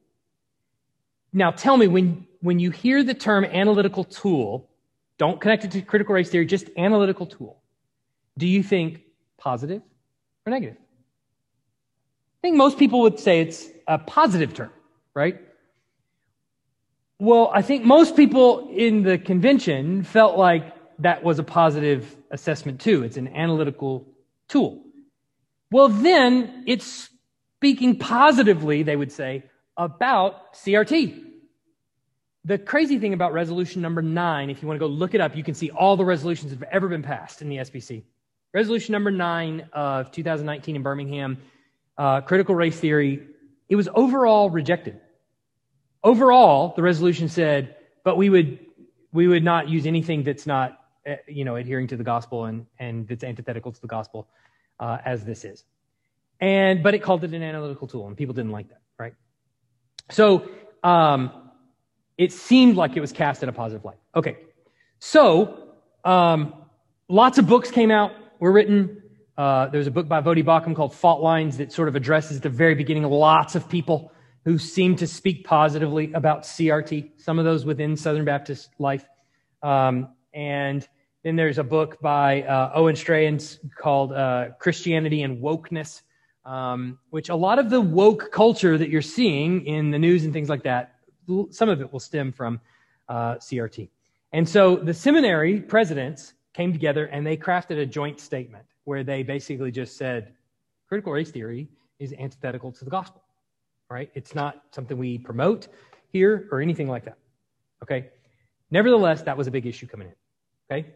Now 1.33 1.51
tell 1.51 1.77
me 1.77 1.89
when, 1.89 2.27
when 2.41 2.61
you 2.61 2.71
hear 2.71 3.03
the 3.03 3.15
term 3.15 3.45
analytical 3.45 4.05
tool, 4.05 4.71
don't 5.19 5.41
connect 5.41 5.65
it 5.65 5.71
to 5.73 5.83
critical 5.83 6.15
race 6.15 6.29
theory, 6.29 6.47
just 6.47 6.69
analytical 6.77 7.27
tool. 7.27 7.63
Do 8.39 8.47
you 8.47 8.63
think 8.63 9.03
positive, 9.39 9.83
or 10.47 10.51
negative? 10.51 10.77
I 10.79 12.41
think 12.43 12.57
most 12.57 12.79
people 12.79 13.01
would 13.01 13.19
say 13.19 13.41
it's 13.41 13.67
a 13.87 13.99
positive 13.99 14.55
term, 14.55 14.71
right? 15.15 15.41
Well, 17.19 17.51
I 17.55 17.63
think 17.63 17.85
most 17.85 18.15
people 18.15 18.69
in 18.75 19.03
the 19.03 19.17
convention 19.17 20.03
felt 20.03 20.37
like 20.37 20.75
that 20.99 21.25
was 21.25 21.39
a 21.39 21.43
positive 21.43 22.15
assessment 22.31 22.81
too. 22.81 23.03
It's 23.03 23.17
an 23.17 23.29
analytical 23.29 24.07
tool. 24.49 24.83
Well, 25.71 25.89
then 25.89 26.65
it's 26.67 27.09
speaking 27.57 27.99
positively, 27.99 28.83
they 28.83 28.97
would 28.97 29.13
say, 29.13 29.45
about 29.77 30.55
CRT. 30.55 31.26
The 32.47 32.59
crazy 32.59 33.01
thing 33.01 33.13
about 33.13 33.33
resolution 33.33 33.83
number 33.83 34.01
nine, 34.03 34.51
if 34.51 34.63
you 34.63 34.69
want 34.69 34.77
to 34.77 34.79
go 34.79 34.87
look 34.87 35.15
it 35.15 35.21
up, 35.21 35.35
you 35.35 35.43
can 35.43 35.55
see 35.55 35.71
all 35.71 35.97
the 35.97 36.05
resolutions 36.05 36.53
that 36.53 36.61
have 36.61 36.69
ever 36.71 36.89
been 36.89 37.03
passed 37.03 37.43
in 37.43 37.49
the 37.49 37.57
SBC. 37.57 38.05
Resolution 38.55 38.93
number 38.93 39.11
nine 39.11 39.69
of 39.73 40.13
2019 40.13 40.77
in 40.77 40.83
Birmingham, 40.83 41.39
uh, 41.99 42.21
critical 42.21 42.55
race 42.55 42.79
theory, 42.79 43.27
it 43.69 43.75
was 43.75 43.89
overall 43.93 44.49
rejected. 44.49 45.01
Overall, 46.05 46.73
the 46.77 46.83
resolution 46.83 47.29
said, 47.29 47.75
but 48.05 48.17
we 48.17 48.31
would, 48.31 48.61
we 49.13 49.27
would 49.27 49.43
not 49.43 49.69
use 49.69 49.85
anything 49.85 50.23
that's 50.23 50.47
not, 50.47 50.79
uh, 51.05 51.17
you 51.27 51.45
know, 51.45 51.57
adhering 51.57 51.89
to 51.89 51.97
the 51.97 52.05
gospel 52.05 52.45
and, 52.45 52.67
and 52.79 53.09
that's 53.09 53.25
antithetical 53.25 53.73
to 53.73 53.81
the 53.81 53.89
gospel, 53.89 54.29
uh, 54.79 54.99
as 55.05 55.25
this 55.25 55.45
is. 55.45 55.65
And, 56.39 56.81
but 56.81 56.95
it 56.95 57.03
called 57.03 57.25
it 57.25 57.35
an 57.35 57.43
analytical 57.43 57.89
tool 57.89 58.07
and 58.07 58.17
people 58.17 58.35
didn't 58.35 58.53
like 58.53 58.69
that, 58.69 58.83
right? 59.01 59.15
So, 60.13 60.49
um, 60.85 61.43
it 62.19 62.33
seemed 62.33 62.77
like 62.77 62.97
it 62.97 63.01
was 63.01 63.13
cast 63.13 63.43
in 63.43 63.49
a 63.49 63.53
positive 63.53 63.85
light. 63.85 63.99
Okay. 64.15 64.39
So, 64.99 65.69
um, 66.05 66.55
lots 67.09 67.39
of 67.39 67.47
books 67.47 67.71
came 67.71 67.91
out 67.91 68.13
were 68.41 68.53
written. 68.53 69.03
Uh, 69.37 69.69
there's 69.69 69.87
a 69.87 69.91
book 69.91 70.09
by 70.09 70.21
Voddie 70.23 70.45
Baucham 70.45 70.75
called 70.75 70.95
Fault 70.95 71.23
Lines 71.23 71.59
that 71.59 71.73
sort 71.73 71.89
of 71.89 71.97
addresses 71.97 72.41
the 72.41 72.49
very 72.49 72.75
beginning 72.75 73.03
lots 73.05 73.55
of 73.55 73.69
people 73.69 74.13
who 74.45 74.59
seem 74.59 74.97
to 74.97 75.07
speak 75.07 75.45
positively 75.45 76.13
about 76.13 76.43
CRT, 76.45 77.11
some 77.19 77.39
of 77.39 77.45
those 77.45 77.65
within 77.65 77.97
Southern 77.97 78.25
Baptist 78.25 78.71
life. 78.79 79.05
Um, 79.63 80.09
and 80.33 80.87
then 81.23 81.37
there's 81.37 81.59
a 81.59 81.65
book 81.65 82.01
by 82.01 82.43
uh, 82.43 82.71
Owen 82.75 82.95
Strachan 82.97 83.41
called 83.77 84.13
uh, 84.13 84.51
Christianity 84.59 85.23
and 85.23 85.43
Wokeness. 85.43 86.03
um, 86.47 86.99
which 87.11 87.29
a 87.29 87.35
lot 87.35 87.59
of 87.59 87.71
the 87.71 87.81
woke 87.81 88.31
culture 88.31 88.79
that 88.79 88.89
you're 88.89 89.03
seeing 89.03 89.67
in 89.67 89.91
the 89.91 89.99
news 89.99 90.25
and 90.25 90.33
things 90.33 90.49
like 90.49 90.63
that, 90.63 90.95
some 91.51 91.69
of 91.69 91.81
it 91.81 91.93
will 91.93 92.01
stem 92.01 92.33
from 92.33 92.61
uh, 93.09 93.35
CRT. 93.37 93.89
And 94.33 94.49
so 94.49 94.77
the 94.77 94.95
seminary 94.95 95.61
presidents 95.61 96.35
came 96.53 96.73
together 96.73 97.07
and 97.07 97.27
they 97.27 97.37
crafted 97.37 97.81
a 97.81 97.87
joint 97.87 98.21
statement 98.21 98.65
where 98.85 99.05
they 99.05 99.23
basically 99.23 99.71
just 99.71 99.97
said 99.97 100.33
critical 100.89 101.13
race 101.13 101.31
theory 101.31 101.69
is 101.99 102.15
antithetical 102.19 102.73
to 102.73 102.85
the 102.85 102.91
gospel, 102.91 103.23
right? 103.91 104.11
It's 104.15 104.35
not 104.35 104.63
something 104.71 104.97
we 104.97 105.19
promote 105.19 105.69
here 106.13 106.49
or 106.51 106.61
anything 106.61 106.89
like 106.89 107.05
that, 107.05 107.19
okay? 107.83 108.11
Nevertheless, 108.71 109.23
that 109.23 109.37
was 109.37 109.47
a 109.47 109.51
big 109.51 109.67
issue 109.67 109.87
coming 109.87 110.09
in, 110.09 110.15
okay? 110.71 110.89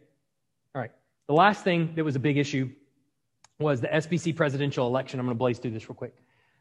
All 0.74 0.80
right. 0.80 0.92
The 1.26 1.34
last 1.34 1.64
thing 1.64 1.92
that 1.94 2.04
was 2.04 2.16
a 2.16 2.20
big 2.20 2.36
issue 2.36 2.70
was 3.58 3.80
the 3.80 3.88
SBC 3.88 4.34
presidential 4.34 4.86
election. 4.86 5.20
I'm 5.20 5.26
going 5.26 5.36
to 5.36 5.38
blaze 5.38 5.58
through 5.58 5.72
this 5.72 5.88
real 5.88 5.96
quick. 5.96 6.14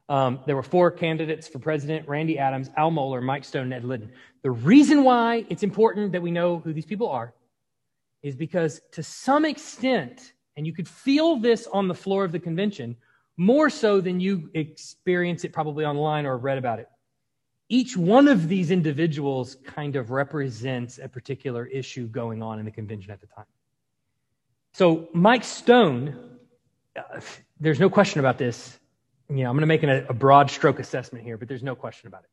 Um, 0.10 0.40
there 0.46 0.56
were 0.56 0.64
four 0.64 0.90
candidates 0.90 1.48
for 1.48 1.60
president 1.60 2.08
Randy 2.08 2.40
Adams, 2.40 2.70
Al 2.76 2.92
Mohler, 2.92 3.22
Mike 3.22 3.46
Stone, 3.46 3.64
and 3.64 3.74
Ed 3.74 3.86
Litton. 3.86 4.12
The 4.42 4.52
reason 4.52 5.04
why 5.04 5.46
it's 5.50 5.64
important 5.64 6.12
that 6.12 6.22
we 6.22 6.32
know 6.32 6.60
who 6.60 6.74
these 6.74 6.86
people 6.86 7.10
are 7.10 7.34
is 8.24 8.36
because, 8.36 8.82
to 8.92 9.04
some 9.04 9.46
extent, 9.46 10.34
and 10.58 10.66
you 10.66 10.74
could 10.74 10.88
feel 10.88 11.38
this 11.38 11.68
on 11.68 11.88
the 11.88 11.94
floor 11.94 12.26
of 12.26 12.32
the 12.32 12.40
convention 12.40 12.98
more 13.38 13.70
so 13.70 14.02
than 14.02 14.20
you 14.20 14.50
experience 14.56 15.46
it 15.46 15.54
probably 15.54 15.86
online 15.86 16.26
or 16.26 16.38
read 16.38 16.58
about 16.58 16.80
it. 16.80 16.90
Each 17.70 17.96
one 17.96 18.28
of 18.28 18.50
these 18.50 18.72
individuals 18.72 19.58
kind 19.64 19.96
of 19.96 20.10
represents 20.10 20.98
a 20.98 21.08
particular 21.08 21.68
issue 21.68 22.08
going 22.08 22.42
on 22.42 22.60
in 22.60 22.66
the 22.66 22.72
convention 22.72 23.12
at 23.12 23.22
the 23.22 23.28
time. 23.28 23.46
So, 24.74 25.08
Mike 25.14 25.44
Stone 25.44 26.30
there's 27.60 27.80
no 27.80 27.90
question 27.90 28.20
about 28.20 28.38
this. 28.38 28.79
You 29.30 29.44
know, 29.44 29.50
I'm 29.50 29.56
going 29.56 29.62
to 29.62 29.68
make 29.68 29.84
an, 29.84 29.90
a 30.10 30.14
broad 30.14 30.50
stroke 30.50 30.80
assessment 30.80 31.24
here, 31.24 31.38
but 31.38 31.48
there's 31.48 31.64
no 31.64 31.76
question 31.76 32.08
about 32.08 32.24
it. 32.24 32.30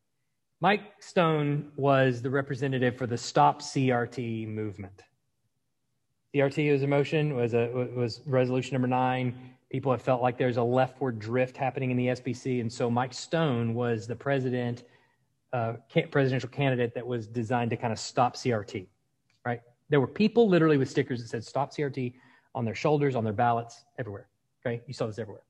Mike 0.61 0.81
Stone 0.99 1.71
was 1.77 2.23
the 2.23 2.31
representative 2.31 2.97
for 2.97 3.07
the 3.07 3.19
Stop 3.19 3.61
CRT 3.61 4.49
movement. 4.49 5.03
CRT 6.35 6.73
was 6.73 6.83
a 6.83 6.87
motion, 6.87 7.37
was 7.37 7.53
a 7.53 7.67
was 7.95 8.23
resolution 8.25 8.75
number 8.75 8.89
nine. 8.89 9.35
People 9.71 9.93
have 9.93 10.01
felt 10.01 10.23
like 10.23 10.39
there's 10.39 10.57
a 10.57 10.63
leftward 10.63 11.19
drift 11.19 11.57
happening 11.57 11.91
in 11.91 11.97
the 11.99 12.07
SBC, 12.07 12.63
and 12.63 12.73
so 12.73 12.91
Mike 12.91 13.13
Stone 13.13 13.75
was 13.75 14.07
the 14.07 14.17
president, 14.17 14.85
uh, 15.53 15.75
presidential 16.11 16.49
candidate 16.49 16.95
that 16.95 17.07
was 17.07 17.27
designed 17.27 17.71
to 17.71 17.77
kind 17.77 17.93
of 17.93 17.99
stop 17.99 18.37
CRT. 18.37 18.87
Right? 19.45 19.61
There 19.91 20.01
were 20.01 20.07
people 20.07 20.49
literally 20.49 20.79
with 20.79 20.89
stickers 20.89 21.21
that 21.21 21.29
said 21.29 21.45
"Stop 21.45 21.75
CRT" 21.75 22.15
on 22.55 22.65
their 22.65 22.75
shoulders, 22.75 23.15
on 23.15 23.25
their 23.25 23.35
ballots, 23.35 23.85
everywhere. 23.99 24.29
Okay, 24.65 24.83
you 24.87 24.95
saw 24.95 25.07
this 25.07 25.19
everywhere. 25.19 25.43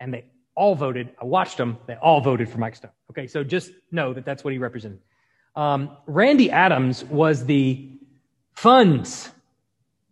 And 0.00 0.12
they 0.12 0.24
all 0.54 0.74
voted. 0.74 1.10
I 1.20 1.24
watched 1.24 1.56
them. 1.56 1.78
They 1.86 1.94
all 1.94 2.20
voted 2.20 2.48
for 2.48 2.58
Mike 2.58 2.76
Stone. 2.76 2.90
Okay, 3.10 3.26
so 3.26 3.42
just 3.44 3.72
know 3.90 4.12
that 4.12 4.24
that's 4.24 4.44
what 4.44 4.52
he 4.52 4.58
represented. 4.58 5.00
Um, 5.56 5.96
Randy 6.06 6.50
Adams 6.50 7.04
was 7.04 7.44
the 7.44 7.90
funds 8.52 9.30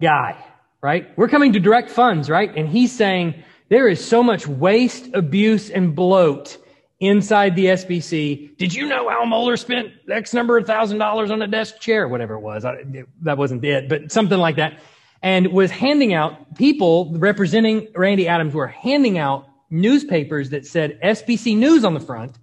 guy, 0.01 0.37
right? 0.81 1.17
We're 1.17 1.29
coming 1.29 1.53
to 1.53 1.61
direct 1.61 1.91
funds, 1.91 2.29
right? 2.29 2.55
And 2.57 2.69
he's 2.69 2.93
saying 2.93 3.43
there 3.69 3.89
is 3.89 4.05
so 4.05 4.23
much 4.23 4.47
waste, 4.47 5.11
abuse, 5.15 5.71
and 5.71 5.95
bloat 5.95 6.57
inside 7.01 7.55
the 7.55 7.67
SBC. 7.67 8.57
Did 8.57 8.75
you 8.75 8.89
know 8.89 9.09
Al 9.09 9.27
Mohler 9.27 9.59
spent 9.59 9.93
X 10.11 10.35
number 10.35 10.59
of 10.59 10.67
thousand 10.67 10.99
dollars 10.99 11.31
on 11.31 11.41
a 11.43 11.47
desk 11.47 11.79
chair, 11.79 12.09
whatever 12.09 12.35
it 12.35 12.41
was? 12.41 12.65
I, 12.65 12.83
that 13.23 13.39
wasn't 13.39 13.65
it, 13.65 13.89
but 13.89 14.11
something 14.11 14.39
like 14.39 14.57
that 14.57 14.81
and 15.23 15.53
was 15.53 15.71
handing 15.71 16.15
out 16.15 16.57
people 16.57 17.13
representing 17.17 17.89
Randy 17.95 18.29
Adams 18.29 18.55
were 18.55 18.67
handing 18.67 19.19
out 19.19 19.49
newspapers 19.71 20.51
that 20.51 20.67
said 20.67 20.99
SBC 21.03 21.57
News 21.57 21.85
on 21.85 21.95
the 21.95 22.01
front. 22.01 22.39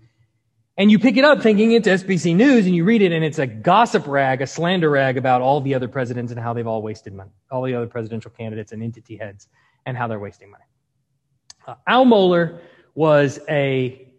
And 0.78 0.92
you 0.92 1.00
pick 1.00 1.16
it 1.16 1.24
up 1.24 1.42
thinking 1.42 1.72
it's 1.72 1.88
SBC 1.88 2.36
News 2.36 2.66
and 2.66 2.76
you 2.76 2.84
read 2.84 3.02
it 3.02 3.12
and 3.12 3.24
it's 3.24 3.40
a 3.40 3.48
gossip 3.48 4.08
rag, 4.08 4.42
a 4.42 4.48
slander 4.48 4.90
rag 4.90 5.18
about 5.18 5.42
all 5.42 5.62
the 5.62 5.74
other 5.74 5.88
presidents 5.88 6.32
and 6.32 6.40
how 6.40 6.54
they've 6.54 6.68
all 6.68 6.82
wasted 6.82 7.14
money, 7.14 7.32
all 7.50 7.64
the 7.64 7.74
other 7.74 7.88
presidential 7.88 8.32
candidates 8.32 8.72
and 8.72 8.84
entity 8.84 9.16
heads 9.16 9.48
and 9.86 9.96
how 9.98 10.08
they're 10.08 10.20
wasting 10.20 10.52
money. 10.52 10.66
Uh, 11.66 11.76
Al 11.88 12.06
Mohler 12.06 12.60
was 12.94 13.40
a, 13.48 14.12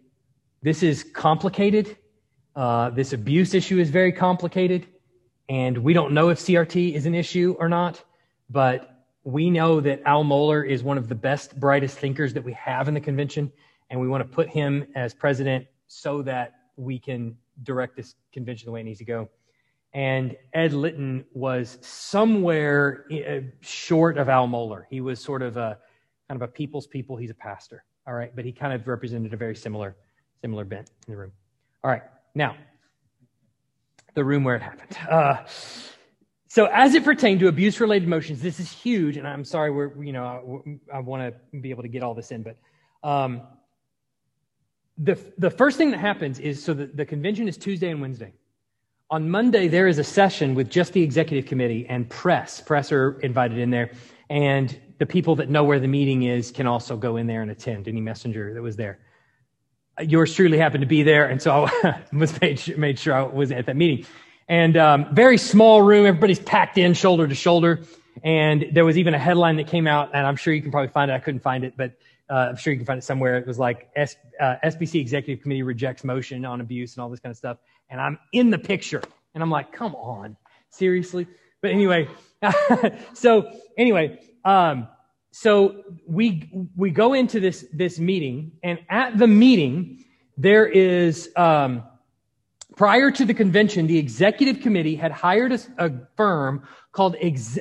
this 0.63 0.81
is 0.81 1.03
complicated. 1.03 1.95
Uh, 2.55 2.89
this 2.89 3.13
abuse 3.13 3.53
issue 3.53 3.79
is 3.79 3.91
very 3.91 4.11
complicated. 4.11 4.87
And 5.47 5.77
we 5.77 5.93
don't 5.93 6.13
know 6.13 6.29
if 6.29 6.39
CRT 6.39 6.93
is 6.93 7.05
an 7.05 7.13
issue 7.13 7.55
or 7.59 7.69
not 7.69 8.03
but 8.49 8.96
we 9.27 9.49
know 9.49 9.81
that 9.81 10.01
Al 10.05 10.23
Mohler 10.23 10.65
is 10.65 10.83
one 10.83 10.97
of 10.97 11.09
the 11.09 11.15
best, 11.15 11.59
brightest 11.59 11.97
thinkers 11.97 12.33
that 12.33 12.45
we 12.45 12.53
have 12.53 12.87
in 12.87 12.93
the 12.93 13.01
convention, 13.01 13.51
and 13.89 13.99
we 13.99 14.07
want 14.07 14.23
to 14.23 14.33
put 14.33 14.47
him 14.47 14.87
as 14.95 15.13
president 15.13 15.67
so 15.87 16.21
that 16.21 16.53
we 16.77 16.97
can 16.97 17.35
direct 17.63 17.97
this 17.97 18.15
convention 18.31 18.67
the 18.67 18.71
way 18.71 18.79
it 18.79 18.85
needs 18.85 18.99
to 18.99 19.05
go. 19.05 19.27
And 19.91 20.37
Ed 20.53 20.71
Litton 20.71 21.25
was 21.33 21.77
somewhere 21.81 23.05
uh, 23.11 23.41
short 23.59 24.17
of 24.17 24.29
Al 24.29 24.47
Mohler. 24.47 24.83
He 24.89 25.01
was 25.01 25.19
sort 25.19 25.41
of 25.41 25.57
a 25.57 25.77
kind 26.29 26.41
of 26.41 26.47
a 26.47 26.49
people's 26.49 26.87
people. 26.87 27.17
He's 27.17 27.29
a 27.29 27.35
pastor, 27.35 27.83
all 28.07 28.13
right, 28.13 28.33
but 28.33 28.45
he 28.45 28.53
kind 28.53 28.71
of 28.71 28.87
represented 28.87 29.33
a 29.33 29.37
very 29.37 29.57
similar 29.57 29.97
similar 30.39 30.63
bent 30.63 30.89
in 31.05 31.11
the 31.11 31.17
room. 31.17 31.33
All 31.83 31.91
right, 31.91 32.03
now 32.33 32.55
the 34.13 34.23
room 34.23 34.45
where 34.45 34.55
it 34.55 34.61
happened. 34.61 34.97
Uh, 35.09 35.43
so, 36.57 36.65
as 36.73 36.95
it 36.95 37.03
pertained 37.03 37.39
to 37.41 37.49
abuse 37.49 37.79
related 37.79 38.09
motions, 38.09 38.41
this 38.41 38.59
is 38.59 38.71
huge, 38.71 39.15
and 39.17 39.27
I'm 39.27 39.45
sorry, 39.45 39.69
we're, 39.69 39.93
you 40.03 40.11
know, 40.11 40.79
I, 40.91 40.97
I 40.97 40.99
want 41.01 41.21
to 41.21 41.59
be 41.59 41.69
able 41.69 41.83
to 41.83 41.87
get 41.87 42.01
all 42.01 42.15
this 42.15 42.31
in, 42.31 42.41
but 42.41 42.57
um, 43.07 43.43
the, 44.97 45.19
the 45.37 45.51
first 45.51 45.77
thing 45.77 45.91
that 45.91 45.99
happens 45.99 46.39
is 46.39 46.63
so 46.63 46.73
the, 46.73 46.87
the 46.87 47.05
convention 47.05 47.47
is 47.47 47.57
Tuesday 47.57 47.91
and 47.91 48.01
Wednesday. 48.01 48.33
On 49.11 49.29
Monday, 49.29 49.67
there 49.67 49.87
is 49.87 49.99
a 49.99 50.03
session 50.03 50.55
with 50.55 50.67
just 50.67 50.93
the 50.93 51.03
executive 51.03 51.47
committee 51.47 51.85
and 51.89 52.09
press. 52.09 52.59
Press 52.59 52.91
are 52.91 53.19
invited 53.19 53.59
in 53.59 53.69
there, 53.69 53.91
and 54.31 54.75
the 54.97 55.05
people 55.05 55.35
that 55.35 55.51
know 55.51 55.63
where 55.63 55.79
the 55.79 55.87
meeting 55.87 56.23
is 56.23 56.49
can 56.49 56.65
also 56.65 56.97
go 56.97 57.17
in 57.17 57.27
there 57.27 57.43
and 57.43 57.51
attend. 57.51 57.87
Any 57.87 58.01
messenger 58.01 58.55
that 58.55 58.63
was 58.63 58.75
there. 58.75 58.97
Yours 60.01 60.33
truly 60.33 60.57
happened 60.57 60.81
to 60.81 60.87
be 60.87 61.03
there, 61.03 61.27
and 61.27 61.39
so 61.39 61.67
I 61.83 62.01
was 62.11 62.41
made, 62.41 62.75
made 62.79 62.97
sure 62.97 63.13
I 63.13 63.21
was 63.21 63.51
at 63.51 63.67
that 63.67 63.75
meeting. 63.75 64.07
And 64.47 64.77
um, 64.77 65.13
very 65.13 65.37
small 65.37 65.81
room, 65.81 66.05
everybody's 66.05 66.39
packed 66.39 66.77
in 66.77 66.93
shoulder 66.93 67.27
to 67.27 67.35
shoulder. 67.35 67.83
And 68.23 68.67
there 68.71 68.85
was 68.85 68.97
even 68.97 69.13
a 69.13 69.19
headline 69.19 69.57
that 69.57 69.67
came 69.67 69.87
out, 69.87 70.11
and 70.13 70.25
I'm 70.25 70.35
sure 70.35 70.53
you 70.53 70.61
can 70.61 70.71
probably 70.71 70.87
find 70.89 71.11
it. 71.11 71.13
I 71.13 71.19
couldn't 71.19 71.41
find 71.41 71.63
it, 71.63 71.73
but 71.77 71.97
uh, 72.29 72.47
I'm 72.49 72.55
sure 72.55 72.73
you 72.73 72.79
can 72.79 72.85
find 72.85 72.97
it 72.97 73.03
somewhere. 73.03 73.37
It 73.37 73.45
was 73.45 73.59
like 73.59 73.89
S, 73.95 74.15
uh, 74.39 74.55
SBC 74.63 74.99
Executive 74.99 75.41
Committee 75.41 75.63
rejects 75.63 76.03
motion 76.03 76.45
on 76.45 76.61
abuse 76.61 76.95
and 76.95 77.03
all 77.03 77.09
this 77.09 77.19
kind 77.19 77.31
of 77.31 77.37
stuff. 77.37 77.57
And 77.89 78.01
I'm 78.01 78.17
in 78.33 78.49
the 78.49 78.57
picture, 78.57 79.01
and 79.33 79.43
I'm 79.43 79.51
like, 79.51 79.71
come 79.71 79.95
on, 79.95 80.35
seriously. 80.69 81.27
But 81.61 81.71
anyway, 81.71 82.07
so 83.13 83.51
anyway, 83.77 84.19
um, 84.43 84.87
so 85.31 85.83
we 86.07 86.69
we 86.75 86.89
go 86.89 87.13
into 87.13 87.39
this 87.39 87.65
this 87.71 87.99
meeting, 87.99 88.53
and 88.63 88.79
at 88.89 89.17
the 89.17 89.27
meeting 89.27 90.05
there 90.37 90.65
is. 90.65 91.29
Um, 91.35 91.83
Prior 92.77 93.09
to 93.09 93.25
the 93.25 93.33
convention, 93.33 93.87
the 93.87 93.97
executive 93.97 94.61
committee 94.61 94.95
had 94.95 95.11
hired 95.11 95.51
a, 95.51 95.59
a 95.79 95.91
firm 96.15 96.61
called, 96.91 97.15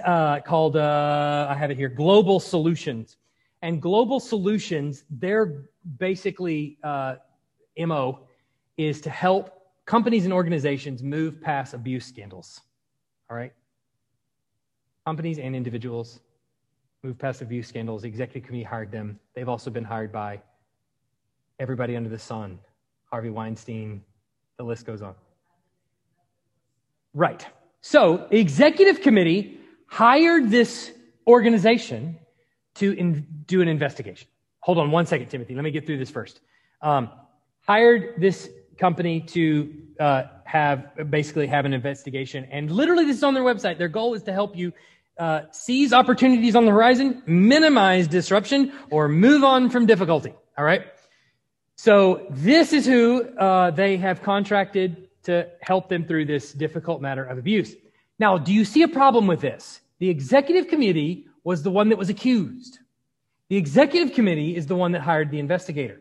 uh, 0.04 0.40
called 0.40 0.76
uh, 0.76 1.46
I 1.48 1.54
have 1.54 1.70
it 1.70 1.78
here, 1.78 1.88
Global 1.88 2.38
Solutions. 2.38 3.16
And 3.62 3.80
Global 3.80 4.20
Solutions, 4.20 5.04
their 5.08 5.64
basically 5.96 6.76
uh, 6.84 7.16
MO 7.78 8.26
is 8.76 9.00
to 9.00 9.10
help 9.10 9.50
companies 9.86 10.26
and 10.26 10.34
organizations 10.34 11.02
move 11.02 11.40
past 11.40 11.72
abuse 11.72 12.04
scandals. 12.04 12.60
All 13.30 13.36
right? 13.38 13.54
Companies 15.06 15.38
and 15.38 15.56
individuals 15.56 16.20
move 17.02 17.18
past 17.18 17.40
abuse 17.40 17.66
scandals. 17.66 18.02
The 18.02 18.08
executive 18.08 18.46
committee 18.46 18.64
hired 18.64 18.92
them. 18.92 19.18
They've 19.34 19.48
also 19.48 19.70
been 19.70 19.84
hired 19.84 20.12
by 20.12 20.42
everybody 21.58 21.96
under 21.96 22.10
the 22.10 22.18
sun 22.18 22.58
Harvey 23.10 23.30
Weinstein, 23.30 24.02
the 24.56 24.64
list 24.64 24.86
goes 24.86 25.02
on. 25.02 25.14
Right. 27.14 27.46
So, 27.80 28.26
the 28.30 28.38
executive 28.38 29.00
committee 29.00 29.60
hired 29.86 30.50
this 30.50 30.92
organization 31.26 32.18
to 32.76 32.92
in, 32.92 33.26
do 33.46 33.62
an 33.62 33.68
investigation. 33.68 34.28
Hold 34.60 34.78
on 34.78 34.90
one 34.90 35.06
second, 35.06 35.28
Timothy. 35.28 35.54
Let 35.54 35.64
me 35.64 35.70
get 35.70 35.86
through 35.86 35.98
this 35.98 36.10
first. 36.10 36.40
Um, 36.82 37.10
hired 37.60 38.14
this 38.18 38.50
company 38.78 39.20
to 39.20 39.72
uh, 40.00 40.24
have 40.44 41.10
basically 41.10 41.46
have 41.46 41.64
an 41.64 41.72
investigation, 41.72 42.46
and 42.50 42.70
literally, 42.70 43.04
this 43.04 43.16
is 43.16 43.22
on 43.22 43.34
their 43.34 43.44
website. 43.44 43.78
Their 43.78 43.88
goal 43.88 44.14
is 44.14 44.22
to 44.24 44.32
help 44.32 44.56
you 44.56 44.72
uh, 45.18 45.42
seize 45.52 45.92
opportunities 45.92 46.54
on 46.56 46.64
the 46.64 46.70
horizon, 46.70 47.22
minimize 47.26 48.08
disruption, 48.08 48.72
or 48.90 49.08
move 49.08 49.44
on 49.44 49.70
from 49.70 49.86
difficulty. 49.86 50.34
All 50.58 50.64
right. 50.64 50.82
So 51.76 52.26
this 52.30 52.72
is 52.72 52.86
who 52.86 53.22
uh, 53.36 53.70
they 53.70 53.98
have 53.98 54.22
contracted 54.22 55.08
to 55.24 55.48
help 55.60 55.88
them 55.88 56.04
through 56.04 56.24
this 56.24 56.52
difficult 56.52 57.02
matter 57.02 57.24
of 57.24 57.38
abuse. 57.38 57.74
Now, 58.18 58.38
do 58.38 58.52
you 58.52 58.64
see 58.64 58.82
a 58.82 58.88
problem 58.88 59.26
with 59.26 59.40
this? 59.40 59.80
The 59.98 60.08
executive 60.08 60.68
committee 60.68 61.26
was 61.44 61.62
the 61.62 61.70
one 61.70 61.90
that 61.90 61.98
was 61.98 62.08
accused. 62.08 62.78
The 63.48 63.56
executive 63.56 64.14
committee 64.14 64.56
is 64.56 64.66
the 64.66 64.74
one 64.74 64.92
that 64.92 65.02
hired 65.02 65.30
the 65.30 65.38
investigator. 65.38 66.00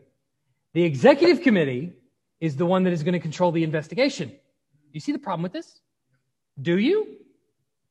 The 0.72 0.82
executive 0.82 1.42
committee 1.42 1.92
is 2.40 2.56
the 2.56 2.66
one 2.66 2.84
that 2.84 2.92
is 2.92 3.02
going 3.02 3.12
to 3.14 3.20
control 3.20 3.52
the 3.52 3.62
investigation. 3.62 4.28
Do 4.28 4.92
you 4.92 5.00
see 5.00 5.12
the 5.12 5.18
problem 5.18 5.42
with 5.42 5.52
this? 5.52 5.80
Do 6.60 6.78
you? 6.78 7.16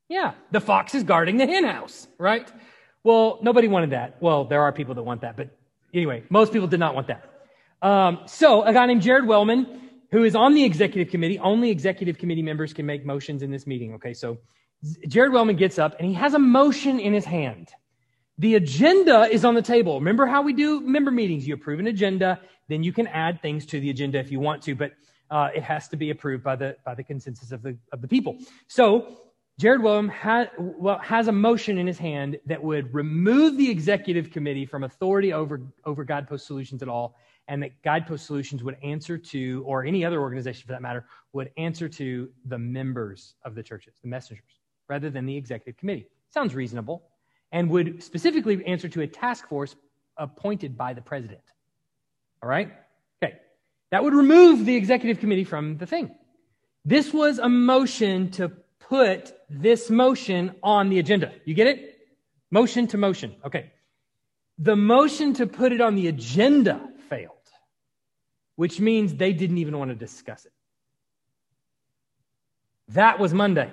Yeah, 0.09 0.33
the 0.51 0.59
fox 0.59 0.95
is 0.95 1.03
guarding 1.03 1.37
the 1.37 1.47
henhouse, 1.47 2.07
right? 2.17 2.51
Well, 3.03 3.39
nobody 3.41 3.67
wanted 3.67 3.91
that. 3.91 4.17
Well, 4.19 4.45
there 4.45 4.61
are 4.63 4.71
people 4.71 4.95
that 4.95 5.03
want 5.03 5.21
that, 5.21 5.37
but 5.37 5.49
anyway, 5.93 6.23
most 6.29 6.51
people 6.51 6.67
did 6.67 6.79
not 6.79 6.95
want 6.95 7.07
that. 7.07 7.34
Um, 7.81 8.19
so, 8.25 8.63
a 8.63 8.73
guy 8.73 8.85
named 8.85 9.01
Jared 9.01 9.27
Wellman, 9.27 9.81
who 10.11 10.23
is 10.23 10.35
on 10.35 10.53
the 10.53 10.63
executive 10.63 11.11
committee, 11.11 11.39
only 11.39 11.69
executive 11.69 12.17
committee 12.17 12.41
members 12.41 12.73
can 12.73 12.85
make 12.85 13.05
motions 13.05 13.41
in 13.41 13.51
this 13.51 13.67
meeting. 13.67 13.93
Okay, 13.95 14.13
so 14.13 14.37
Jared 15.07 15.33
Wellman 15.33 15.55
gets 15.55 15.79
up 15.79 15.95
and 15.99 16.07
he 16.07 16.13
has 16.13 16.33
a 16.33 16.39
motion 16.39 16.99
in 16.99 17.13
his 17.13 17.25
hand. 17.25 17.69
The 18.37 18.55
agenda 18.55 19.29
is 19.31 19.45
on 19.45 19.55
the 19.55 19.61
table. 19.61 19.99
Remember 19.99 20.25
how 20.25 20.41
we 20.41 20.53
do 20.53 20.81
member 20.81 21.11
meetings? 21.11 21.47
You 21.47 21.53
approve 21.53 21.79
an 21.79 21.87
agenda, 21.87 22.39
then 22.67 22.83
you 22.83 22.91
can 22.91 23.07
add 23.07 23.41
things 23.41 23.65
to 23.67 23.79
the 23.79 23.89
agenda 23.89 24.19
if 24.19 24.31
you 24.31 24.39
want 24.39 24.61
to, 24.63 24.75
but 24.75 24.91
uh, 25.31 25.49
it 25.55 25.63
has 25.63 25.87
to 25.89 25.95
be 25.95 26.09
approved 26.09 26.43
by 26.43 26.55
the 26.55 26.75
by 26.85 26.93
the 26.95 27.03
consensus 27.03 27.51
of 27.51 27.61
the 27.61 27.77
of 27.91 28.01
the 28.01 28.07
people. 28.07 28.37
So 28.67 29.17
Jared 29.57 29.81
Wellman 29.81 30.09
ha- 30.09 30.49
well, 30.57 30.99
has 30.99 31.27
a 31.27 31.31
motion 31.31 31.77
in 31.77 31.87
his 31.87 31.97
hand 31.97 32.37
that 32.45 32.61
would 32.61 32.93
remove 32.93 33.57
the 33.57 33.69
executive 33.69 34.31
committee 34.31 34.65
from 34.65 34.83
authority 34.83 35.31
over 35.33 35.61
over 35.85 36.03
Guidepost 36.03 36.45
Solutions 36.45 36.81
at 36.81 36.89
all, 36.89 37.15
and 37.47 37.61
that 37.63 37.81
Guidepost 37.83 38.25
Solutions 38.25 38.63
would 38.63 38.77
answer 38.83 39.17
to, 39.17 39.63
or 39.65 39.85
any 39.85 40.03
other 40.03 40.19
organization 40.19 40.65
for 40.65 40.73
that 40.73 40.81
matter, 40.81 41.05
would 41.33 41.51
answer 41.57 41.87
to 41.87 42.29
the 42.45 42.57
members 42.57 43.35
of 43.43 43.55
the 43.55 43.63
churches, 43.63 43.93
the 44.01 44.07
messengers, 44.07 44.59
rather 44.87 45.09
than 45.09 45.25
the 45.25 45.37
executive 45.37 45.77
committee. 45.77 46.07
Sounds 46.29 46.55
reasonable 46.55 47.03
and 47.51 47.69
would 47.69 48.01
specifically 48.03 48.65
answer 48.65 48.89
to 48.89 49.01
a 49.01 49.07
task 49.07 49.47
force 49.47 49.75
appointed 50.17 50.77
by 50.77 50.93
the 50.93 51.01
president. 51.01 51.41
All 52.41 52.49
right? 52.49 52.73
Okay. 53.23 53.35
That 53.91 54.03
would 54.03 54.13
remove 54.13 54.65
the 54.65 54.75
executive 54.75 55.19
committee 55.19 55.43
from 55.43 55.77
the 55.77 55.85
thing. 55.85 56.15
This 56.83 57.13
was 57.13 57.39
a 57.39 57.49
motion 57.49 58.31
to 58.31 58.49
put 58.79 59.33
this 59.49 59.89
motion 59.89 60.55
on 60.61 60.89
the 60.89 60.99
agenda. 60.99 61.33
You 61.45 61.53
get 61.53 61.67
it? 61.67 61.97
Motion 62.51 62.87
to 62.87 62.97
motion. 62.97 63.35
Okay. 63.45 63.71
The 64.57 64.75
motion 64.75 65.33
to 65.35 65.47
put 65.47 65.71
it 65.71 65.81
on 65.81 65.95
the 65.95 66.07
agenda 66.07 66.89
failed, 67.09 67.31
which 68.55 68.79
means 68.79 69.15
they 69.15 69.33
didn't 69.33 69.57
even 69.57 69.77
want 69.77 69.89
to 69.89 69.95
discuss 69.95 70.45
it. 70.45 70.51
That 72.89 73.19
was 73.19 73.33
Monday. 73.33 73.71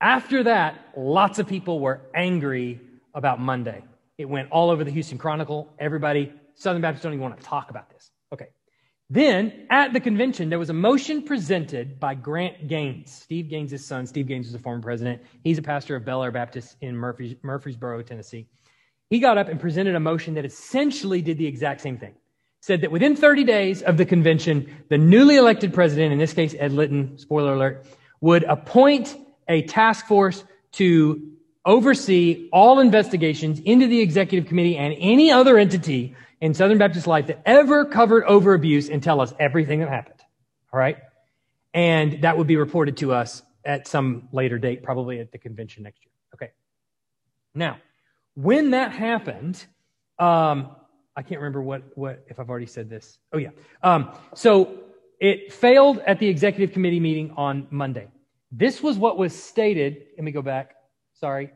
After 0.00 0.44
that, 0.44 0.78
lots 0.96 1.38
of 1.38 1.46
people 1.46 1.80
were 1.80 2.00
angry 2.14 2.80
about 3.14 3.40
Monday. 3.40 3.82
It 4.16 4.24
went 4.24 4.50
all 4.50 4.70
over 4.70 4.84
the 4.84 4.90
Houston 4.90 5.18
Chronicle. 5.18 5.68
Everybody, 5.78 6.32
Southern 6.54 6.80
Baptists 6.82 7.02
don't 7.02 7.12
even 7.12 7.22
want 7.22 7.38
to 7.38 7.42
talk 7.42 7.70
about 7.70 7.90
this. 7.90 8.10
Okay. 8.32 8.48
Then 9.10 9.66
at 9.70 9.92
the 9.92 10.00
convention, 10.00 10.48
there 10.48 10.58
was 10.58 10.70
a 10.70 10.74
motion 10.74 11.22
presented 11.22 11.98
by 11.98 12.14
Grant 12.14 12.68
Gaines, 12.68 13.12
Steve 13.12 13.48
Gaines' 13.48 13.84
son. 13.84 14.06
Steve 14.06 14.28
Gaines 14.28 14.46
was 14.46 14.54
a 14.54 14.58
former 14.58 14.80
president. 14.80 15.20
He's 15.42 15.58
a 15.58 15.62
pastor 15.62 15.96
of 15.96 16.04
Belle 16.04 16.22
Aire 16.22 16.30
Baptist 16.30 16.76
in 16.80 16.96
Murfreesboro, 16.96 18.02
Tennessee. 18.02 18.46
He 19.10 19.18
got 19.18 19.38
up 19.38 19.48
and 19.48 19.60
presented 19.60 19.96
a 19.96 20.00
motion 20.00 20.34
that 20.34 20.44
essentially 20.44 21.20
did 21.20 21.36
the 21.36 21.46
exact 21.46 21.80
same 21.80 21.98
thing. 21.98 22.14
Said 22.60 22.82
that 22.82 22.92
within 22.92 23.16
30 23.16 23.44
days 23.44 23.82
of 23.82 23.96
the 23.96 24.04
convention, 24.04 24.84
the 24.88 24.98
newly 24.98 25.36
elected 25.36 25.74
president, 25.74 26.12
in 26.12 26.18
this 26.18 26.32
case 26.32 26.54
Ed 26.58 26.72
Litton, 26.72 27.18
spoiler 27.18 27.54
alert, 27.54 27.84
would 28.20 28.44
appoint 28.44 29.16
a 29.48 29.62
task 29.62 30.06
force 30.06 30.44
to 30.72 31.32
oversee 31.64 32.48
all 32.52 32.78
investigations 32.78 33.60
into 33.60 33.86
the 33.86 34.00
executive 34.00 34.48
committee 34.48 34.76
and 34.76 34.94
any 34.98 35.32
other 35.32 35.58
entity 35.58 36.14
in 36.40 36.54
Southern 36.54 36.78
Baptist 36.78 37.06
life 37.06 37.26
that 37.26 37.42
ever 37.44 37.84
covered 37.84 38.24
over 38.24 38.54
abuse 38.54 38.88
and 38.88 39.02
tell 39.02 39.20
us 39.20 39.34
everything 39.38 39.80
that 39.80 39.88
happened. 39.88 40.20
All 40.72 40.78
right. 40.78 40.98
And 41.74 42.22
that 42.22 42.38
would 42.38 42.46
be 42.46 42.56
reported 42.56 42.96
to 42.98 43.12
us 43.12 43.42
at 43.64 43.88
some 43.88 44.28
later 44.32 44.58
date, 44.58 44.82
probably 44.82 45.20
at 45.20 45.32
the 45.32 45.38
convention 45.38 45.82
next 45.82 46.00
year. 46.04 46.12
Okay. 46.34 46.52
Now, 47.54 47.78
when 48.42 48.70
that 48.70 48.92
happened, 48.92 49.64
um, 50.18 50.70
I 51.16 51.22
can't 51.22 51.40
remember 51.40 51.62
what, 51.62 51.82
what, 51.94 52.24
if 52.28 52.38
I've 52.38 52.48
already 52.48 52.66
said 52.66 52.88
this. 52.88 53.18
Oh, 53.32 53.38
yeah. 53.38 53.50
Um, 53.82 54.12
so 54.34 54.80
it 55.20 55.52
failed 55.52 55.98
at 56.06 56.18
the 56.18 56.28
executive 56.28 56.72
committee 56.72 57.00
meeting 57.00 57.32
on 57.36 57.66
Monday. 57.70 58.08
This 58.52 58.82
was 58.82 58.96
what 58.96 59.18
was 59.18 59.40
stated. 59.40 60.06
Let 60.16 60.24
me 60.24 60.32
go 60.32 60.42
back. 60.42 60.74
Sorry. 61.14 61.50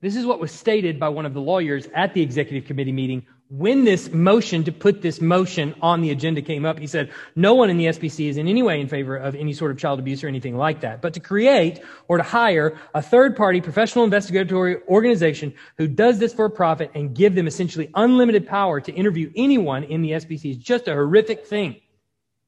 This 0.00 0.16
is 0.16 0.24
what 0.24 0.40
was 0.40 0.50
stated 0.50 0.98
by 0.98 1.10
one 1.10 1.26
of 1.26 1.34
the 1.34 1.40
lawyers 1.40 1.86
at 1.94 2.14
the 2.14 2.22
executive 2.22 2.66
committee 2.66 2.92
meeting 2.92 3.26
when 3.52 3.84
this 3.84 4.10
motion 4.14 4.64
to 4.64 4.72
put 4.72 5.02
this 5.02 5.20
motion 5.20 5.74
on 5.82 6.00
the 6.00 6.10
agenda 6.10 6.40
came 6.40 6.64
up. 6.64 6.78
He 6.78 6.86
said, 6.86 7.10
no 7.36 7.52
one 7.52 7.68
in 7.68 7.76
the 7.76 7.84
SBC 7.84 8.30
is 8.30 8.38
in 8.38 8.48
any 8.48 8.62
way 8.62 8.80
in 8.80 8.88
favor 8.88 9.14
of 9.14 9.34
any 9.34 9.52
sort 9.52 9.70
of 9.70 9.76
child 9.76 9.98
abuse 9.98 10.24
or 10.24 10.28
anything 10.28 10.56
like 10.56 10.80
that, 10.80 11.02
but 11.02 11.12
to 11.12 11.20
create 11.20 11.82
or 12.08 12.16
to 12.16 12.22
hire 12.22 12.78
a 12.94 13.02
third 13.02 13.36
party 13.36 13.60
professional 13.60 14.06
investigatory 14.06 14.78
organization 14.88 15.52
who 15.76 15.86
does 15.86 16.18
this 16.18 16.32
for 16.32 16.46
a 16.46 16.50
profit 16.50 16.90
and 16.94 17.14
give 17.14 17.34
them 17.34 17.46
essentially 17.46 17.90
unlimited 17.94 18.46
power 18.46 18.80
to 18.80 18.92
interview 18.92 19.30
anyone 19.36 19.84
in 19.84 20.00
the 20.00 20.12
SBC 20.12 20.52
is 20.52 20.56
just 20.56 20.88
a 20.88 20.94
horrific 20.94 21.46
thing. 21.46 21.78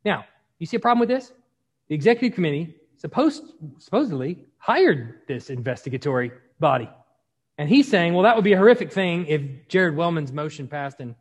Now, 0.07 0.25
you 0.59 0.67
see 0.67 0.79
a 0.79 0.81
problem 0.81 1.01
with 1.01 1.11
this? 1.11 1.35
The 1.89 1.95
executive 1.95 2.35
committee 2.35 2.77
supposed, 2.97 3.45
supposedly 3.77 4.39
hired 4.57 5.21
this 5.29 5.51
investigatory 5.51 6.33
body. 6.61 6.89
And 7.59 7.69
he's 7.69 7.89
saying, 7.89 8.15
well, 8.15 8.25
that 8.25 8.35
would 8.35 8.45
be 8.45 8.53
a 8.53 8.59
horrific 8.59 8.93
thing 8.93 9.27
if 9.27 9.69
Jared 9.69 9.95
Wellman's 9.95 10.33
motion 10.33 10.67
passed 10.67 11.01
and 11.01 11.15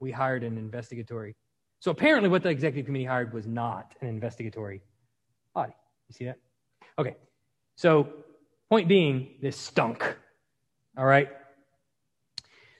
we 0.00 0.10
hired 0.10 0.42
an 0.42 0.56
investigatory. 0.56 1.36
So 1.80 1.90
apparently, 1.90 2.30
what 2.30 2.42
the 2.42 2.48
executive 2.48 2.86
committee 2.86 3.04
hired 3.04 3.34
was 3.34 3.46
not 3.46 3.94
an 4.00 4.08
investigatory 4.08 4.80
body. 5.54 5.74
You 6.08 6.14
see 6.14 6.24
that? 6.24 6.38
Okay. 6.98 7.16
So, 7.76 8.08
point 8.70 8.88
being, 8.88 9.34
this 9.42 9.56
stunk. 9.56 10.16
All 10.96 11.04
right. 11.04 11.28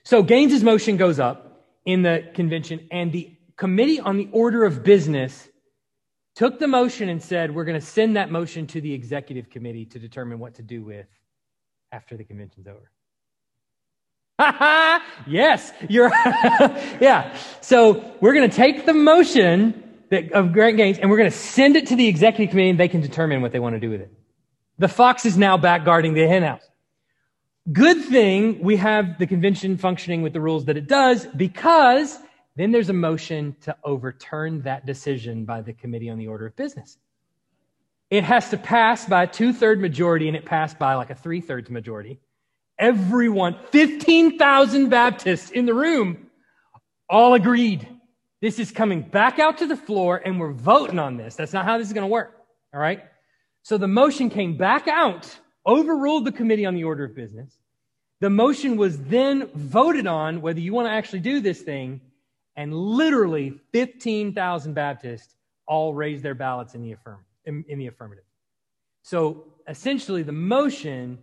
So, 0.03 0.23
Gaines's 0.23 0.63
motion 0.63 0.97
goes 0.97 1.19
up 1.19 1.67
in 1.85 2.01
the 2.01 2.31
convention, 2.33 2.87
and 2.91 3.11
the 3.11 3.37
committee 3.57 3.99
on 3.99 4.17
the 4.17 4.29
order 4.31 4.63
of 4.63 4.83
business 4.83 5.47
took 6.35 6.59
the 6.59 6.67
motion 6.67 7.09
and 7.09 7.21
said, 7.21 7.53
we're 7.53 7.63
going 7.63 7.79
to 7.79 7.85
send 7.85 8.17
that 8.17 8.31
motion 8.31 8.67
to 8.67 8.81
the 8.81 8.91
executive 8.91 9.49
committee 9.49 9.85
to 9.85 9.99
determine 9.99 10.39
what 10.39 10.55
to 10.55 10.63
do 10.63 10.83
with 10.83 11.07
after 11.91 12.17
the 12.17 12.23
convention's 12.23 12.67
over. 12.67 12.91
yes, 15.27 15.71
you're, 15.87 16.09
yeah. 16.99 17.35
So 17.61 18.13
we're 18.21 18.33
going 18.33 18.49
to 18.49 18.55
take 18.55 18.85
the 18.85 18.93
motion 18.93 19.83
that, 20.09 20.31
of 20.33 20.51
Grant 20.51 20.77
Gaines 20.77 20.97
and 20.99 21.09
we're 21.09 21.17
going 21.17 21.31
to 21.31 21.37
send 21.37 21.75
it 21.75 21.87
to 21.87 21.95
the 21.95 22.07
executive 22.07 22.51
committee 22.51 22.69
and 22.69 22.79
they 22.79 22.87
can 22.87 23.01
determine 23.01 23.41
what 23.41 23.51
they 23.51 23.59
want 23.59 23.75
to 23.75 23.79
do 23.79 23.89
with 23.89 24.01
it. 24.01 24.11
The 24.77 24.89
fox 24.89 25.25
is 25.25 25.37
now 25.37 25.57
back 25.57 25.85
guarding 25.85 26.13
the 26.13 26.27
henhouse. 26.27 26.69
Good 27.71 28.03
thing 28.05 28.61
we 28.61 28.75
have 28.75 29.17
the 29.17 29.25
convention 29.25 29.77
functioning 29.77 30.21
with 30.21 30.33
the 30.33 30.41
rules 30.41 30.65
that 30.65 30.77
it 30.77 30.87
does 30.87 31.25
because 31.25 32.19
then 32.55 32.71
there's 32.71 32.89
a 32.89 32.93
motion 32.93 33.55
to 33.61 33.75
overturn 33.83 34.61
that 34.61 34.85
decision 34.85 35.45
by 35.45 35.61
the 35.61 35.73
Committee 35.73 36.09
on 36.09 36.17
the 36.17 36.27
Order 36.27 36.45
of 36.47 36.55
Business. 36.55 36.97
It 38.09 38.23
has 38.23 38.49
to 38.51 38.57
pass 38.57 39.05
by 39.05 39.23
a 39.23 39.27
two 39.27 39.51
third 39.51 39.81
majority, 39.81 40.27
and 40.27 40.37
it 40.37 40.45
passed 40.45 40.77
by 40.79 40.93
like 40.93 41.09
a 41.09 41.15
three 41.15 41.41
thirds 41.41 41.69
majority. 41.69 42.19
Everyone, 42.77 43.57
15,000 43.71 44.89
Baptists 44.89 45.49
in 45.51 45.65
the 45.65 45.73
room, 45.73 46.27
all 47.09 47.33
agreed. 47.33 47.87
This 48.41 48.59
is 48.59 48.71
coming 48.71 49.01
back 49.01 49.39
out 49.39 49.59
to 49.59 49.67
the 49.67 49.77
floor, 49.77 50.21
and 50.23 50.39
we're 50.39 50.51
voting 50.51 50.99
on 50.99 51.17
this. 51.17 51.35
That's 51.35 51.53
not 51.53 51.65
how 51.65 51.77
this 51.77 51.87
is 51.87 51.93
going 51.93 52.03
to 52.03 52.11
work. 52.11 52.35
All 52.73 52.79
right? 52.79 53.03
So 53.63 53.77
the 53.77 53.87
motion 53.87 54.29
came 54.29 54.57
back 54.57 54.87
out, 54.87 55.33
overruled 55.65 56.25
the 56.25 56.31
Committee 56.31 56.65
on 56.65 56.75
the 56.75 56.83
Order 56.83 57.05
of 57.05 57.15
Business. 57.15 57.57
The 58.19 58.29
motion 58.29 58.77
was 58.77 58.99
then 58.99 59.49
voted 59.55 60.07
on 60.07 60.41
whether 60.41 60.59
you 60.59 60.73
want 60.73 60.87
to 60.87 60.91
actually 60.91 61.19
do 61.19 61.39
this 61.39 61.61
thing 61.61 62.01
and 62.55 62.73
literally 62.73 63.59
15,000 63.73 64.73
Baptists 64.73 65.35
all 65.67 65.93
raised 65.93 66.23
their 66.23 66.35
ballots 66.35 66.75
in 66.75 66.81
the, 66.81 66.93
affirm, 66.93 67.25
in, 67.45 67.65
in 67.67 67.79
the 67.79 67.87
affirmative. 67.87 68.23
So 69.01 69.45
essentially, 69.67 70.23
the 70.23 70.31
motion 70.31 71.19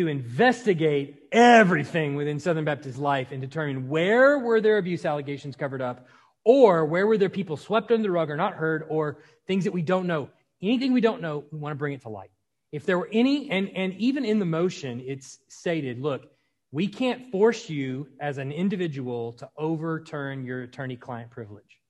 to 0.00 0.08
investigate 0.08 1.24
everything 1.30 2.14
within 2.14 2.40
Southern 2.40 2.64
Baptist 2.64 2.98
life 2.98 3.32
and 3.32 3.40
determine 3.40 3.88
where 3.88 4.38
were 4.38 4.60
their 4.60 4.78
abuse 4.78 5.04
allegations 5.04 5.56
covered 5.56 5.82
up, 5.82 6.08
or 6.44 6.86
where 6.86 7.06
were 7.06 7.18
there 7.18 7.28
people 7.28 7.56
swept 7.56 7.90
under 7.90 8.02
the 8.02 8.10
rug 8.10 8.30
or 8.30 8.36
not 8.36 8.54
heard, 8.54 8.84
or 8.88 9.18
things 9.46 9.64
that 9.64 9.72
we 9.72 9.82
don't 9.82 10.06
know. 10.06 10.30
Anything 10.62 10.92
we 10.92 11.02
don't 11.02 11.20
know, 11.20 11.44
we 11.50 11.58
want 11.58 11.72
to 11.72 11.78
bring 11.78 11.92
it 11.92 12.02
to 12.02 12.08
light. 12.08 12.30
If 12.72 12.86
there 12.86 12.98
were 12.98 13.10
any, 13.12 13.50
and, 13.50 13.68
and 13.76 13.92
even 13.94 14.24
in 14.24 14.38
the 14.38 14.46
motion, 14.46 15.02
it's 15.06 15.38
stated, 15.48 16.00
look, 16.00 16.30
we 16.72 16.86
can't 16.86 17.30
force 17.30 17.68
you 17.68 18.08
as 18.20 18.38
an 18.38 18.52
individual 18.52 19.32
to 19.34 19.50
overturn 19.56 20.44
your 20.44 20.62
attorney 20.62 20.96
client 20.96 21.30
privilege. 21.30 21.80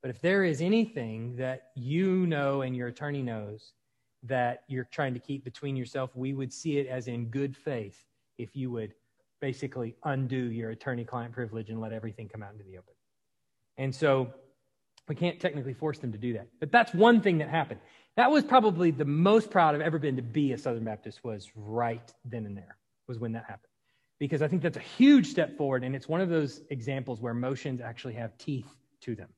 But 0.00 0.10
if 0.10 0.20
there 0.20 0.44
is 0.44 0.62
anything 0.62 1.36
that 1.36 1.70
you 1.74 2.26
know 2.26 2.62
and 2.62 2.74
your 2.74 2.88
attorney 2.88 3.22
knows 3.22 3.72
that 4.24 4.64
you're 4.68 4.88
trying 4.90 5.14
to 5.14 5.20
keep 5.20 5.44
between 5.44 5.76
yourself, 5.76 6.10
we 6.14 6.34
would 6.34 6.52
see 6.52 6.78
it 6.78 6.86
as 6.86 7.08
in 7.08 7.26
good 7.26 7.56
faith 7.56 8.04
if 8.36 8.56
you 8.56 8.70
would 8.70 8.94
basically 9.40 9.94
undo 10.04 10.36
your 10.36 10.70
attorney 10.70 11.04
client 11.04 11.32
privilege 11.32 11.70
and 11.70 11.80
let 11.80 11.92
everything 11.92 12.28
come 12.28 12.42
out 12.42 12.52
into 12.52 12.64
the 12.64 12.78
open. 12.78 12.94
And 13.76 13.94
so 13.94 14.32
we 15.08 15.14
can't 15.14 15.40
technically 15.40 15.74
force 15.74 15.98
them 15.98 16.12
to 16.12 16.18
do 16.18 16.32
that. 16.34 16.48
But 16.60 16.72
that's 16.72 16.92
one 16.92 17.20
thing 17.20 17.38
that 17.38 17.48
happened. 17.48 17.80
That 18.16 18.30
was 18.30 18.44
probably 18.44 18.90
the 18.90 19.04
most 19.04 19.50
proud 19.50 19.74
I've 19.74 19.80
ever 19.80 19.98
been 19.98 20.16
to 20.16 20.22
be 20.22 20.52
a 20.52 20.58
Southern 20.58 20.84
Baptist 20.84 21.22
was 21.22 21.48
right 21.54 22.12
then 22.24 22.46
and 22.46 22.56
there, 22.56 22.76
was 23.06 23.18
when 23.18 23.32
that 23.32 23.44
happened. 23.44 23.70
Because 24.18 24.42
I 24.42 24.48
think 24.48 24.62
that's 24.62 24.76
a 24.76 24.80
huge 24.80 25.28
step 25.28 25.56
forward, 25.56 25.84
and 25.84 25.94
it's 25.94 26.08
one 26.08 26.20
of 26.20 26.28
those 26.28 26.62
examples 26.70 27.20
where 27.20 27.32
motions 27.32 27.80
actually 27.80 28.14
have 28.14 28.36
teeth 28.36 28.66
to 29.02 29.14
them, 29.14 29.28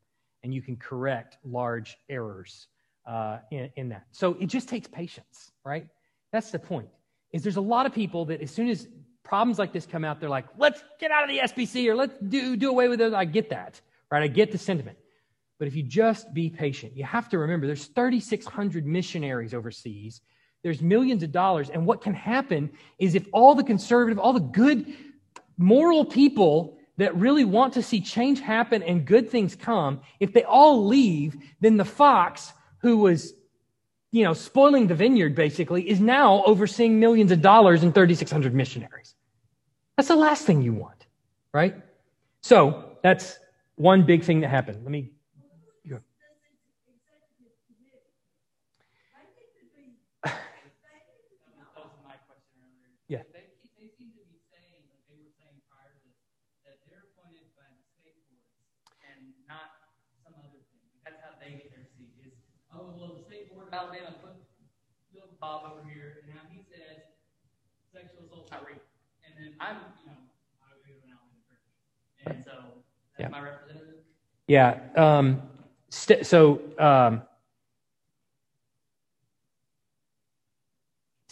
and 0.42 0.54
you 0.54 0.62
can 0.62 0.76
correct 0.76 1.36
large 1.44 1.98
errors 2.08 2.68
uh, 3.06 3.38
in, 3.50 3.70
in 3.76 3.88
that. 3.90 4.06
So 4.12 4.36
it 4.40 4.46
just 4.46 4.68
takes 4.68 4.88
patience, 4.88 5.52
right? 5.64 5.86
That's 6.32 6.50
the 6.50 6.58
point. 6.58 6.88
Is 7.32 7.42
there's 7.42 7.56
a 7.56 7.60
lot 7.60 7.86
of 7.86 7.94
people 7.94 8.24
that 8.26 8.40
as 8.40 8.50
soon 8.50 8.68
as 8.68 8.88
problems 9.22 9.58
like 9.58 9.72
this 9.72 9.86
come 9.86 10.04
out, 10.04 10.20
they're 10.20 10.28
like, 10.28 10.46
let's 10.58 10.82
get 10.98 11.10
out 11.10 11.22
of 11.24 11.30
the 11.30 11.38
SBC 11.38 11.86
or 11.86 11.94
let's 11.94 12.14
do, 12.28 12.56
do 12.56 12.70
away 12.70 12.88
with 12.88 13.00
it. 13.00 13.14
I 13.14 13.24
get 13.24 13.50
that, 13.50 13.80
right? 14.10 14.22
I 14.22 14.28
get 14.28 14.50
the 14.52 14.58
sentiment. 14.58 14.98
But 15.58 15.68
if 15.68 15.76
you 15.76 15.82
just 15.82 16.32
be 16.32 16.48
patient, 16.50 16.96
you 16.96 17.04
have 17.04 17.28
to 17.28 17.38
remember 17.38 17.66
there's 17.66 17.86
3,600 17.86 18.86
missionaries 18.86 19.54
overseas. 19.54 20.20
There's 20.62 20.82
millions 20.82 21.22
of 21.22 21.32
dollars. 21.32 21.70
And 21.70 21.86
what 21.86 22.00
can 22.00 22.14
happen 22.14 22.70
is 22.98 23.14
if 23.14 23.26
all 23.32 23.54
the 23.54 23.62
conservative, 23.62 24.18
all 24.18 24.32
the 24.32 24.40
good, 24.40 24.92
moral 25.58 26.04
people 26.04 26.78
that 26.96 27.14
really 27.16 27.44
want 27.44 27.74
to 27.74 27.82
see 27.82 28.00
change 28.00 28.40
happen 28.40 28.82
and 28.82 29.06
good 29.06 29.30
things 29.30 29.54
come, 29.54 30.00
if 30.18 30.32
they 30.32 30.44
all 30.44 30.86
leave, 30.86 31.36
then 31.60 31.76
the 31.76 31.84
fox 31.84 32.52
who 32.80 32.98
was, 32.98 33.34
you 34.10 34.24
know, 34.24 34.32
spoiling 34.32 34.86
the 34.86 34.94
vineyard 34.94 35.34
basically 35.34 35.88
is 35.88 36.00
now 36.00 36.42
overseeing 36.44 36.98
millions 37.00 37.32
of 37.32 37.40
dollars 37.40 37.82
and 37.82 37.94
3,600 37.94 38.54
missionaries. 38.54 39.14
That's 39.96 40.08
the 40.08 40.16
last 40.16 40.46
thing 40.46 40.62
you 40.62 40.72
want, 40.72 41.06
right? 41.52 41.76
So 42.42 42.96
that's 43.02 43.38
one 43.76 44.04
big 44.04 44.24
thing 44.24 44.40
that 44.40 44.48
happened. 44.48 44.82
Let 44.82 44.90
me. 44.90 45.10
Yeah. 53.10 53.26
They, 53.34 53.50
they 53.74 53.90
seem 53.98 54.14
to 54.14 54.22
be 54.30 54.38
saying, 54.54 54.86
like 54.86 55.02
they 55.10 55.18
were 55.18 55.34
saying 55.34 55.58
prior 55.66 55.90
to 55.90 55.98
this, 56.06 56.14
that 56.62 56.78
they're 56.86 57.10
appointed 57.10 57.50
by 57.58 57.66
the 57.66 57.82
state 57.98 58.22
boards 58.30 58.54
and 59.02 59.34
not 59.50 59.74
some 60.22 60.38
other 60.38 60.62
thing. 60.70 60.78
That's 61.02 61.18
how 61.18 61.34
they 61.42 61.58
get 61.58 61.74
their 61.74 61.82
seat. 61.90 62.14
Is 62.22 62.38
oh 62.70 62.94
well, 62.94 63.18
the 63.18 63.26
state 63.26 63.50
board 63.50 63.66
of 63.66 63.74
Alabama 63.74 64.14
put 64.22 64.38
Bill 65.10 65.26
Bob 65.40 65.62
over 65.64 65.88
here, 65.88 66.22
and 66.22 66.34
now 66.34 66.40
he 66.50 66.60
says 66.62 67.02
sexual 67.92 68.24
assault 68.26 68.48
not 68.50 68.66
rape. 68.66 68.82
And 69.24 69.32
then 69.38 69.54
I'm, 69.60 69.76
you 70.04 70.10
know, 70.10 70.18
I 70.62 70.70
go 70.70 70.76
to 70.84 70.90
an 71.04 71.10
Alabama 71.10 71.40
church, 71.48 71.66
and 72.26 72.44
so 72.44 72.52
that's 73.16 73.28
yeah. 73.28 73.28
my 73.28 73.42
representative. 73.42 74.04
Yeah. 74.46 74.78
Um, 74.96 75.42
st- 75.88 76.26
so. 76.26 76.60
Um, 76.78 77.22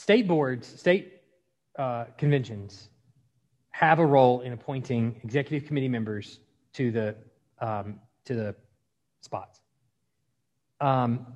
state 0.08 0.26
boards, 0.26 0.66
state 0.66 1.20
uh, 1.78 2.06
conventions 2.16 2.88
have 3.72 3.98
a 3.98 4.06
role 4.06 4.40
in 4.40 4.54
appointing 4.54 5.20
executive 5.22 5.68
committee 5.68 5.86
members 5.88 6.40
to 6.72 6.90
the 6.90 7.14
um, 7.60 8.00
to 8.24 8.34
the 8.34 8.54
spots. 9.20 9.60
Um, 10.80 11.26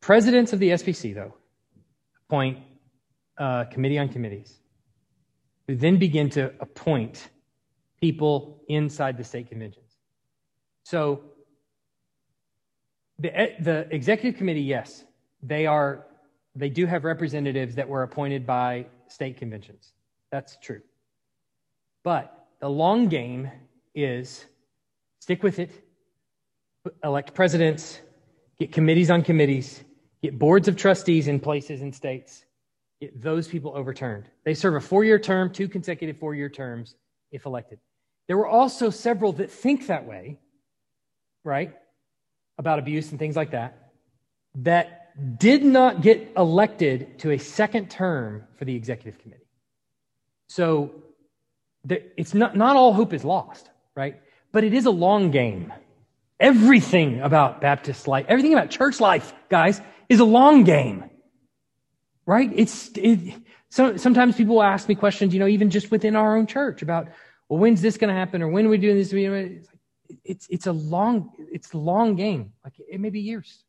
presidents 0.00 0.54
of 0.54 0.60
the 0.60 0.70
SBC, 0.70 1.14
though, 1.14 1.34
appoint 2.28 2.58
uh, 3.38 3.64
committee 3.64 3.98
on 3.98 4.08
committees, 4.08 4.58
who 5.66 5.76
then 5.76 5.98
begin 5.98 6.28
to 6.30 6.52
appoint 6.60 7.28
people 8.00 8.62
inside 8.68 9.16
the 9.16 9.24
state 9.24 9.48
conventions. 9.48 9.96
So 10.82 11.22
the, 13.18 13.52
the 13.60 13.88
executive 13.90 14.38
committee, 14.38 14.60
yes, 14.62 15.04
they 15.42 15.66
are 15.66 16.06
they 16.54 16.70
do 16.70 16.86
have 16.86 17.04
representatives 17.04 17.74
that 17.74 17.86
were 17.86 18.02
appointed 18.02 18.46
by 18.46 18.86
state 19.08 19.36
conventions. 19.36 19.92
That's 20.32 20.56
true. 20.56 20.80
But 22.02 22.46
the 22.60 22.68
long 22.68 23.08
game 23.08 23.50
is 23.94 24.46
stick 25.18 25.42
with 25.42 25.58
it, 25.58 25.70
elect 27.04 27.34
presidents, 27.34 28.00
get 28.58 28.72
committees 28.72 29.10
on 29.10 29.22
committees, 29.22 29.84
get 30.26 30.38
boards 30.40 30.66
of 30.66 30.74
trustees 30.74 31.28
in 31.28 31.38
places 31.38 31.82
and 31.82 31.94
states, 31.94 32.44
get 33.00 33.22
those 33.22 33.46
people 33.46 33.72
overturned. 33.76 34.28
They 34.44 34.54
serve 34.54 34.74
a 34.74 34.80
four 34.80 35.04
year 35.04 35.20
term, 35.20 35.52
two 35.52 35.68
consecutive 35.68 36.18
four 36.18 36.34
year 36.34 36.48
terms 36.48 36.96
if 37.30 37.46
elected. 37.46 37.78
There 38.26 38.36
were 38.36 38.48
also 38.48 38.90
several 38.90 39.32
that 39.34 39.52
think 39.52 39.86
that 39.86 40.04
way, 40.04 40.38
right? 41.44 41.72
About 42.58 42.80
abuse 42.80 43.10
and 43.10 43.20
things 43.20 43.36
like 43.36 43.52
that, 43.52 43.92
that 44.56 45.38
did 45.38 45.64
not 45.64 46.02
get 46.02 46.32
elected 46.36 47.20
to 47.20 47.30
a 47.30 47.38
second 47.38 47.88
term 47.88 48.42
for 48.56 48.64
the 48.64 48.74
executive 48.74 49.20
committee. 49.20 49.46
So 50.48 50.90
it's 51.88 52.34
not, 52.34 52.56
not 52.56 52.74
all 52.74 52.92
hope 52.92 53.12
is 53.12 53.24
lost, 53.24 53.70
right? 53.94 54.20
But 54.50 54.64
it 54.64 54.74
is 54.74 54.86
a 54.86 54.90
long 54.90 55.30
game. 55.30 55.72
Everything 56.40 57.20
about 57.20 57.60
Baptist 57.60 58.08
life, 58.08 58.26
everything 58.28 58.54
about 58.54 58.70
church 58.70 59.00
life, 59.00 59.32
guys, 59.48 59.80
is 60.08 60.20
a 60.20 60.24
long 60.24 60.64
game, 60.64 61.10
right? 62.26 62.50
It's, 62.54 62.90
it, 62.94 63.34
so, 63.70 63.96
sometimes 63.96 64.36
people 64.36 64.62
ask 64.62 64.88
me 64.88 64.94
questions, 64.94 65.34
you 65.34 65.40
know, 65.40 65.46
even 65.46 65.70
just 65.70 65.90
within 65.90 66.16
our 66.16 66.36
own 66.36 66.46
church 66.46 66.82
about, 66.82 67.08
well, 67.48 67.58
when's 67.58 67.82
this 67.82 67.96
going 67.96 68.08
to 68.08 68.18
happen? 68.18 68.42
Or 68.42 68.48
when 68.48 68.66
are 68.66 68.68
we 68.68 68.78
doing 68.78 68.96
this? 68.96 69.12
It's, 69.12 69.68
it's, 70.24 70.46
it's 70.48 70.66
a 70.66 70.72
long, 70.72 71.32
it's 71.52 71.72
a 71.72 71.78
long 71.78 72.16
game. 72.16 72.52
Like 72.64 72.74
it 72.78 73.00
may 73.00 73.10
be 73.10 73.20
years. 73.20 73.64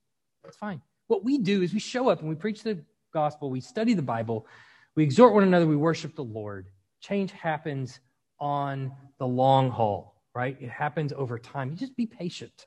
It's 0.46 0.58
fine. 0.58 0.82
What 1.08 1.24
we 1.24 1.38
do 1.38 1.62
is 1.62 1.74
we 1.74 1.80
show 1.80 2.10
up 2.10 2.20
and 2.22 2.30
we 2.30 2.36
preach 2.36 2.64
the 2.64 2.84
gospel, 3.14 3.50
we 3.50 3.62
study 3.62 3.94
the 3.94 4.02
Bible, 4.02 4.46
we 4.96 5.04
exhort 5.04 5.34
one 5.34 5.44
another, 5.44 5.66
we 5.66 5.76
worship 5.76 6.16
the 6.16 6.24
Lord. 6.24 6.68
Change 7.02 7.32
happens 7.32 8.00
on 8.40 8.92
the 9.20 9.28
long 9.28 9.70
haul, 9.70 10.22
right? 10.36 10.58
It 10.60 10.70
happens 10.70 11.14
over 11.14 11.40
time. 11.40 11.72
You 11.72 11.78
just 11.78 11.96
be 11.96 12.06
patient, 12.06 12.66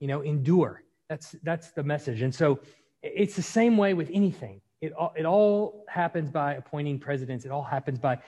you 0.00 0.08
know, 0.08 0.22
endure. 0.22 0.82
That's 1.08 1.34
that's 1.42 1.70
the 1.70 1.82
message. 1.82 2.22
And 2.22 2.34
so 2.34 2.60
it's 3.02 3.36
the 3.36 3.42
same 3.42 3.76
way 3.76 3.94
with 3.94 4.10
anything. 4.12 4.60
It 4.80 4.92
all, 4.92 5.12
it 5.16 5.24
all 5.24 5.84
happens 5.88 6.30
by 6.30 6.54
appointing 6.54 7.00
presidents. 7.00 7.44
It 7.44 7.50
all 7.50 7.64
happens 7.64 7.98
by 7.98 8.18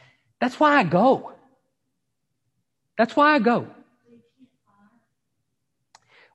that's 0.41 0.59
why 0.59 0.77
I 0.77 0.85
go. 0.85 1.33
That's 2.97 3.15
why 3.15 3.35
I 3.35 3.39
go. 3.39 3.69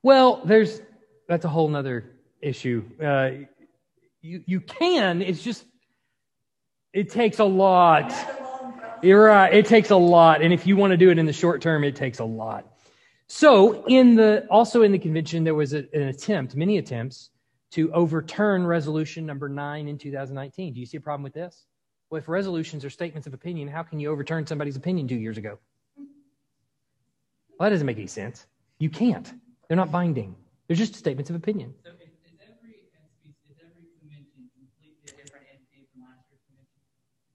Well, 0.02 0.42
there's 0.44 0.80
that's 1.28 1.44
a 1.44 1.48
whole 1.48 1.68
nother 1.68 2.12
issue. 2.40 2.84
Uh, 3.02 3.30
you, 4.22 4.42
you 4.46 4.60
can, 4.60 5.22
it's 5.22 5.42
just, 5.42 5.64
it 6.92 7.10
takes 7.10 7.38
a 7.38 7.44
lot. 7.44 8.14
You're 9.02 9.24
right, 9.24 9.52
it 9.52 9.66
takes 9.66 9.90
a 9.90 9.96
lot. 9.96 10.42
And 10.42 10.52
if 10.52 10.66
you 10.66 10.76
want 10.76 10.92
to 10.92 10.96
do 10.96 11.10
it 11.10 11.18
in 11.18 11.26
the 11.26 11.32
short 11.32 11.60
term, 11.60 11.84
it 11.84 11.96
takes 11.96 12.18
a 12.18 12.24
lot. 12.24 12.66
So, 13.28 13.84
in 13.86 14.14
the 14.14 14.46
also 14.50 14.82
in 14.82 14.92
the 14.92 14.98
convention, 14.98 15.42
there 15.42 15.54
was 15.54 15.74
a, 15.74 15.78
an 15.92 16.02
attempt, 16.02 16.54
many 16.54 16.78
attempts, 16.78 17.30
to 17.76 17.92
overturn 17.92 18.66
resolution 18.66 19.26
number 19.26 19.50
nine 19.50 19.86
in 19.86 19.98
2019. 19.98 20.72
Do 20.72 20.80
you 20.80 20.86
see 20.86 20.96
a 20.96 21.00
problem 21.00 21.22
with 21.22 21.34
this? 21.34 21.66
Well, 22.08 22.18
if 22.18 22.26
resolutions 22.26 22.86
are 22.86 22.90
statements 22.90 23.26
of 23.26 23.34
opinion, 23.34 23.68
how 23.68 23.82
can 23.82 24.00
you 24.00 24.10
overturn 24.10 24.46
somebody's 24.46 24.76
opinion 24.76 25.08
two 25.08 25.16
years 25.16 25.36
ago? 25.36 25.58
Well, 25.98 27.66
that 27.66 27.68
doesn't 27.68 27.86
make 27.86 27.98
any 27.98 28.06
sense. 28.06 28.46
You 28.78 28.88
can't. 28.88 29.30
They're 29.68 29.76
not 29.76 29.92
binding. 29.92 30.34
They're 30.66 30.76
just 30.76 30.94
statements 30.94 31.28
of 31.28 31.36
opinion. 31.36 31.74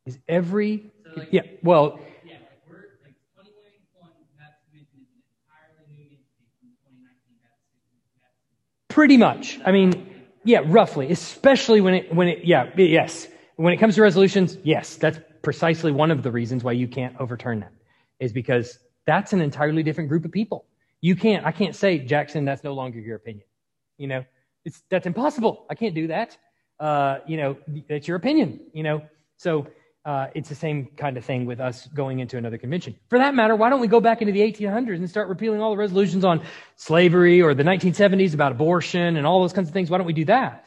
Is 0.07 0.17
every 0.27 0.91
so 1.05 1.19
like, 1.19 1.29
yeah 1.31 1.43
well 1.61 1.99
yeah 2.25 2.33
like 2.33 2.57
we're 2.67 2.97
like 3.05 3.13
2021 3.37 4.09
Baptist 4.35 4.65
Convention 4.65 5.05
is 5.05 5.13
an 5.13 5.21
entirely 5.29 5.85
new 5.93 6.01
entity 6.09 6.49
from 6.57 6.73
2019 6.89 7.37
Baptist 7.37 8.89
Pretty 8.89 9.17
much. 9.17 9.59
I 9.63 9.71
mean, 9.71 10.11
yeah, 10.43 10.61
roughly. 10.65 11.11
Especially 11.11 11.81
when 11.81 11.93
it 11.93 12.13
when 12.13 12.27
it 12.27 12.43
yeah 12.43 12.69
yes 12.77 13.27
when 13.57 13.73
it 13.73 13.77
comes 13.77 13.95
to 13.95 14.01
resolutions, 14.01 14.57
yes, 14.63 14.95
that's 14.95 15.19
precisely 15.43 15.91
one 15.91 16.11
of 16.11 16.23
the 16.23 16.31
reasons 16.31 16.63
why 16.63 16.71
you 16.71 16.87
can't 16.87 17.15
overturn 17.19 17.59
that 17.59 17.71
is 18.19 18.33
because 18.33 18.79
that's 19.05 19.33
an 19.33 19.41
entirely 19.41 19.83
different 19.83 20.09
group 20.09 20.25
of 20.25 20.31
people. 20.31 20.65
You 21.01 21.15
can't 21.15 21.45
I 21.45 21.51
can't 21.51 21.75
say 21.75 21.99
Jackson 21.99 22.45
that's 22.45 22.63
no 22.63 22.73
longer 22.73 22.99
your 22.99 23.15
opinion. 23.15 23.45
You 23.97 24.07
know, 24.07 24.25
it's 24.65 24.81
that's 24.89 25.05
impossible. 25.05 25.65
I 25.69 25.75
can't 25.75 25.95
do 25.95 26.07
that. 26.07 26.37
Uh, 26.79 27.19
you 27.27 27.37
know, 27.37 27.57
that's 27.87 28.07
your 28.07 28.17
opinion. 28.17 28.59
You 28.73 28.83
know, 28.83 29.01
so 29.37 29.67
uh, 30.03 30.27
it's 30.33 30.49
the 30.49 30.55
same 30.55 30.87
kind 30.97 31.17
of 31.17 31.23
thing 31.23 31.45
with 31.45 31.59
us 31.59 31.87
going 31.87 32.19
into 32.19 32.37
another 32.37 32.57
convention. 32.57 32.95
For 33.09 33.19
that 33.19 33.35
matter, 33.35 33.55
why 33.55 33.69
don't 33.69 33.81
we 33.81 33.87
go 33.87 33.99
back 33.99 34.21
into 34.21 34.33
the 34.33 34.41
1800s 34.41 34.95
and 34.95 35.09
start 35.09 35.29
repealing 35.29 35.61
all 35.61 35.71
the 35.71 35.77
resolutions 35.77 36.25
on 36.25 36.41
slavery 36.75 37.41
or 37.41 37.53
the 37.53 37.63
1970s 37.63 38.33
about 38.33 38.51
abortion 38.51 39.17
and 39.17 39.27
all 39.27 39.41
those 39.41 39.53
kinds 39.53 39.67
of 39.67 39.73
things? 39.73 39.89
Why 39.89 39.97
don't 39.97 40.07
we 40.07 40.13
do 40.13 40.25
that? 40.25 40.65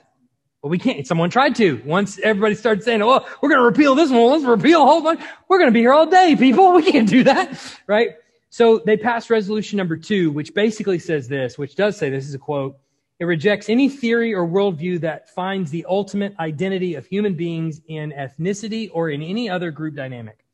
Well, 0.62 0.70
we 0.70 0.78
can't. 0.78 1.06
Someone 1.06 1.30
tried 1.30 1.56
to. 1.56 1.82
Once 1.84 2.18
everybody 2.20 2.54
started 2.54 2.84
saying, 2.84 3.02
"Oh, 3.02 3.26
we're 3.42 3.50
going 3.50 3.60
to 3.60 3.66
repeal 3.66 3.94
this 3.94 4.10
one. 4.10 4.30
Let's 4.30 4.44
repeal 4.44 4.82
a 4.82 4.86
whole 4.86 5.02
bunch," 5.02 5.20
we're 5.46 5.58
going 5.58 5.68
to 5.68 5.74
be 5.74 5.80
here 5.80 5.92
all 5.92 6.06
day, 6.06 6.36
people. 6.36 6.72
We 6.74 6.90
can't 6.90 7.08
do 7.08 7.24
that, 7.24 7.60
right? 7.86 8.12
So 8.48 8.78
they 8.78 8.96
passed 8.96 9.28
resolution 9.28 9.76
number 9.76 9.98
two, 9.98 10.30
which 10.30 10.54
basically 10.54 11.00
says 11.00 11.28
this, 11.28 11.58
which 11.58 11.74
does 11.74 11.98
say 11.98 12.08
this 12.08 12.26
is 12.26 12.34
a 12.34 12.38
quote. 12.38 12.78
It 13.24 13.26
rejects 13.26 13.70
any 13.70 13.88
theory 13.88 14.34
or 14.34 14.46
worldview 14.46 15.00
that 15.00 15.30
finds 15.30 15.70
the 15.70 15.86
ultimate 15.88 16.34
identity 16.38 16.94
of 16.94 17.06
human 17.06 17.32
beings 17.32 17.80
in 17.88 18.12
ethnicity 18.12 18.90
or 18.92 19.08
in 19.08 19.22
any 19.22 19.48
other 19.48 19.70
group 19.70 19.94
dynamic. 19.94 20.44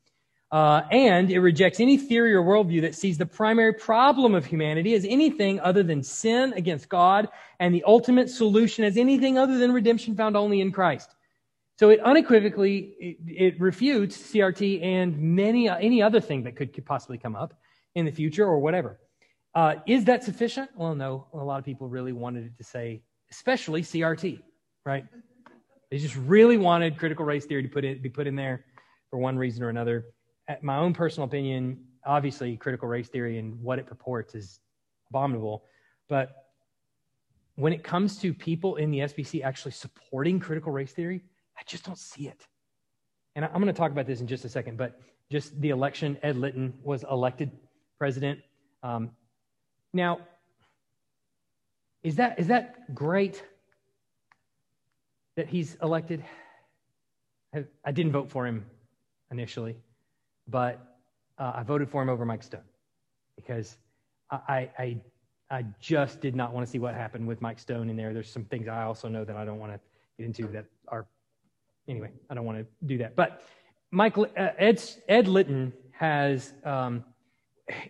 Uh, 0.52 0.82
and 0.92 1.32
it 1.32 1.40
rejects 1.40 1.80
any 1.80 1.96
theory 1.96 2.32
or 2.32 2.44
worldview 2.44 2.82
that 2.82 2.94
sees 2.94 3.18
the 3.18 3.26
primary 3.26 3.74
problem 3.74 4.36
of 4.36 4.46
humanity 4.46 4.94
as 4.94 5.04
anything 5.04 5.58
other 5.58 5.82
than 5.82 6.00
sin 6.00 6.52
against 6.52 6.88
God 6.88 7.26
and 7.58 7.74
the 7.74 7.82
ultimate 7.88 8.30
solution 8.30 8.84
as 8.84 8.96
anything 8.96 9.36
other 9.36 9.58
than 9.58 9.72
redemption 9.72 10.14
found 10.14 10.36
only 10.36 10.60
in 10.60 10.70
Christ. 10.70 11.16
So 11.76 11.88
it 11.88 11.98
unequivocally 11.98 12.94
it, 13.00 13.16
it 13.26 13.60
refutes 13.60 14.16
CRT 14.16 14.84
and 14.84 15.18
many 15.18 15.68
any 15.68 16.02
other 16.02 16.20
thing 16.20 16.44
that 16.44 16.54
could, 16.54 16.72
could 16.72 16.86
possibly 16.86 17.18
come 17.18 17.34
up 17.34 17.52
in 17.96 18.04
the 18.04 18.12
future 18.12 18.46
or 18.46 18.60
whatever. 18.60 19.00
Uh, 19.54 19.76
is 19.86 20.04
that 20.04 20.22
sufficient? 20.22 20.70
Well, 20.76 20.94
no. 20.94 21.26
A 21.34 21.36
lot 21.38 21.58
of 21.58 21.64
people 21.64 21.88
really 21.88 22.12
wanted 22.12 22.46
it 22.46 22.56
to 22.58 22.64
say, 22.64 23.02
especially 23.30 23.82
CRT, 23.82 24.40
right? 24.84 25.04
They 25.90 25.98
just 25.98 26.16
really 26.16 26.56
wanted 26.56 26.96
critical 26.96 27.24
race 27.24 27.46
theory 27.46 27.62
to 27.62 27.68
put 27.68 27.84
it, 27.84 28.02
be 28.02 28.08
put 28.08 28.26
in 28.26 28.36
there 28.36 28.64
for 29.10 29.18
one 29.18 29.36
reason 29.36 29.62
or 29.62 29.68
another 29.68 30.06
my 30.62 30.76
own 30.76 30.92
personal 30.92 31.26
opinion, 31.26 31.84
obviously 32.04 32.56
critical 32.56 32.88
race 32.88 33.08
theory 33.08 33.38
and 33.38 33.60
what 33.62 33.78
it 33.78 33.86
purports 33.86 34.34
is 34.34 34.60
abominable. 35.10 35.64
But 36.08 36.30
when 37.56 37.72
it 37.72 37.84
comes 37.84 38.18
to 38.18 38.32
people 38.32 38.76
in 38.76 38.90
the 38.90 39.00
SBC 39.00 39.44
actually 39.44 39.72
supporting 39.72 40.40
critical 40.40 40.72
race 40.72 40.92
theory, 40.92 41.22
I 41.58 41.62
just 41.66 41.84
don't 41.84 41.98
see 41.98 42.28
it. 42.28 42.46
And 43.36 43.44
I'm 43.44 43.52
going 43.52 43.66
to 43.66 43.72
talk 43.72 43.92
about 43.92 44.06
this 44.06 44.20
in 44.20 44.26
just 44.26 44.44
a 44.44 44.48
second, 44.48 44.76
but 44.76 45.00
just 45.30 45.58
the 45.60 45.70
election, 45.70 46.18
Ed 46.22 46.36
Litton 46.36 46.74
was 46.82 47.04
elected 47.08 47.50
president. 47.98 48.40
Um, 48.82 49.10
now, 49.92 50.20
is 52.02 52.16
that 52.16 52.38
is 52.38 52.46
that 52.48 52.94
great 52.94 53.44
that 55.36 55.48
he's 55.48 55.76
elected? 55.82 56.24
I, 57.84 57.90
didn't 57.90 58.12
vote 58.12 58.30
for 58.30 58.46
him 58.46 58.64
initially 59.32 59.76
but 60.50 60.96
uh, 61.38 61.52
I 61.54 61.62
voted 61.62 61.88
for 61.88 62.02
him 62.02 62.08
over 62.08 62.24
Mike 62.24 62.42
Stone 62.42 62.60
because 63.36 63.76
I, 64.30 64.68
I, 64.78 64.96
I 65.50 65.64
just 65.80 66.20
did 66.20 66.36
not 66.36 66.52
want 66.52 66.66
to 66.66 66.70
see 66.70 66.78
what 66.78 66.94
happened 66.94 67.26
with 67.26 67.40
Mike 67.40 67.58
Stone 67.58 67.88
in 67.88 67.96
there. 67.96 68.12
There's 68.12 68.30
some 68.30 68.44
things 68.44 68.68
I 68.68 68.82
also 68.82 69.08
know 69.08 69.24
that 69.24 69.36
I 69.36 69.44
don't 69.44 69.58
want 69.58 69.72
to 69.72 69.80
get 70.18 70.26
into 70.26 70.46
that 70.52 70.66
are, 70.88 71.06
anyway, 71.88 72.10
I 72.28 72.34
don't 72.34 72.44
want 72.44 72.58
to 72.58 72.66
do 72.86 72.98
that. 72.98 73.16
But 73.16 73.42
Mike, 73.90 74.18
uh, 74.18 74.24
Ed, 74.36 74.82
Ed 75.08 75.28
Litton 75.28 75.72
has, 75.92 76.52
um, 76.64 77.04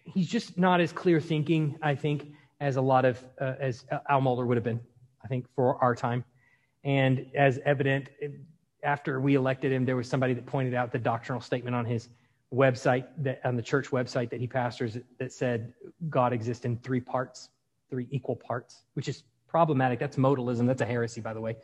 he's 0.04 0.28
just 0.28 0.58
not 0.58 0.80
as 0.80 0.92
clear 0.92 1.20
thinking, 1.20 1.78
I 1.82 1.94
think, 1.94 2.32
as 2.60 2.76
a 2.76 2.82
lot 2.82 3.04
of, 3.04 3.22
uh, 3.40 3.54
as 3.60 3.84
Al 4.08 4.20
Mohler 4.20 4.46
would 4.46 4.56
have 4.56 4.64
been, 4.64 4.80
I 5.24 5.28
think, 5.28 5.46
for 5.54 5.82
our 5.82 5.94
time. 5.94 6.24
And 6.84 7.26
as 7.34 7.58
evident, 7.64 8.08
after 8.82 9.20
we 9.20 9.34
elected 9.34 9.72
him, 9.72 9.84
there 9.84 9.96
was 9.96 10.08
somebody 10.08 10.34
that 10.34 10.46
pointed 10.46 10.74
out 10.74 10.92
the 10.92 10.98
doctrinal 10.98 11.40
statement 11.40 11.74
on 11.74 11.84
his 11.84 12.08
website 12.52 13.06
that 13.18 13.40
on 13.44 13.56
the 13.56 13.62
church 13.62 13.90
website 13.90 14.30
that 14.30 14.40
he 14.40 14.46
pastors 14.46 14.98
that 15.18 15.32
said 15.32 15.72
God 16.08 16.32
exists 16.32 16.64
in 16.64 16.78
three 16.78 17.00
parts, 17.00 17.50
three 17.90 18.08
equal 18.10 18.36
parts, 18.36 18.84
which 18.94 19.08
is 19.08 19.22
problematic. 19.46 19.98
That's 19.98 20.16
modalism. 20.16 20.66
That's 20.66 20.80
a 20.80 20.86
heresy, 20.86 21.20
by 21.20 21.34
the 21.34 21.40
way. 21.40 21.56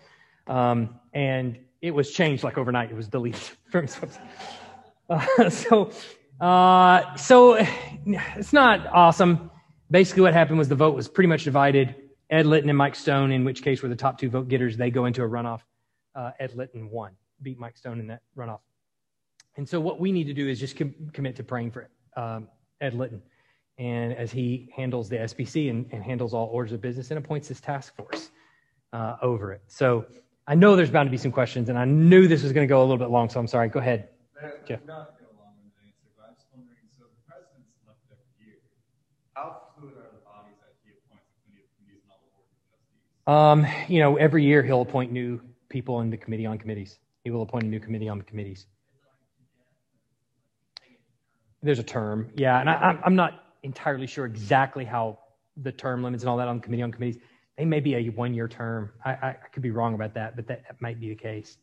Um, 0.47 1.01
and 1.13 1.59
it 1.81 1.91
was 1.93 2.13
changed 2.13 2.45
like 2.45 2.59
overnight. 2.59 2.91
It 2.91 2.97
was 2.97 3.09
deleted 3.09 3.41
from 3.71 3.87
his 3.87 3.97
website. 3.97 4.21
Uh, 5.09 5.51
so, 5.51 5.91
uh, 6.41 7.17
so 7.17 7.55
it's 8.07 8.53
not 8.53 8.87
awesome. 8.93 9.51
Basically, 9.91 10.23
what 10.23 10.33
happened 10.33 10.59
was 10.59 10.69
the 10.69 10.75
vote 10.75 10.95
was 10.95 11.09
pretty 11.09 11.29
much 11.29 11.45
divided. 11.45 11.95
Ed 12.31 12.47
Litton 12.47 12.69
and 12.69 12.77
Mike 12.77 12.97
Stone, 12.97 13.31
in 13.31 13.45
which 13.45 13.63
case 13.63 13.83
were 13.83 13.89
the 13.89 13.97
top 13.97 14.19
two 14.19 14.29
vote 14.29 14.49
getters, 14.49 14.77
they 14.77 14.91
go 14.91 15.05
into 15.05 15.23
a 15.23 15.29
runoff. 15.29 15.61
Uh, 16.15 16.33
Ed 16.41 16.55
Litton 16.55 16.91
won, 16.91 17.13
beat 17.43 17.59
Mike 17.59 17.77
Stone 17.77 18.01
in 18.01 18.09
that 18.09 18.23
runoff. 18.37 18.61
And 19.57 19.69
so 19.69 19.81
what 19.81 20.01
we 20.01 20.13
need 20.13 20.25
to 20.25 20.35
do 20.35 20.49
is 20.49 20.59
just 20.59 20.77
com- 20.77 20.95
commit 21.13 21.37
to 21.37 21.45
praying 21.45 21.71
for 21.71 21.89
um, 22.17 22.49
Ed 22.81 22.95
Litton. 22.95 23.23
And 23.79 24.13
as 24.15 24.33
he 24.33 24.71
handles 24.75 25.09
the 25.09 25.17
SBC 25.17 25.71
and, 25.71 25.87
and, 25.93 26.03
handles 26.03 26.33
all 26.33 26.47
orders 26.47 26.73
of 26.73 26.81
business 26.81 27.11
and 27.11 27.19
appoints 27.19 27.49
his 27.49 27.61
task 27.61 27.95
force 27.95 28.31
uh, 28.93 29.17
over 29.21 29.53
it. 29.53 29.63
So 29.67 30.07
I 30.47 30.55
know 30.55 30.77
there's 30.77 30.91
bound 30.91 31.09
to 31.09 31.11
be 31.11 31.19
some 31.19 31.33
questions, 31.33 31.69
and 31.69 31.79
I 31.79 31.85
knew 31.85 32.27
this 32.27 32.43
was 32.43 32.53
going 32.53 32.67
to 32.67 32.69
go 32.69 32.81
a 32.81 32.85
little 32.85 32.97
bit 32.97 33.11
long, 33.11 33.29
so 33.29 33.39
I'm 33.39 33.47
sorry. 33.47 33.69
Go 33.69 33.81
ahead, 33.81 34.09
Jeff. 34.67 34.81
Um, 43.27 43.67
you 43.89 44.01
know, 44.01 44.17
every 44.17 44.45
year 44.45 44.63
he'll 44.63 44.83
appoint 44.83 45.11
new 45.11 45.41
people 45.69 46.01
in 46.01 46.11
the 46.11 46.17
committee 46.17 46.47
on 46.47 46.59
committees. 46.59 46.99
He 47.25 47.31
will 47.31 47.43
appoint 47.43 47.65
a 47.65 47.67
new 47.67 47.81
committee 47.81 48.09
on 48.09 48.23
committees. 48.23 48.67
There's 51.63 51.81
a 51.81 51.83
term, 51.85 52.31
yeah, 52.37 52.61
and 52.61 52.71
I, 52.71 52.99
I'm 53.05 53.17
not 53.17 53.43
entirely 53.65 54.07
sure 54.07 54.27
exactly 54.27 54.85
how 54.85 55.19
the 55.57 55.73
term 55.73 56.03
limits 56.05 56.23
and 56.23 56.31
all 56.31 56.37
that 56.37 56.47
on 56.47 56.61
committee 56.61 56.83
on 56.83 56.93
committees. 56.93 57.19
They 57.59 57.65
may 57.65 57.81
be 57.81 57.97
a 57.97 58.09
one-year 58.11 58.47
term. 58.47 58.93
I, 59.05 59.11
I, 59.13 59.29
I 59.29 59.49
could 59.53 59.63
be 59.63 59.71
wrong 59.71 59.95
about 59.95 60.15
that, 60.15 60.37
but 60.37 60.47
that, 60.47 60.63
that 60.69 60.81
might 60.81 61.01
be 61.01 61.09
the 61.09 61.17
case. 61.17 61.57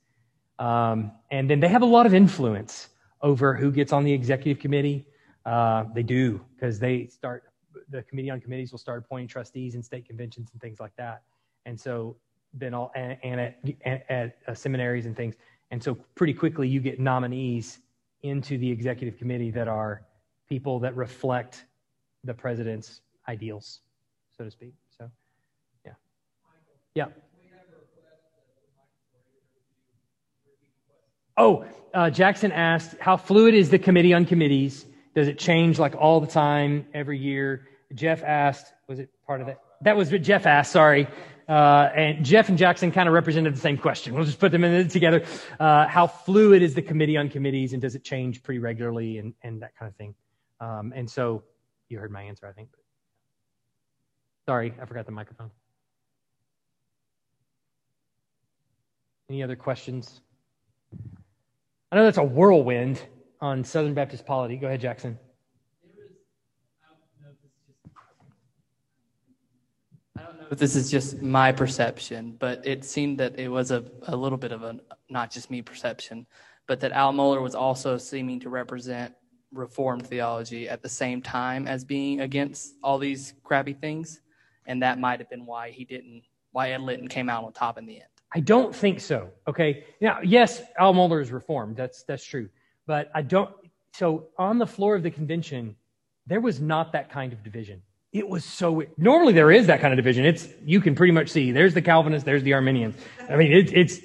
Um, 0.59 1.11
and 1.31 1.49
then 1.49 1.59
they 1.59 1.67
have 1.69 1.83
a 1.83 1.87
lot 1.87 2.05
of 2.05 2.13
influence 2.13 2.89
over 3.21 3.55
who 3.55 3.71
gets 3.71 3.93
on 3.93 4.03
the 4.03 4.11
executive 4.11 4.61
committee. 4.61 5.07
Uh, 5.45 5.85
they 5.93 6.03
do 6.03 6.43
because 6.55 6.79
they 6.79 7.07
start 7.07 7.43
the 7.89 8.01
committee 8.03 8.29
on 8.29 8.39
committees 8.39 8.71
will 8.71 8.79
start 8.79 9.03
appointing 9.05 9.27
trustees 9.27 9.75
in 9.75 9.83
state 9.83 10.05
conventions 10.07 10.49
and 10.51 10.61
things 10.61 10.79
like 10.79 10.95
that. 10.97 11.21
And 11.65 11.79
so 11.79 12.15
then 12.53 12.73
all 12.73 12.91
and, 12.95 13.17
and 13.23 13.39
at, 13.39 13.59
at, 13.85 14.05
at 14.09 14.37
uh, 14.47 14.53
seminaries 14.53 15.05
and 15.05 15.15
things. 15.15 15.35
And 15.71 15.81
so 15.83 15.95
pretty 16.15 16.33
quickly 16.33 16.67
you 16.67 16.79
get 16.79 16.99
nominees 16.99 17.79
into 18.21 18.57
the 18.57 18.69
executive 18.69 19.17
committee 19.17 19.51
that 19.51 19.67
are 19.67 20.03
people 20.47 20.79
that 20.79 20.95
reflect 20.95 21.65
the 22.23 22.33
president's 22.33 23.01
ideals, 23.27 23.79
so 24.37 24.43
to 24.43 24.51
speak. 24.51 24.73
So, 24.97 25.09
yeah. 25.85 25.93
Yeah. 26.95 27.05
Oh, 31.35 31.65
uh, 31.93 32.11
Jackson 32.11 32.51
asked, 32.51 32.95
how 32.99 33.17
fluid 33.17 33.55
is 33.55 33.71
the 33.71 33.79
committee 33.79 34.13
on 34.13 34.25
committees? 34.25 34.85
Does 35.15 35.27
it 35.27 35.39
change 35.39 35.79
like 35.79 35.95
all 35.95 36.19
the 36.19 36.27
time, 36.27 36.85
every 36.93 37.17
year? 37.17 37.67
Jeff 37.95 38.23
asked, 38.23 38.71
was 38.87 38.99
it 38.99 39.09
part 39.25 39.41
of 39.41 39.47
that? 39.47 39.59
That 39.81 39.97
was 39.97 40.11
what 40.11 40.21
Jeff 40.21 40.45
asked, 40.45 40.71
sorry. 40.71 41.07
Uh, 41.47 41.89
and 41.95 42.25
Jeff 42.25 42.49
and 42.49 42.57
Jackson 42.57 42.91
kind 42.91 43.07
of 43.07 43.13
represented 43.13 43.53
the 43.55 43.59
same 43.59 43.77
question. 43.77 44.13
We'll 44.13 44.25
just 44.25 44.39
put 44.39 44.51
them 44.51 44.63
in 44.63 44.87
together. 44.87 45.25
Uh, 45.59 45.87
how 45.87 46.07
fluid 46.07 46.61
is 46.61 46.73
the 46.73 46.81
committee 46.81 47.17
on 47.17 47.29
committees, 47.29 47.73
and 47.73 47.81
does 47.81 47.95
it 47.95 48.03
change 48.03 48.43
pretty 48.43 48.59
regularly, 48.59 49.17
and, 49.17 49.33
and 49.41 49.61
that 49.61 49.75
kind 49.77 49.89
of 49.89 49.95
thing? 49.95 50.15
Um, 50.59 50.93
and 50.95 51.09
so 51.09 51.43
you 51.89 51.99
heard 51.99 52.11
my 52.11 52.23
answer, 52.23 52.47
I 52.47 52.53
think. 52.53 52.69
Sorry, 54.47 54.73
I 54.81 54.85
forgot 54.85 55.05
the 55.05 55.11
microphone. 55.11 55.51
Any 59.29 59.43
other 59.43 59.55
questions? 59.55 60.21
I 61.91 61.95
know 61.95 62.03
that's 62.03 62.17
a 62.17 62.23
whirlwind 62.23 63.01
on 63.39 63.63
Southern 63.63 63.93
Baptist 63.93 64.25
polity. 64.25 64.57
Go 64.57 64.67
ahead, 64.67 64.81
Jackson. 64.81 65.17
But 70.53 70.59
this 70.59 70.75
is 70.75 70.91
just 70.91 71.19
my 71.19 71.51
perception, 71.51 72.35
but 72.37 72.63
it 72.63 72.85
seemed 72.85 73.17
that 73.17 73.39
it 73.39 73.47
was 73.47 73.71
a, 73.71 73.83
a 74.03 74.15
little 74.15 74.37
bit 74.37 74.51
of 74.51 74.61
a 74.61 74.79
not 75.09 75.31
just 75.31 75.49
me 75.49 75.63
perception, 75.63 76.27
but 76.67 76.79
that 76.79 76.91
Al 76.91 77.11
Mohler 77.11 77.41
was 77.41 77.55
also 77.55 77.97
seeming 77.97 78.39
to 78.39 78.49
represent 78.49 79.15
Reformed 79.51 80.05
theology 80.05 80.69
at 80.69 80.83
the 80.83 80.89
same 80.89 81.23
time 81.23 81.67
as 81.67 81.83
being 81.83 82.21
against 82.21 82.75
all 82.83 82.99
these 82.99 83.33
crappy 83.43 83.73
things. 83.73 84.21
And 84.67 84.83
that 84.83 84.99
might 84.99 85.19
have 85.19 85.27
been 85.27 85.47
why 85.47 85.71
he 85.71 85.85
didn't, 85.85 86.21
why 86.51 86.69
Ed 86.69 86.81
Litton 86.81 87.07
came 87.07 87.29
out 87.29 87.43
on 87.43 87.51
top 87.51 87.79
in 87.79 87.87
the 87.87 87.95
end. 87.95 88.09
I 88.35 88.39
don't 88.39 88.75
think 88.75 88.99
so. 88.99 89.31
Okay. 89.47 89.85
Now, 90.01 90.19
yes, 90.23 90.61
Al 90.77 90.93
Mohler 90.93 91.19
is 91.19 91.31
Reformed. 91.31 91.77
That's, 91.77 92.03
that's 92.03 92.23
true. 92.23 92.47
But 92.85 93.09
I 93.15 93.23
don't, 93.23 93.49
so 93.91 94.27
on 94.37 94.59
the 94.59 94.67
floor 94.67 94.93
of 94.93 95.01
the 95.01 95.09
convention, 95.09 95.75
there 96.27 96.41
was 96.41 96.61
not 96.61 96.91
that 96.91 97.09
kind 97.09 97.33
of 97.33 97.41
division 97.41 97.81
it 98.13 98.29
was 98.29 98.45
so 98.45 98.83
normally 98.95 99.33
there 99.33 99.51
is 99.51 99.67
that 99.67 99.81
kind 99.81 99.91
of 99.91 99.97
division. 99.97 100.23
It's 100.23 100.47
you 100.63 100.79
can 100.79 100.93
pretty 100.93 101.11
much 101.11 101.29
see 101.29 101.51
there's 101.51 101.73
the 101.73 101.81
calvinists 101.81 102.23
there's 102.23 102.43
the 102.43 102.53
arminians. 102.53 102.95
I 103.27 103.35
mean 103.35 103.51
it, 103.51 103.73
it's 103.73 103.99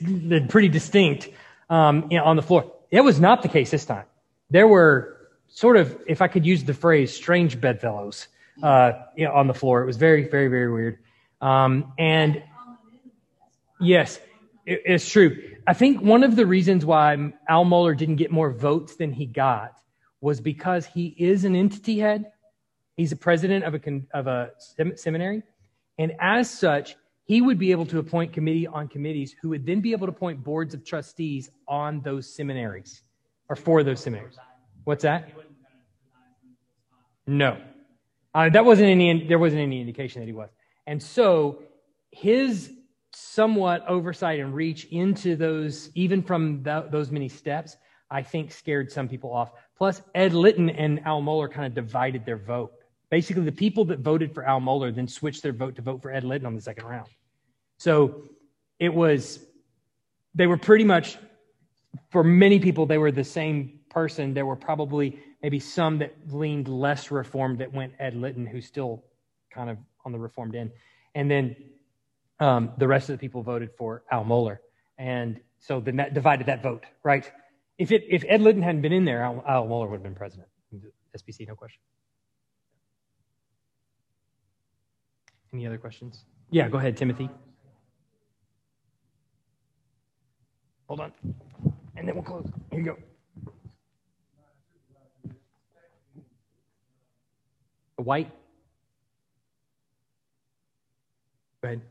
pretty 0.50 0.68
distinct 0.68 1.28
um, 1.68 2.08
you 2.10 2.18
know, 2.18 2.24
on 2.24 2.36
the 2.36 2.42
floor. 2.42 2.72
It 2.90 3.02
was 3.02 3.20
not 3.20 3.42
the 3.42 3.48
case 3.48 3.70
this 3.70 3.84
time. 3.84 4.06
There 4.50 4.66
were 4.66 5.14
sort 5.50 5.76
of 5.76 5.98
if 6.06 6.20
i 6.20 6.28
could 6.28 6.44
use 6.44 6.64
the 6.64 6.74
phrase 6.74 7.14
strange 7.14 7.58
bedfellows 7.58 8.28
uh, 8.62 8.92
you 9.16 9.26
know, 9.26 9.32
on 9.32 9.46
the 9.46 9.54
floor. 9.54 9.82
It 9.82 9.86
was 9.86 9.98
very 9.98 10.26
very 10.28 10.48
very 10.48 10.72
weird. 10.72 10.98
Um, 11.42 11.92
and 11.98 12.42
yes 13.78 14.18
it, 14.64 14.82
it's 14.86 15.08
true. 15.08 15.36
I 15.66 15.74
think 15.74 16.00
one 16.00 16.24
of 16.24 16.34
the 16.34 16.46
reasons 16.46 16.86
why 16.86 17.12
al 17.46 17.66
mohler 17.66 17.94
didn't 17.94 18.16
get 18.16 18.30
more 18.30 18.50
votes 18.50 18.96
than 18.96 19.12
he 19.12 19.26
got 19.26 19.78
was 20.22 20.40
because 20.40 20.86
he 20.86 21.14
is 21.18 21.44
an 21.44 21.54
entity 21.54 21.98
head 21.98 22.32
He's 22.98 23.12
a 23.12 23.16
president 23.16 23.64
of 23.64 23.74
a 23.74 23.80
of 24.12 24.26
a 24.26 24.50
seminary, 24.96 25.44
and 25.98 26.12
as 26.20 26.50
such, 26.50 26.96
he 27.22 27.40
would 27.40 27.56
be 27.56 27.70
able 27.70 27.86
to 27.86 28.00
appoint 28.00 28.32
committee 28.32 28.66
on 28.66 28.88
committees 28.88 29.36
who 29.40 29.50
would 29.50 29.64
then 29.64 29.80
be 29.80 29.92
able 29.92 30.08
to 30.08 30.12
appoint 30.12 30.42
boards 30.42 30.74
of 30.74 30.84
trustees 30.84 31.48
on 31.68 32.00
those 32.00 32.34
seminaries 32.34 33.04
or 33.48 33.54
for 33.54 33.84
those 33.84 34.00
seminaries. 34.00 34.36
What's 34.82 35.04
that? 35.04 35.30
No, 37.28 37.58
uh, 38.34 38.48
that 38.48 38.64
wasn't 38.64 38.88
any. 38.88 39.28
There 39.28 39.38
wasn't 39.38 39.62
any 39.62 39.80
indication 39.80 40.20
that 40.20 40.26
he 40.26 40.32
was, 40.32 40.50
and 40.88 41.00
so 41.00 41.62
his 42.10 42.72
somewhat 43.14 43.86
oversight 43.86 44.40
and 44.40 44.52
reach 44.52 44.86
into 44.86 45.36
those, 45.36 45.90
even 45.94 46.20
from 46.20 46.64
th- 46.64 46.86
those 46.90 47.12
many 47.12 47.28
steps, 47.28 47.76
I 48.10 48.22
think 48.22 48.50
scared 48.50 48.90
some 48.90 49.08
people 49.08 49.32
off. 49.32 49.52
Plus, 49.76 50.02
Ed 50.16 50.32
Litton 50.32 50.68
and 50.68 51.06
Al 51.06 51.22
Mohler 51.22 51.48
kind 51.48 51.64
of 51.64 51.74
divided 51.74 52.26
their 52.26 52.38
vote. 52.38 52.72
Basically, 53.10 53.42
the 53.42 53.52
people 53.52 53.84
that 53.86 54.00
voted 54.00 54.34
for 54.34 54.44
Al 54.44 54.60
Mohler 54.60 54.94
then 54.94 55.08
switched 55.08 55.42
their 55.42 55.52
vote 55.52 55.76
to 55.76 55.82
vote 55.82 56.02
for 56.02 56.12
Ed 56.12 56.24
Litton 56.24 56.46
on 56.46 56.54
the 56.54 56.60
second 56.60 56.84
round. 56.84 57.08
So 57.78 58.22
it 58.78 58.92
was, 58.92 59.40
they 60.34 60.46
were 60.46 60.58
pretty 60.58 60.84
much, 60.84 61.16
for 62.10 62.22
many 62.22 62.58
people, 62.58 62.84
they 62.84 62.98
were 62.98 63.10
the 63.10 63.24
same 63.24 63.80
person. 63.88 64.34
There 64.34 64.44
were 64.44 64.56
probably 64.56 65.18
maybe 65.42 65.58
some 65.58 65.98
that 65.98 66.14
leaned 66.30 66.68
less 66.68 67.10
reformed 67.10 67.58
that 67.58 67.72
went 67.72 67.94
Ed 67.98 68.14
Litton, 68.14 68.46
who's 68.46 68.66
still 68.66 69.04
kind 69.50 69.70
of 69.70 69.78
on 70.04 70.12
the 70.12 70.18
reformed 70.18 70.54
end. 70.54 70.70
And 71.14 71.30
then 71.30 71.56
um, 72.40 72.72
the 72.78 72.86
rest 72.86 73.08
of 73.08 73.14
the 73.14 73.18
people 73.18 73.42
voted 73.42 73.70
for 73.76 74.02
Al 74.10 74.24
Mohler. 74.24 74.58
And 74.98 75.40
so 75.58 75.80
then 75.80 75.96
that 75.96 76.14
divided 76.14 76.46
that 76.46 76.62
vote, 76.62 76.84
right? 77.02 77.30
If, 77.78 77.92
it, 77.92 78.04
if 78.08 78.24
Ed 78.28 78.42
Litton 78.42 78.62
hadn't 78.62 78.82
been 78.82 78.92
in 78.92 79.04
there, 79.04 79.22
Al, 79.22 79.42
Al 79.46 79.66
Mohler 79.66 79.90
would 79.90 79.96
have 79.96 80.02
been 80.02 80.14
president. 80.14 80.48
SBC, 81.16 81.48
no 81.48 81.54
question. 81.54 81.80
Any 85.52 85.66
other 85.66 85.78
questions? 85.78 86.24
Yeah, 86.50 86.68
go 86.68 86.78
ahead, 86.78 86.96
Timothy. 86.96 87.28
Hold 90.88 91.00
on. 91.00 91.12
And 91.96 92.06
then 92.08 92.14
we'll 92.14 92.24
close. 92.24 92.46
Here 92.70 92.80
you 92.80 92.86
go. 92.86 92.96
The 97.96 98.02
white. 98.02 98.30
Go 101.62 101.68
ahead. 101.68 101.82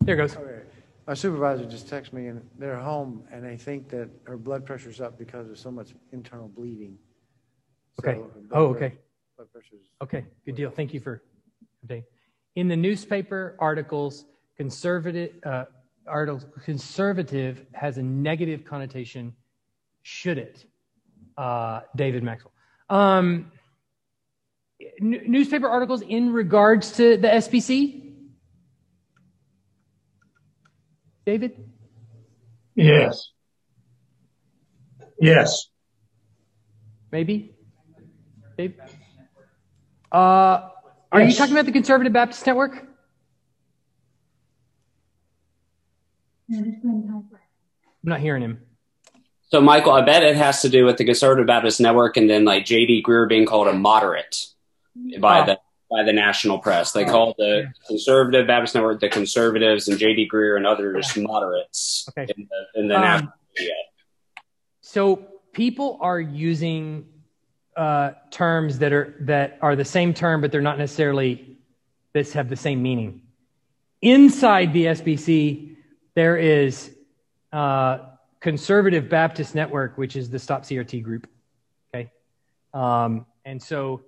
There 0.00 0.14
it 0.14 0.18
goes. 0.18 0.36
Okay. 0.36 0.62
My 1.06 1.14
supervisor 1.14 1.64
just 1.64 1.86
texted 1.88 2.12
me 2.12 2.26
and 2.26 2.46
they're 2.58 2.76
home 2.76 3.24
and 3.32 3.44
they 3.44 3.56
think 3.56 3.88
that 3.90 4.10
her 4.24 4.36
blood 4.36 4.66
pressure's 4.66 5.00
up 5.00 5.18
because 5.18 5.48
of 5.48 5.58
so 5.58 5.70
much 5.70 5.94
internal 6.12 6.48
bleeding. 6.48 6.98
So 8.02 8.08
Okay. 8.08 8.20
her 8.20 8.28
Oh, 8.52 8.66
okay. 8.68 8.98
Blood 9.36 9.48
pressure's, 9.52 9.88
Okay, 10.02 10.24
good 10.44 10.54
deal. 10.54 10.70
Thank 10.70 10.92
you 10.92 11.00
for 11.00 11.22
updating. 11.86 12.04
In 12.56 12.68
the 12.68 12.76
newspaper 12.76 13.56
articles, 13.58 14.24
conservative 14.56 15.32
uh, 15.44 15.64
articles, 16.06 16.46
conservative 16.64 17.64
has 17.72 17.98
a 17.98 18.02
negative 18.02 18.64
connotation. 18.64 19.34
Should 20.02 20.38
it, 20.38 20.64
uh, 21.36 21.80
David 21.94 22.22
Maxwell? 22.22 22.52
Um, 22.90 23.52
n- 25.00 25.22
newspaper 25.26 25.68
articles 25.68 26.00
in 26.02 26.32
regards 26.32 26.92
to 26.92 27.16
the 27.16 27.28
SBC. 27.28 28.04
David, 31.26 31.52
Yes. 32.74 33.32
Yes. 35.20 35.66
maybe. 37.10 37.54
Dave. 38.56 38.74
Uh, 40.10 40.68
are 41.12 41.22
you 41.22 41.34
talking 41.34 41.54
about 41.54 41.66
the 41.66 41.72
Conservative 41.72 42.12
Baptist 42.12 42.46
Network? 42.46 42.84
I'm 46.50 46.64
not 48.02 48.20
hearing 48.20 48.42
him. 48.42 48.60
So, 49.50 49.60
Michael, 49.60 49.92
I 49.92 50.02
bet 50.02 50.22
it 50.22 50.36
has 50.36 50.62
to 50.62 50.68
do 50.68 50.84
with 50.84 50.98
the 50.98 51.04
Conservative 51.04 51.46
Baptist 51.46 51.80
Network 51.80 52.16
and 52.16 52.28
then 52.28 52.44
like 52.44 52.64
J.D. 52.66 53.02
Greear 53.06 53.28
being 53.28 53.46
called 53.46 53.66
a 53.68 53.72
moderate 53.72 54.46
by 55.20 55.40
Oh. 55.40 55.46
the 55.46 55.58
by 55.90 56.02
the 56.02 56.12
national 56.12 56.58
press. 56.58 56.92
They 56.92 57.06
call 57.06 57.34
the 57.38 57.72
Conservative 57.86 58.46
Baptist 58.46 58.74
Network 58.74 59.00
the 59.00 59.08
conservatives 59.08 59.88
and 59.88 59.98
J.D. 59.98 60.28
Greear 60.30 60.58
and 60.58 60.66
others 60.66 61.16
moderates 61.16 62.06
Okay. 62.10 62.30
in 62.36 62.46
the, 62.50 62.80
in 62.80 62.88
the 62.88 62.94
Um, 62.96 63.00
national 63.00 63.32
media. 63.58 63.72
So 64.82 65.16
people 65.54 65.96
are 66.02 66.20
using 66.20 67.06
uh, 67.78 68.14
terms 68.32 68.80
that 68.80 68.92
are 68.92 69.14
that 69.20 69.56
are 69.62 69.76
the 69.76 69.84
same 69.84 70.12
term, 70.12 70.40
but 70.40 70.50
they're 70.50 70.60
not 70.60 70.78
necessarily 70.78 71.56
that 72.12 72.30
have 72.32 72.48
the 72.48 72.56
same 72.56 72.82
meaning. 72.82 73.22
Inside 74.02 74.72
the 74.72 74.86
SBC, 74.86 75.76
there 76.14 76.36
is 76.36 76.90
uh, 77.52 77.98
Conservative 78.40 79.08
Baptist 79.08 79.54
Network, 79.54 79.96
which 79.96 80.16
is 80.16 80.28
the 80.28 80.40
Stop 80.40 80.62
CRT 80.62 81.04
group. 81.04 81.28
Okay, 81.94 82.10
um, 82.74 83.24
and 83.44 83.62
so 83.62 84.02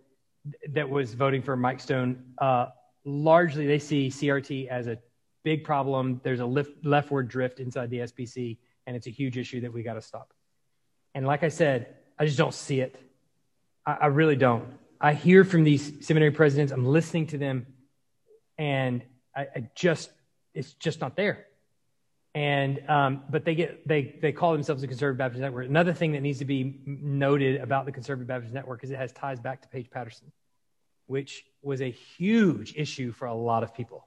th- 0.44 0.74
that 0.74 0.90
was 0.90 1.14
voting 1.14 1.40
for 1.40 1.56
Mike 1.56 1.78
Stone. 1.78 2.24
Uh, 2.38 2.66
largely, 3.04 3.68
they 3.68 3.78
see 3.78 4.08
CRT 4.08 4.66
as 4.66 4.88
a 4.88 4.98
big 5.44 5.62
problem. 5.62 6.20
There's 6.24 6.40
a 6.40 6.46
lift, 6.46 6.84
leftward 6.84 7.28
drift 7.28 7.60
inside 7.60 7.90
the 7.90 7.98
SBC, 7.98 8.58
and 8.88 8.96
it's 8.96 9.06
a 9.06 9.10
huge 9.10 9.38
issue 9.38 9.60
that 9.60 9.72
we 9.72 9.84
got 9.84 9.94
to 9.94 10.02
stop. 10.02 10.34
And 11.14 11.24
like 11.24 11.44
I 11.44 11.48
said, 11.48 11.94
I 12.18 12.26
just 12.26 12.36
don't 12.36 12.52
see 12.52 12.80
it. 12.80 12.96
I, 13.86 13.92
I 13.92 14.06
really 14.06 14.36
don't. 14.36 14.64
I 15.00 15.14
hear 15.14 15.44
from 15.44 15.64
these 15.64 16.06
seminary 16.06 16.30
presidents. 16.30 16.72
I'm 16.72 16.84
listening 16.84 17.28
to 17.28 17.38
them, 17.38 17.66
and 18.58 19.02
I, 19.34 19.42
I 19.42 19.70
just 19.74 20.10
it's 20.54 20.74
just 20.74 21.00
not 21.00 21.16
there. 21.16 21.46
And 22.34 22.88
um, 22.88 23.22
but 23.28 23.44
they 23.44 23.54
get 23.54 23.88
they 23.88 24.18
they 24.20 24.32
call 24.32 24.52
themselves 24.52 24.82
a 24.82 24.86
conservative 24.86 25.18
Baptist 25.18 25.40
network. 25.40 25.66
Another 25.66 25.92
thing 25.92 26.12
that 26.12 26.20
needs 26.20 26.38
to 26.38 26.44
be 26.44 26.80
noted 26.86 27.60
about 27.60 27.86
the 27.86 27.92
conservative 27.92 28.28
Baptist 28.28 28.54
network 28.54 28.84
is 28.84 28.90
it 28.90 28.98
has 28.98 29.12
ties 29.12 29.40
back 29.40 29.62
to 29.62 29.68
Paige 29.68 29.90
Patterson, 29.90 30.30
which 31.06 31.44
was 31.62 31.80
a 31.80 31.90
huge 31.90 32.74
issue 32.76 33.10
for 33.10 33.26
a 33.26 33.34
lot 33.34 33.64
of 33.64 33.74
people. 33.74 34.06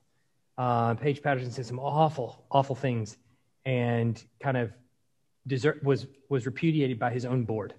Uh, 0.58 0.94
Paige 0.94 1.22
Patterson 1.22 1.52
said 1.52 1.66
some 1.66 1.80
awful 1.80 2.46
awful 2.50 2.76
things, 2.76 3.18
and 3.66 4.24
kind 4.40 4.56
of 4.56 4.72
desert, 5.46 5.84
was 5.84 6.08
was 6.30 6.46
repudiated 6.46 7.00
by 7.00 7.10
his 7.10 7.26
own 7.26 7.44
board, 7.44 7.74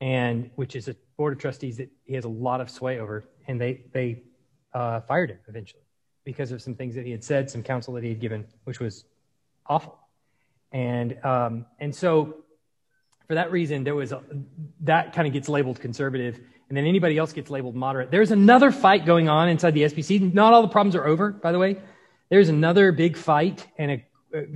and 0.00 0.50
which 0.54 0.76
is 0.76 0.88
a 0.88 0.96
board 1.16 1.32
of 1.32 1.38
trustees 1.38 1.76
that 1.76 1.90
he 2.04 2.14
has 2.14 2.24
a 2.24 2.28
lot 2.28 2.60
of 2.60 2.70
sway 2.70 2.98
over, 2.98 3.24
and 3.46 3.60
they 3.60 3.84
they 3.92 4.22
uh, 4.72 5.00
fired 5.02 5.30
him 5.30 5.38
eventually 5.48 5.82
because 6.24 6.52
of 6.52 6.62
some 6.62 6.74
things 6.74 6.94
that 6.94 7.04
he 7.04 7.10
had 7.10 7.24
said, 7.24 7.50
some 7.50 7.62
counsel 7.62 7.94
that 7.94 8.02
he 8.02 8.10
had 8.10 8.20
given, 8.20 8.46
which 8.64 8.80
was 8.80 9.04
awful, 9.66 9.98
and 10.72 11.22
um, 11.24 11.66
and 11.78 11.94
so 11.94 12.36
for 13.26 13.34
that 13.34 13.52
reason 13.52 13.84
there 13.84 13.94
was 13.94 14.12
a, 14.12 14.22
that 14.80 15.12
kind 15.12 15.26
of 15.26 15.32
gets 15.32 15.48
labeled 15.48 15.80
conservative, 15.80 16.40
and 16.68 16.76
then 16.76 16.86
anybody 16.86 17.18
else 17.18 17.32
gets 17.32 17.50
labeled 17.50 17.74
moderate. 17.74 18.10
There's 18.10 18.30
another 18.30 18.70
fight 18.70 19.04
going 19.04 19.28
on 19.28 19.48
inside 19.48 19.72
the 19.72 19.82
SBC. 19.82 20.32
Not 20.34 20.52
all 20.52 20.62
the 20.62 20.68
problems 20.68 20.96
are 20.96 21.06
over, 21.06 21.30
by 21.30 21.52
the 21.52 21.58
way. 21.58 21.80
There's 22.28 22.48
another 22.48 22.92
big 22.92 23.16
fight 23.16 23.66
and 23.76 23.90
a 23.90 24.04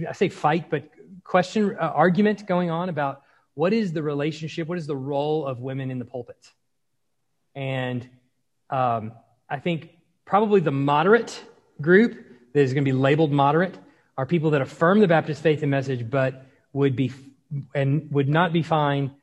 I 0.08 0.12
say 0.12 0.28
fight, 0.28 0.70
but 0.70 0.88
question, 1.24 1.76
uh, 1.80 1.84
argument 1.94 2.46
going 2.46 2.70
on 2.70 2.88
about 2.88 3.22
what 3.54 3.72
is 3.72 3.92
the 3.92 4.02
relationship, 4.02 4.68
what 4.68 4.78
is 4.78 4.86
the 4.86 4.96
role 4.96 5.46
of 5.46 5.60
women 5.60 5.90
in 5.90 5.98
the 5.98 6.04
pulpit. 6.04 6.50
And 7.54 8.08
um, 8.70 9.12
I 9.48 9.58
think 9.60 9.90
probably 10.24 10.60
the 10.60 10.72
moderate 10.72 11.42
group 11.80 12.14
that 12.52 12.60
is 12.60 12.72
going 12.72 12.84
to 12.84 12.88
be 12.88 12.96
labeled 12.96 13.30
moderate 13.30 13.76
are 14.16 14.26
people 14.26 14.50
that 14.50 14.60
affirm 14.60 15.00
the 15.00 15.08
Baptist 15.08 15.42
faith 15.42 15.62
and 15.62 15.70
message, 15.70 16.08
but 16.08 16.46
would 16.72 16.96
be 16.96 17.12
and 17.74 18.10
would 18.10 18.28
not 18.28 18.52
be 18.52 18.62
fine 18.62 19.14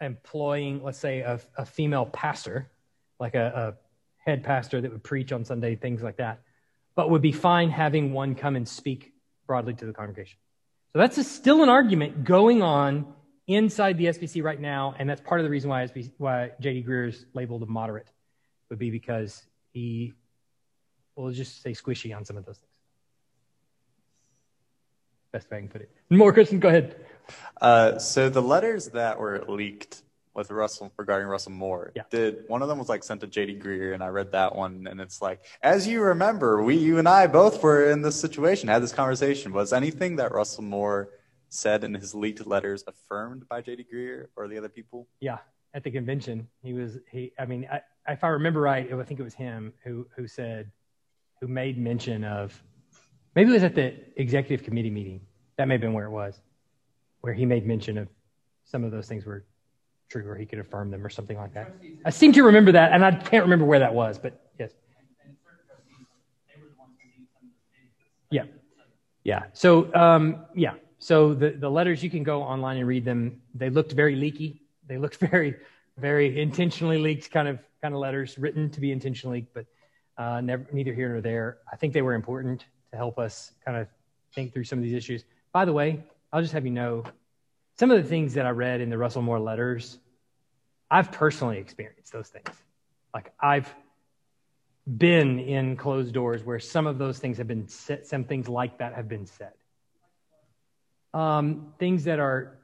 employing, 0.00 0.82
let's 0.82 0.98
say, 0.98 1.20
a, 1.20 1.40
a 1.56 1.66
female 1.66 2.06
pastor, 2.06 2.70
like 3.18 3.34
a, 3.34 3.76
a 3.76 4.28
head 4.30 4.42
pastor 4.42 4.80
that 4.80 4.90
would 4.90 5.02
preach 5.02 5.32
on 5.32 5.44
Sunday, 5.44 5.76
things 5.76 6.02
like 6.02 6.16
that, 6.16 6.40
but 6.94 7.10
would 7.10 7.20
be 7.20 7.32
fine 7.32 7.70
having 7.70 8.12
one 8.12 8.34
come 8.34 8.56
and 8.56 8.66
speak 8.66 9.12
broadly 9.46 9.74
to 9.74 9.84
the 9.84 9.92
congregation. 9.92 10.38
So 10.92 10.98
that's 10.98 11.18
a, 11.18 11.24
still 11.24 11.62
an 11.62 11.68
argument 11.68 12.24
going 12.24 12.62
on 12.62 13.12
inside 13.54 13.98
the 13.98 14.06
SBC 14.06 14.42
right 14.42 14.60
now, 14.60 14.94
and 14.98 15.08
that's 15.08 15.20
part 15.20 15.40
of 15.40 15.44
the 15.44 15.50
reason 15.50 15.70
why, 15.70 15.84
SBC, 15.84 16.12
why 16.18 16.52
J.D. 16.60 16.84
Greear 16.84 17.08
is 17.08 17.26
labeled 17.34 17.62
a 17.62 17.66
moderate, 17.66 18.08
would 18.68 18.78
be 18.78 18.90
because 18.90 19.42
he, 19.72 20.14
will 21.16 21.32
just 21.32 21.62
say 21.62 21.72
squishy 21.72 22.16
on 22.16 22.24
some 22.24 22.36
of 22.36 22.46
those 22.46 22.56
things. 22.56 22.66
Best 25.32 25.50
way 25.50 25.58
I 25.58 25.60
can 25.60 25.68
put 25.68 25.82
it. 25.82 25.90
More, 26.08 26.32
Kristen, 26.32 26.60
go 26.60 26.68
ahead. 26.68 26.96
Uh, 27.60 27.98
so 27.98 28.28
the 28.28 28.42
letters 28.42 28.88
that 28.88 29.18
were 29.18 29.44
leaked 29.46 30.02
with 30.34 30.50
Russell 30.50 30.92
regarding 30.96 31.28
Russell 31.28 31.52
Moore, 31.52 31.92
Yeah. 31.94 32.02
did 32.10 32.44
one 32.48 32.62
of 32.62 32.68
them 32.68 32.78
was 32.78 32.88
like 32.88 33.02
sent 33.04 33.20
to 33.20 33.26
JD 33.26 33.60
Greear, 33.60 33.94
and 33.94 34.02
I 34.02 34.08
read 34.08 34.32
that 34.32 34.54
one, 34.54 34.86
and 34.88 35.00
it's 35.00 35.20
like, 35.20 35.40
as 35.62 35.86
you 35.86 36.00
remember, 36.02 36.62
we, 36.62 36.76
you 36.76 36.98
and 36.98 37.08
I 37.08 37.26
both 37.26 37.62
were 37.62 37.90
in 37.90 38.00
this 38.02 38.18
situation, 38.18 38.68
had 38.68 38.82
this 38.82 38.92
conversation. 38.92 39.52
Was 39.52 39.72
anything 39.72 40.16
that 40.16 40.32
Russell 40.32 40.62
Moore 40.62 41.10
said 41.50 41.84
in 41.84 41.92
his 41.94 42.14
leaked 42.14 42.46
letters 42.46 42.82
affirmed 42.86 43.46
by 43.48 43.60
JD 43.60 43.86
Greear 43.92 44.28
or 44.36 44.48
the 44.48 44.56
other 44.56 44.68
people? 44.68 45.06
Yeah, 45.20 45.38
at 45.74 45.84
the 45.84 45.90
convention, 45.90 46.48
he 46.62 46.72
was 46.72 46.98
he. 47.10 47.32
I 47.38 47.44
mean, 47.44 47.68
I, 47.70 47.82
if 48.08 48.24
I 48.24 48.28
remember 48.28 48.60
right, 48.60 48.90
I 48.90 49.02
think 49.02 49.20
it 49.20 49.22
was 49.22 49.34
him 49.34 49.72
who 49.84 50.06
who 50.16 50.26
said, 50.26 50.70
who 51.40 51.48
made 51.48 51.76
mention 51.76 52.24
of, 52.24 52.60
maybe 53.34 53.50
it 53.50 53.54
was 53.54 53.64
at 53.64 53.74
the 53.74 53.94
executive 54.16 54.64
committee 54.64 54.90
meeting. 54.90 55.20
That 55.56 55.68
may 55.68 55.74
have 55.74 55.80
been 55.80 55.92
where 55.92 56.06
it 56.06 56.10
was, 56.10 56.40
where 57.20 57.34
he 57.34 57.44
made 57.44 57.66
mention 57.66 57.98
of 57.98 58.08
some 58.64 58.84
of 58.84 58.92
those 58.92 59.08
things 59.08 59.26
were 59.26 59.44
true, 60.08 60.26
or 60.26 60.36
he 60.36 60.46
could 60.46 60.58
affirm 60.58 60.90
them, 60.90 61.04
or 61.04 61.10
something 61.10 61.36
like 61.36 61.52
that. 61.54 61.74
I 62.04 62.10
seem 62.10 62.32
to 62.32 62.44
remember 62.44 62.72
that, 62.72 62.92
and 62.92 63.04
I 63.04 63.12
can't 63.12 63.44
remember 63.44 63.64
where 63.64 63.80
that 63.80 63.92
was, 63.92 64.18
but 64.18 64.50
yes. 64.58 64.70
And 64.96 65.36
certain 65.36 65.36
trustees, 65.68 66.06
they 66.48 66.60
were 66.62 66.68
the 66.68 66.78
ones 66.78 66.94
who 67.02 67.08
did 67.08 67.28
some 67.34 67.48
of 67.48 67.54
the 67.54 67.76
things. 67.76 67.92
Yeah. 68.30 68.44
Yeah. 69.24 69.42
So, 69.52 69.94
um, 69.94 70.46
yeah. 70.54 70.74
So 71.00 71.32
the, 71.32 71.50
the 71.50 71.70
letters, 71.70 72.04
you 72.04 72.10
can 72.10 72.22
go 72.22 72.42
online 72.42 72.76
and 72.76 72.86
read 72.86 73.06
them. 73.06 73.40
They 73.54 73.70
looked 73.70 73.92
very 73.92 74.14
leaky. 74.14 74.62
They 74.86 74.98
looked 74.98 75.16
very, 75.30 75.56
very 75.96 76.40
intentionally 76.40 76.98
leaked 76.98 77.30
kind 77.30 77.48
of, 77.48 77.58
kind 77.82 77.94
of 77.94 78.00
letters 78.00 78.38
written 78.38 78.70
to 78.70 78.80
be 78.80 78.92
intentionally 78.92 79.38
leaked, 79.38 79.54
but 79.54 79.66
uh, 80.22 80.42
never, 80.42 80.66
neither 80.72 80.92
here 80.92 81.08
nor 81.08 81.22
there. 81.22 81.58
I 81.72 81.76
think 81.76 81.94
they 81.94 82.02
were 82.02 82.12
important 82.12 82.66
to 82.90 82.96
help 82.98 83.18
us 83.18 83.52
kind 83.64 83.78
of 83.78 83.88
think 84.34 84.52
through 84.52 84.64
some 84.64 84.78
of 84.78 84.84
these 84.84 84.92
issues. 84.92 85.24
By 85.52 85.64
the 85.64 85.72
way, 85.72 86.04
I'll 86.32 86.42
just 86.42 86.52
have 86.52 86.66
you 86.66 86.70
know, 86.70 87.04
some 87.78 87.90
of 87.90 88.02
the 88.02 88.08
things 88.08 88.34
that 88.34 88.44
I 88.44 88.50
read 88.50 88.82
in 88.82 88.90
the 88.90 88.98
Russell 88.98 89.22
Moore 89.22 89.40
letters, 89.40 89.98
I've 90.90 91.10
personally 91.10 91.56
experienced 91.56 92.12
those 92.12 92.28
things. 92.28 92.50
Like 93.14 93.32
I've 93.40 93.74
been 94.98 95.38
in 95.38 95.76
closed 95.76 96.12
doors 96.12 96.44
where 96.44 96.58
some 96.58 96.86
of 96.86 96.98
those 96.98 97.18
things 97.18 97.38
have 97.38 97.48
been 97.48 97.68
said, 97.68 98.06
some 98.06 98.24
things 98.24 98.50
like 98.50 98.78
that 98.78 98.92
have 98.92 99.08
been 99.08 99.24
said. 99.24 99.52
Um, 101.12 101.74
things 101.78 102.04
that 102.04 102.18
are 102.18 102.58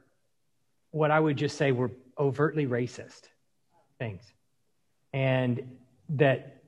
what 0.91 1.11
I 1.11 1.19
would 1.19 1.37
just 1.37 1.57
say 1.57 1.71
were 1.71 1.91
overtly 2.17 2.65
racist 2.65 3.23
things. 3.99 4.23
And 5.13 5.77
that, 6.09 6.63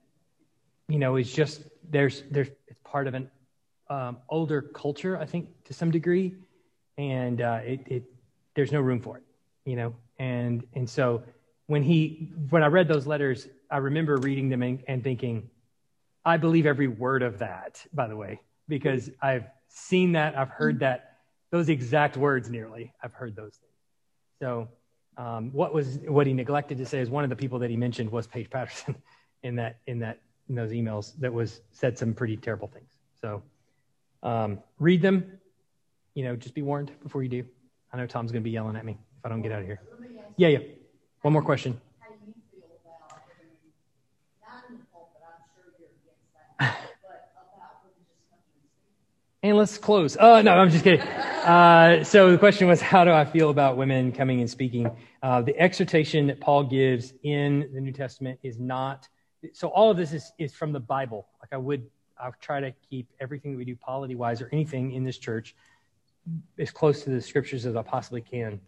you 0.87 0.99
know, 0.99 1.15
is 1.15 1.31
just, 1.31 1.63
there's, 1.89 2.23
there's, 2.31 2.49
it's 2.67 2.79
part 2.83 3.07
of 3.07 3.13
an 3.13 3.29
um, 3.89 4.17
older 4.29 4.61
culture, 4.61 5.17
I 5.17 5.25
think, 5.25 5.49
to 5.65 5.73
some 5.73 5.91
degree. 5.91 6.35
And 6.97 7.41
uh, 7.41 7.59
it, 7.63 7.81
it, 7.87 8.03
there's 8.55 8.71
no 8.71 8.81
room 8.81 8.99
for 8.99 9.17
it, 9.17 9.23
you 9.65 9.75
know? 9.75 9.95
And, 10.17 10.65
and 10.73 10.89
so 10.89 11.23
when 11.67 11.83
he, 11.83 12.31
when 12.49 12.63
I 12.63 12.67
read 12.67 12.87
those 12.87 13.07
letters, 13.07 13.47
I 13.71 13.77
remember 13.77 14.17
reading 14.17 14.49
them 14.49 14.63
and, 14.63 14.83
and 14.87 15.03
thinking, 15.03 15.49
I 16.25 16.37
believe 16.37 16.65
every 16.65 16.87
word 16.87 17.23
of 17.23 17.39
that, 17.39 17.85
by 17.93 18.07
the 18.07 18.15
way, 18.15 18.41
because 18.67 19.09
I've 19.21 19.45
seen 19.69 20.13
that, 20.13 20.37
I've 20.37 20.49
heard 20.49 20.79
that, 20.79 21.08
those 21.51 21.69
exact 21.69 22.17
words 22.17 22.49
nearly, 22.49 22.93
I've 23.03 23.13
heard 23.13 23.35
those 23.35 23.55
things. 23.55 23.73
So, 24.39 24.67
um, 25.17 25.51
what 25.51 25.73
was 25.73 25.99
what 26.07 26.27
he 26.27 26.33
neglected 26.33 26.77
to 26.77 26.85
say 26.85 26.99
is 26.99 27.09
one 27.09 27.23
of 27.23 27.29
the 27.29 27.35
people 27.35 27.59
that 27.59 27.69
he 27.69 27.75
mentioned 27.75 28.11
was 28.11 28.27
Paige 28.27 28.49
Patterson 28.49 28.95
in 29.43 29.55
that 29.55 29.77
in 29.87 29.99
that 29.99 30.19
in 30.47 30.55
those 30.55 30.71
emails 30.71 31.13
that 31.19 31.33
was 31.33 31.61
said 31.71 31.97
some 31.97 32.13
pretty 32.13 32.37
terrible 32.37 32.67
things. 32.67 32.91
So, 33.21 33.43
um, 34.23 34.59
read 34.79 35.01
them. 35.01 35.39
You 36.15 36.23
know, 36.23 36.35
just 36.35 36.55
be 36.55 36.61
warned 36.61 36.91
before 37.03 37.23
you 37.23 37.29
do. 37.29 37.43
I 37.93 37.97
know 37.97 38.07
Tom's 38.07 38.31
going 38.31 38.41
to 38.41 38.43
be 38.43 38.51
yelling 38.51 38.75
at 38.75 38.85
me 38.85 38.93
if 38.93 39.25
I 39.25 39.29
don't 39.29 39.41
get 39.41 39.51
out 39.51 39.61
of 39.61 39.65
here. 39.65 39.81
Yeah, 40.37 40.49
yeah. 40.49 40.59
One 41.21 41.33
more 41.33 41.41
question. 41.43 41.79
how 41.99 42.07
you 42.25 42.33
feel 42.51 42.69
about, 42.85 43.11
not 44.41 44.63
in 44.69 44.77
the 44.77 44.85
pulpit, 44.91 45.21
I'm 45.25 45.43
sure 45.53 45.73
you're 45.77 45.89
against 45.99 46.23
that, 46.59 46.79
but 47.03 47.31
about 47.35 47.83
religious 47.83 48.23
countries. 48.31 48.71
And 49.49 49.57
let's 49.57 49.79
close. 49.79 50.15
Oh, 50.19 50.43
no, 50.43 50.51
I'm 50.51 50.69
just 50.69 50.83
kidding. 50.83 51.01
Uh, 51.01 52.03
so 52.03 52.31
the 52.31 52.37
question 52.37 52.67
was, 52.67 52.81
how 52.81 53.03
do 53.03 53.11
I 53.11 53.25
feel 53.25 53.49
about 53.49 53.77
women 53.77 54.11
coming 54.11 54.41
and 54.41 54.49
speaking? 54.49 54.91
Uh, 55.23 55.41
the 55.41 55.57
exhortation 55.59 56.27
that 56.27 56.39
Paul 56.39 56.65
gives 56.65 57.13
in 57.23 57.67
the 57.73 57.81
New 57.81 57.91
Testament 57.91 58.39
is 58.43 58.59
not, 58.59 59.07
so 59.53 59.69
all 59.69 59.89
of 59.89 59.97
this 59.97 60.13
is, 60.13 60.31
is 60.37 60.53
from 60.53 60.71
the 60.71 60.79
Bible. 60.79 61.25
Like 61.41 61.51
I 61.51 61.57
would, 61.57 61.83
I'll 62.21 62.35
try 62.39 62.59
to 62.59 62.71
keep 62.91 63.07
everything 63.19 63.53
that 63.53 63.57
we 63.57 63.65
do 63.65 63.75
polity 63.75 64.13
wise 64.13 64.39
or 64.39 64.49
anything 64.51 64.91
in 64.91 65.03
this 65.03 65.17
church 65.17 65.55
as 66.59 66.69
close 66.69 67.03
to 67.05 67.09
the 67.09 67.19
scriptures 67.19 67.65
as 67.65 67.75
I 67.75 67.81
possibly 67.81 68.21
can. 68.21 68.61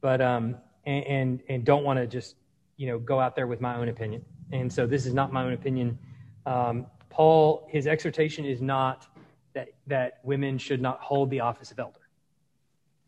But, 0.00 0.20
um, 0.20 0.56
and, 0.84 1.04
and, 1.04 1.42
and 1.48 1.64
don't 1.64 1.84
want 1.84 2.00
to 2.00 2.08
just, 2.08 2.34
you 2.76 2.88
know, 2.88 2.98
go 2.98 3.20
out 3.20 3.36
there 3.36 3.46
with 3.46 3.60
my 3.60 3.76
own 3.76 3.88
opinion. 3.88 4.24
And 4.50 4.72
so 4.72 4.84
this 4.84 5.06
is 5.06 5.14
not 5.14 5.32
my 5.32 5.44
own 5.44 5.52
opinion. 5.52 5.96
Um, 6.44 6.86
Paul, 7.08 7.68
his 7.70 7.86
exhortation 7.86 8.44
is 8.44 8.60
not 8.60 9.06
that, 9.54 9.68
that 9.86 10.20
women 10.22 10.58
should 10.58 10.82
not 10.82 11.00
hold 11.00 11.30
the 11.30 11.40
office 11.40 11.70
of 11.70 11.78
elder. 11.78 12.00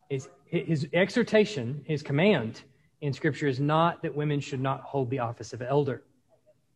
His, 0.09 0.29
his 0.47 0.87
exhortation, 0.93 1.85
his 1.87 2.03
command 2.03 2.63
in 3.01 3.13
Scripture 3.13 3.49
is 3.49 3.61
not 3.61 4.03
that 4.03 4.15
women 4.15 4.41
should 4.41 4.61
not 4.61 4.81
hold 4.83 5.11
the 5.11 5.19
office 5.19 5.53
of 5.53 5.61
elder. 5.63 6.03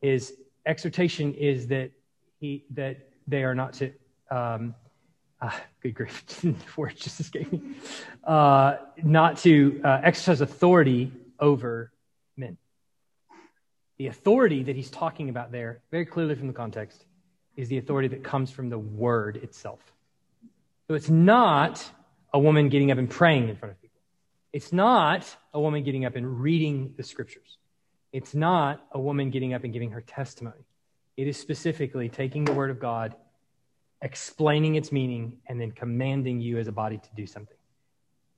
His 0.02 0.34
exhortation 0.66 1.34
is 1.34 1.68
that 1.68 1.90
he 2.38 2.64
that 2.70 3.08
they 3.26 3.44
are 3.44 3.54
not 3.54 3.72
to. 3.74 3.92
Um, 4.30 4.74
ah, 5.40 5.60
good 5.82 5.94
grief, 5.94 6.24
word 6.76 6.96
just 6.96 7.20
escaped 7.20 7.52
me. 7.52 7.62
Uh, 8.24 8.76
not 9.02 9.38
to 9.38 9.80
uh, 9.84 10.00
exercise 10.02 10.40
authority 10.40 11.12
over 11.38 11.92
men. 12.36 12.56
The 13.98 14.08
authority 14.08 14.62
that 14.62 14.76
he's 14.76 14.90
talking 14.90 15.28
about 15.28 15.52
there, 15.52 15.80
very 15.90 16.06
clearly 16.06 16.34
from 16.34 16.46
the 16.46 16.52
context, 16.52 17.04
is 17.60 17.68
the 17.68 17.76
authority 17.76 18.08
that 18.08 18.24
comes 18.24 18.50
from 18.50 18.70
the 18.70 18.78
word 18.78 19.36
itself. 19.36 19.80
So 20.88 20.94
it's 20.94 21.10
not 21.10 21.88
a 22.32 22.38
woman 22.38 22.70
getting 22.70 22.90
up 22.90 22.96
and 22.96 23.08
praying 23.08 23.50
in 23.50 23.56
front 23.56 23.72
of 23.72 23.82
people. 23.82 24.00
It's 24.52 24.72
not 24.72 25.26
a 25.52 25.60
woman 25.60 25.84
getting 25.84 26.06
up 26.06 26.16
and 26.16 26.40
reading 26.40 26.94
the 26.96 27.02
scriptures. 27.02 27.58
It's 28.12 28.34
not 28.34 28.84
a 28.92 28.98
woman 28.98 29.30
getting 29.30 29.52
up 29.52 29.62
and 29.62 29.72
giving 29.72 29.90
her 29.90 30.00
testimony. 30.00 30.64
It 31.18 31.28
is 31.28 31.36
specifically 31.36 32.08
taking 32.08 32.44
the 32.44 32.52
word 32.52 32.70
of 32.70 32.80
God, 32.80 33.14
explaining 34.00 34.76
its 34.76 34.90
meaning, 34.90 35.36
and 35.46 35.60
then 35.60 35.70
commanding 35.70 36.40
you 36.40 36.58
as 36.58 36.66
a 36.66 36.72
body 36.72 36.96
to 36.96 37.08
do 37.14 37.26
something. 37.26 37.56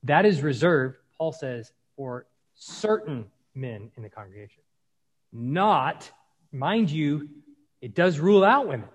That 0.03 0.25
is 0.25 0.41
reserved, 0.41 0.97
Paul 1.17 1.31
says, 1.31 1.71
for 1.95 2.25
certain 2.55 3.25
men 3.55 3.89
in 3.95 4.03
the 4.03 4.09
congregation. 4.09 4.61
Not, 5.31 6.11
mind 6.51 6.91
you, 6.91 7.29
it 7.81 7.95
does 7.95 8.19
rule 8.19 8.43
out 8.43 8.67
women. 8.67 8.89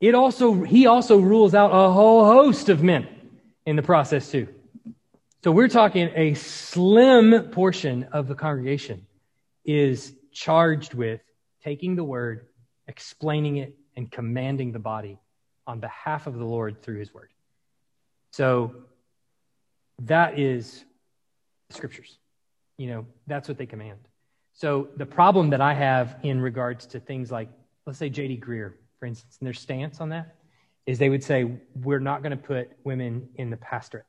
It 0.00 0.14
also, 0.14 0.62
he 0.62 0.86
also 0.86 1.18
rules 1.18 1.54
out 1.54 1.70
a 1.70 1.92
whole 1.92 2.24
host 2.24 2.68
of 2.68 2.82
men 2.82 3.08
in 3.66 3.76
the 3.76 3.82
process 3.82 4.30
too. 4.30 4.48
So 5.42 5.52
we're 5.52 5.68
talking 5.68 6.10
a 6.14 6.34
slim 6.34 7.50
portion 7.50 8.04
of 8.12 8.28
the 8.28 8.34
congregation 8.34 9.06
is 9.64 10.14
charged 10.32 10.94
with 10.94 11.20
taking 11.62 11.96
the 11.96 12.04
word, 12.04 12.46
explaining 12.88 13.56
it, 13.58 13.76
and 13.96 14.10
commanding 14.10 14.72
the 14.72 14.78
body 14.78 15.18
on 15.66 15.80
behalf 15.80 16.26
of 16.26 16.36
the 16.36 16.44
Lord 16.44 16.82
through 16.82 16.98
his 16.98 17.14
word. 17.14 17.30
So 18.30 18.74
that 20.02 20.38
is 20.38 20.84
scriptures. 21.70 22.18
You 22.76 22.88
know, 22.88 23.06
that's 23.26 23.48
what 23.48 23.58
they 23.58 23.66
command. 23.66 24.00
So 24.54 24.88
the 24.96 25.06
problem 25.06 25.50
that 25.50 25.60
I 25.60 25.74
have 25.74 26.16
in 26.22 26.40
regards 26.40 26.86
to 26.86 27.00
things 27.00 27.30
like, 27.30 27.48
let's 27.86 27.98
say 27.98 28.08
J.D. 28.08 28.38
Greear, 28.38 28.74
for 29.04 29.08
instance, 29.08 29.36
and 29.38 29.46
their 29.46 29.52
stance 29.52 30.00
on 30.00 30.08
that 30.08 30.34
is 30.86 30.98
they 30.98 31.10
would 31.10 31.22
say, 31.22 31.44
we're 31.82 31.98
not 31.98 32.22
going 32.22 32.30
to 32.30 32.42
put 32.42 32.70
women 32.84 33.28
in 33.34 33.50
the 33.50 33.56
pastorate. 33.58 34.06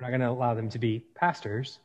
We're 0.00 0.06
not 0.06 0.12
going 0.12 0.22
to 0.22 0.30
allow 0.30 0.54
them 0.54 0.70
to 0.70 0.78
be 0.78 1.04
pastors. 1.14 1.78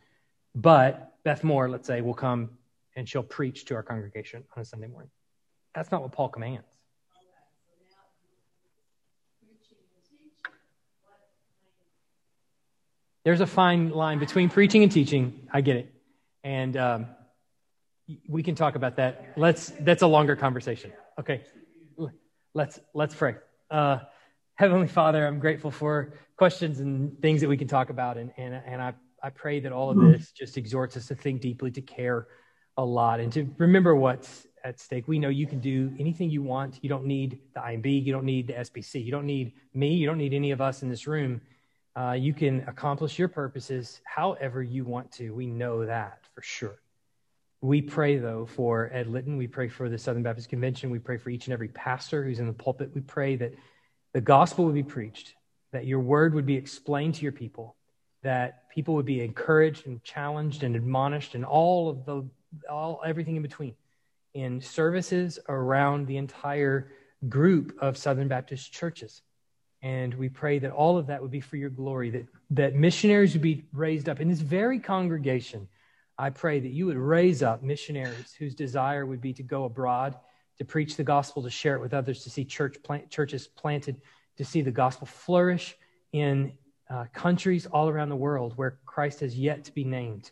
But 0.56 1.16
Beth 1.26 1.44
Moore, 1.44 1.70
let's 1.70 1.86
say, 1.86 2.00
will 2.00 2.14
come 2.14 2.52
and 2.96 3.10
she'll 3.10 3.24
preach 3.24 3.66
to 3.66 3.76
our 3.76 3.84
congregation 3.84 4.46
on 4.56 4.62
a 4.62 4.66
Sunday 4.66 4.88
morning. 4.88 5.10
That's 5.76 5.92
not 5.92 6.02
what 6.02 6.14
Paul 6.14 6.30
commands. 6.30 6.64
There's 13.26 13.42
a 13.42 13.48
fine 13.48 13.90
line 13.90 14.18
between 14.18 14.48
preaching 14.48 14.84
and 14.84 14.90
teaching. 14.90 15.46
I 15.52 15.60
get 15.60 15.76
it. 15.76 15.94
And 16.46 16.78
um, 16.78 17.08
we 18.30 18.44
can 18.44 18.56
talk 18.56 18.76
about 18.76 18.96
that. 18.96 19.34
Let's, 19.36 19.74
that's 19.82 20.04
a 20.04 20.08
longer 20.08 20.38
conversation. 20.38 20.94
Okay. 21.20 21.42
Let's, 22.54 22.80
let's 22.94 23.16
pray. 23.16 23.36
Uh, 23.70 24.00
Heavenly 24.56 24.88
Father, 24.88 25.26
I'm 25.26 25.40
grateful 25.40 25.72
for 25.72 26.14
questions 26.36 26.80
and 26.80 27.18
things 27.22 27.42
that 27.42 27.48
we 27.48 27.56
can 27.56 27.68
talk 27.68 27.90
about. 27.90 28.18
And, 28.18 28.32
and, 28.38 28.54
and 28.54 28.82
I, 28.82 28.94
I 29.24 29.30
pray 29.30 29.60
that 29.62 29.72
all 29.72 29.90
of 29.90 30.00
this 30.00 30.32
just 30.32 30.58
exhorts 30.58 30.98
us 30.98 31.08
to 31.08 31.16
think 31.16 31.42
deeply, 31.42 31.72
to 31.72 31.82
care 31.82 32.28
a 32.76 32.84
lot, 32.84 33.20
and 33.20 33.32
to 33.34 33.50
remember 33.58 33.96
what's 33.96 34.48
at 34.64 34.80
stake. 34.80 35.08
We 35.08 35.20
know 35.20 35.30
you 35.30 35.48
can 35.48 35.60
do 35.60 35.94
anything 36.00 36.30
you 36.30 36.44
want. 36.44 36.80
You 36.82 36.90
don't 36.90 37.06
need 37.06 37.40
the 37.54 37.62
IMB. 37.62 38.06
You 38.06 38.12
don't 38.12 38.26
need 38.26 38.48
the 38.48 38.54
SBC. 38.54 39.04
You 39.04 39.12
don't 39.12 39.26
need 39.26 39.54
me. 39.74 39.94
You 39.94 40.08
don't 40.08 40.18
need 40.18 40.34
any 40.34 40.52
of 40.52 40.62
us 40.62 40.84
in 40.84 40.90
this 40.90 41.08
room. 41.08 41.42
Uh, 41.96 42.14
you 42.14 42.34
can 42.34 42.62
accomplish 42.68 43.18
your 43.18 43.28
purposes 43.28 44.02
however 44.06 44.62
you 44.62 44.86
want 44.86 45.12
to. 45.14 45.34
We 45.34 45.48
know 45.48 45.86
that 45.86 46.26
for 46.34 46.42
sure. 46.42 46.80
We 47.62 47.82
pray, 47.82 48.18
though, 48.18 48.46
for 48.46 48.90
Ed 48.94 49.08
Litton. 49.08 49.36
We 49.36 49.48
pray 49.48 49.68
for 49.68 49.90
the 49.90 49.98
Southern 49.98 50.24
Baptist 50.24 50.50
Convention. 50.50 50.90
We 50.90 51.00
pray 51.00 51.18
for 51.18 51.30
each 51.30 51.48
and 51.48 51.54
every 51.54 51.68
pastor 51.68 52.24
who's 52.24 52.40
in 52.40 52.48
the 52.48 52.54
pulpit. 52.54 52.92
We 52.94 53.02
pray 53.02 53.36
that 53.36 53.54
the 54.14 54.22
gospel 54.22 54.66
would 54.66 54.76
be 54.76 54.84
preached, 54.84 55.34
that 55.74 55.86
your 55.86 56.00
word 56.00 56.34
would 56.34 56.46
be 56.46 56.56
explained 56.56 57.16
to 57.16 57.24
your 57.24 57.32
people, 57.32 57.76
that 58.24 58.70
people 58.70 58.96
would 58.96 59.06
be 59.06 59.22
encouraged 59.22 59.88
and 59.88 60.02
challenged 60.04 60.64
and 60.64 60.76
admonished 60.76 61.36
and 61.36 61.44
all 61.44 61.90
of 61.90 62.06
the 62.06 62.30
all 62.70 63.02
everything 63.06 63.36
in 63.36 63.42
between 63.44 63.76
in 64.34 64.62
services 64.62 65.40
around 65.48 66.08
the 66.08 66.18
entire 66.18 66.92
group 67.28 67.78
of 67.82 67.98
Southern 67.98 68.28
Baptist 68.28 68.72
churches. 68.72 69.22
And 69.82 70.14
we 70.14 70.30
pray 70.30 70.60
that 70.60 70.72
all 70.72 70.98
of 70.98 71.08
that 71.08 71.22
would 71.22 71.32
be 71.32 71.40
for 71.42 71.58
your 71.58 71.70
glory, 71.70 72.10
that, 72.12 72.26
that 72.52 72.76
missionaries 72.76 73.34
would 73.34 73.42
be 73.42 73.66
raised 73.72 74.10
up 74.10 74.20
in 74.20 74.28
this 74.28 74.42
very 74.42 74.80
congregation. 74.80 75.68
I 76.20 76.30
pray 76.32 76.60
that 76.60 76.72
you 76.72 76.86
would 76.88 76.98
raise 76.98 77.42
up 77.42 77.64
missionaries 77.64 78.34
whose 78.38 78.54
desire 78.54 79.06
would 79.06 79.22
be 79.22 79.32
to 79.34 79.44
go 79.44 79.64
abroad, 79.64 80.16
to 80.58 80.66
preach 80.66 80.98
the 80.98 81.04
gospel, 81.06 81.42
to 81.44 81.50
share 81.50 81.76
it 81.76 81.82
with 81.82 81.94
others, 81.94 82.24
to 82.26 82.30
see 82.30 82.44
church 82.44 82.84
plant, 82.84 83.10
churches 83.10 83.48
planted, 83.48 84.02
to 84.36 84.44
see 84.44 84.62
the 84.62 84.70
gospel 84.70 85.08
flourish 85.08 85.78
in 86.12 86.52
uh, 86.90 87.06
countries 87.14 87.66
all 87.68 87.88
around 87.88 88.10
the 88.10 88.18
world 88.18 88.58
where 88.58 88.80
Christ 88.86 89.22
has 89.22 89.38
yet 89.38 89.64
to 89.64 89.72
be 89.72 89.86
named. 89.86 90.32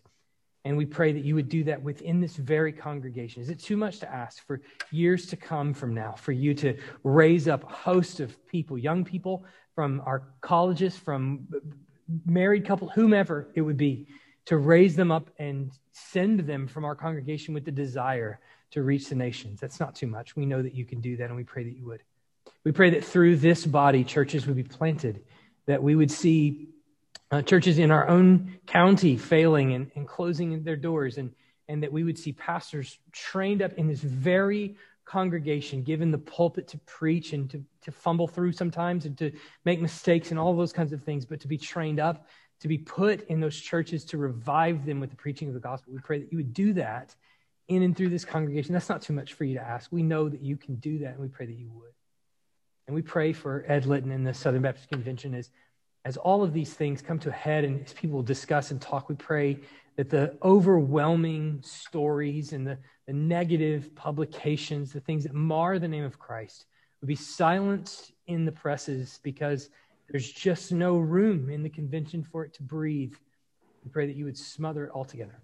And 0.66 0.76
we 0.76 0.86
pray 0.86 1.14
that 1.14 1.24
you 1.24 1.36
would 1.36 1.48
do 1.48 1.64
that 1.64 1.82
within 1.82 2.20
this 2.20 2.36
very 2.36 2.74
congregation. 2.74 3.42
Is 3.42 3.50
it 3.50 3.60
too 3.60 3.78
much 3.78 4.00
to 4.00 4.14
ask 4.14 4.46
for 4.46 4.62
years 4.92 5.28
to 5.28 5.38
come 5.38 5.74
from 5.74 5.94
now 5.94 6.12
for 6.12 6.34
you 6.34 6.54
to 6.56 6.78
raise 7.04 7.48
up 7.48 7.64
a 7.64 7.74
host 7.74 8.20
of 8.20 8.46
people, 8.48 8.78
young 8.78 9.06
people 9.06 9.46
from 9.74 10.02
our 10.06 10.24
colleges, 10.42 10.98
from 10.98 11.48
married 12.26 12.66
couple, 12.66 12.90
whomever 12.90 13.48
it 13.56 13.62
would 13.62 13.78
be, 13.78 14.08
to 14.48 14.58
raise 14.58 14.96
them 14.96 15.12
up 15.12 15.30
and 15.38 15.72
send 15.92 16.42
them 16.42 16.68
from 16.68 16.86
our 16.86 16.96
congregation 16.96 17.54
with 17.54 17.66
the 17.66 17.72
desire 17.72 18.40
to 18.72 18.82
reach 18.82 19.10
the 19.10 19.16
nations? 19.16 19.60
That's 19.60 19.80
not 19.80 19.96
too 19.96 20.08
much. 20.08 20.36
We 20.36 20.46
know 20.46 20.62
that 20.62 20.74
you 20.74 20.86
can 20.86 21.00
do 21.00 21.18
that, 21.18 21.26
and 21.26 21.36
we 21.36 21.44
pray 21.44 21.64
that 21.64 21.76
you 21.76 21.86
would. 21.86 22.02
We 22.64 22.72
pray 22.72 22.90
that 22.92 23.04
through 23.04 23.38
this 23.38 23.66
body, 23.66 24.04
churches 24.04 24.48
would 24.48 24.56
be 24.56 24.64
planted, 24.64 25.24
that 25.66 25.84
we 25.84 25.96
would 25.96 26.12
see 26.12 26.70
uh, 27.30 27.42
churches 27.42 27.78
in 27.78 27.92
our 27.92 28.08
own 28.08 28.58
county 28.66 29.18
failing 29.18 29.74
and, 29.74 29.92
and 29.96 30.08
closing 30.08 30.64
their 30.64 30.78
doors, 30.78 31.18
and, 31.18 31.34
and 31.68 31.84
that 31.84 31.92
we 31.92 32.04
would 32.04 32.18
see 32.18 32.32
pastors 32.32 33.00
trained 33.12 33.62
up 33.62 33.74
in 33.74 33.88
this 33.88 34.00
very 34.00 34.78
congregation, 35.04 35.84
given 35.84 36.12
the 36.12 36.18
pulpit 36.18 36.68
to 36.70 36.78
preach 36.80 37.34
and 37.34 37.50
to, 37.50 37.64
to 37.82 37.92
fumble 37.92 38.28
through 38.28 38.52
sometimes 38.52 39.06
and 39.06 39.18
to 39.18 39.32
make 39.66 39.82
mistakes 39.82 40.32
and 40.32 40.40
all 40.40 40.56
those 40.56 40.74
kinds 40.74 40.94
of 40.94 41.04
things, 41.04 41.26
but 41.26 41.40
to 41.40 41.48
be 41.48 41.58
trained 41.58 42.00
up, 42.00 42.28
to 42.62 42.68
be 42.68 42.78
put 42.78 43.28
in 43.28 43.40
those 43.40 43.60
churches 43.60 44.04
to 44.06 44.18
revive 44.18 44.86
them 44.86 45.00
with 45.00 45.10
the 45.10 45.16
preaching 45.16 45.48
of 45.48 45.54
the 45.54 45.60
gospel. 45.60 45.94
We 45.94 46.00
pray 46.00 46.20
that 46.20 46.32
you 46.32 46.38
would 46.38 46.54
do 46.54 46.74
that 46.74 47.16
in 47.68 47.84
and 47.84 47.96
through 47.96 48.10
this 48.10 48.26
congregation. 48.26 48.74
That's 48.74 48.90
not 48.90 49.02
too 49.02 49.14
much 49.14 49.34
for 49.34 49.44
you 49.44 49.56
to 49.56 49.62
ask. 49.62 49.92
We 49.92 50.04
know 50.04 50.30
that 50.30 50.42
you 50.42 50.58
can 50.58 50.76
do 50.76 51.00
that, 51.00 51.12
and 51.12 51.20
we 51.20 51.28
pray 51.28 51.46
that 51.46 51.58
you 51.58 51.70
would. 51.74 51.94
And 52.88 52.96
we 52.96 53.02
pray 53.02 53.34
for 53.34 53.66
Ed 53.68 53.86
Litton 53.86 54.12
and 54.12 54.26
the 54.26 54.34
Southern 54.34 54.62
Baptist 54.62 54.90
Convention 54.90 55.34
as 55.34 55.50
as 56.08 56.16
all 56.16 56.42
of 56.42 56.54
these 56.54 56.74
things 56.74 57.02
come 57.02 57.20
to 57.20 57.28
a 57.28 57.34
head 57.34 57.66
and 57.66 57.84
as 57.84 57.92
people 57.92 58.24
discuss 58.24 58.72
and 58.72 58.82
talk, 58.82 59.10
we 59.10 59.16
pray 59.16 59.60
that 59.98 60.10
the 60.10 60.38
overwhelming 60.42 61.60
stories 61.62 62.54
and 62.54 62.66
the, 62.66 62.78
the 63.08 63.12
negative 63.12 63.94
publications, 63.94 64.94
the 64.94 65.02
things 65.02 65.24
that 65.24 65.34
mar 65.34 65.80
the 65.80 65.88
name 65.88 66.06
of 66.06 66.18
Christ, 66.18 66.66
would 67.02 67.10
be 67.10 67.16
silenced 67.16 68.14
in 68.28 68.46
the 68.46 68.54
presses 68.54 69.20
because 69.22 69.70
there's 70.10 70.32
just 70.32 70.72
no 70.72 70.98
room 70.98 71.50
in 71.50 71.64
the 71.64 71.70
convention 71.70 72.24
for 72.24 72.44
it 72.46 72.54
to 72.56 72.64
breathe. 72.64 73.14
We 73.84 73.92
pray 73.92 74.08
that 74.08 74.16
you 74.16 74.26
would 74.26 74.38
smother 74.38 74.86
it 74.86 74.92
altogether. 74.94 75.40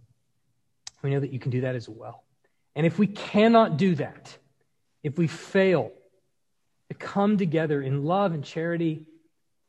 We 1.02 1.10
know 1.10 1.20
that 1.20 1.34
you 1.34 1.40
can 1.40 1.52
do 1.52 1.62
that 1.62 1.76
as 1.76 1.90
well. 1.90 2.24
And 2.76 2.86
if 2.86 2.98
we 2.98 3.08
cannot 3.08 3.78
do 3.78 3.96
that, 3.96 4.38
if 5.04 5.18
we 5.18 5.28
fail 5.28 5.92
to 6.90 6.96
come 6.96 7.38
together 7.38 7.82
in 7.82 8.06
love 8.06 8.34
and 8.34 8.44
charity, 8.44 9.06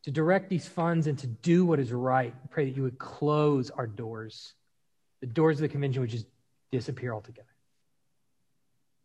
to 0.05 0.11
direct 0.11 0.49
these 0.49 0.67
funds 0.67 1.07
and 1.07 1.17
to 1.17 1.25
do 1.25 1.65
what 1.65 1.79
is 1.79 1.91
right. 1.91 2.31
I 2.31 2.47
pray 2.47 2.65
that 2.65 2.77
you 2.77 2.83
would 2.83 2.99
close 2.99 3.71
our 3.71 3.87
doors. 3.87 4.53
The 5.21 5.27
doors 5.27 5.57
of 5.57 5.61
the 5.61 5.67
convention 5.67 6.01
would 6.01 6.11
just 6.11 6.27
disappear 6.71 7.11
altogether. 7.11 7.47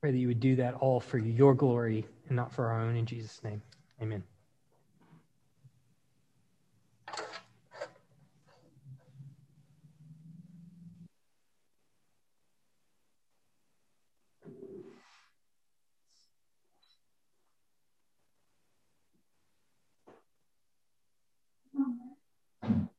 Pray 0.02 0.10
that 0.12 0.18
you 0.18 0.28
would 0.28 0.40
do 0.40 0.56
that 0.56 0.74
all 0.74 1.00
for 1.00 1.16
your 1.16 1.54
glory 1.54 2.04
and 2.28 2.36
not 2.36 2.52
for 2.52 2.66
our 2.66 2.82
own. 2.82 2.96
In 2.96 3.06
Jesus' 3.06 3.42
name, 3.42 3.62
amen. 4.02 4.22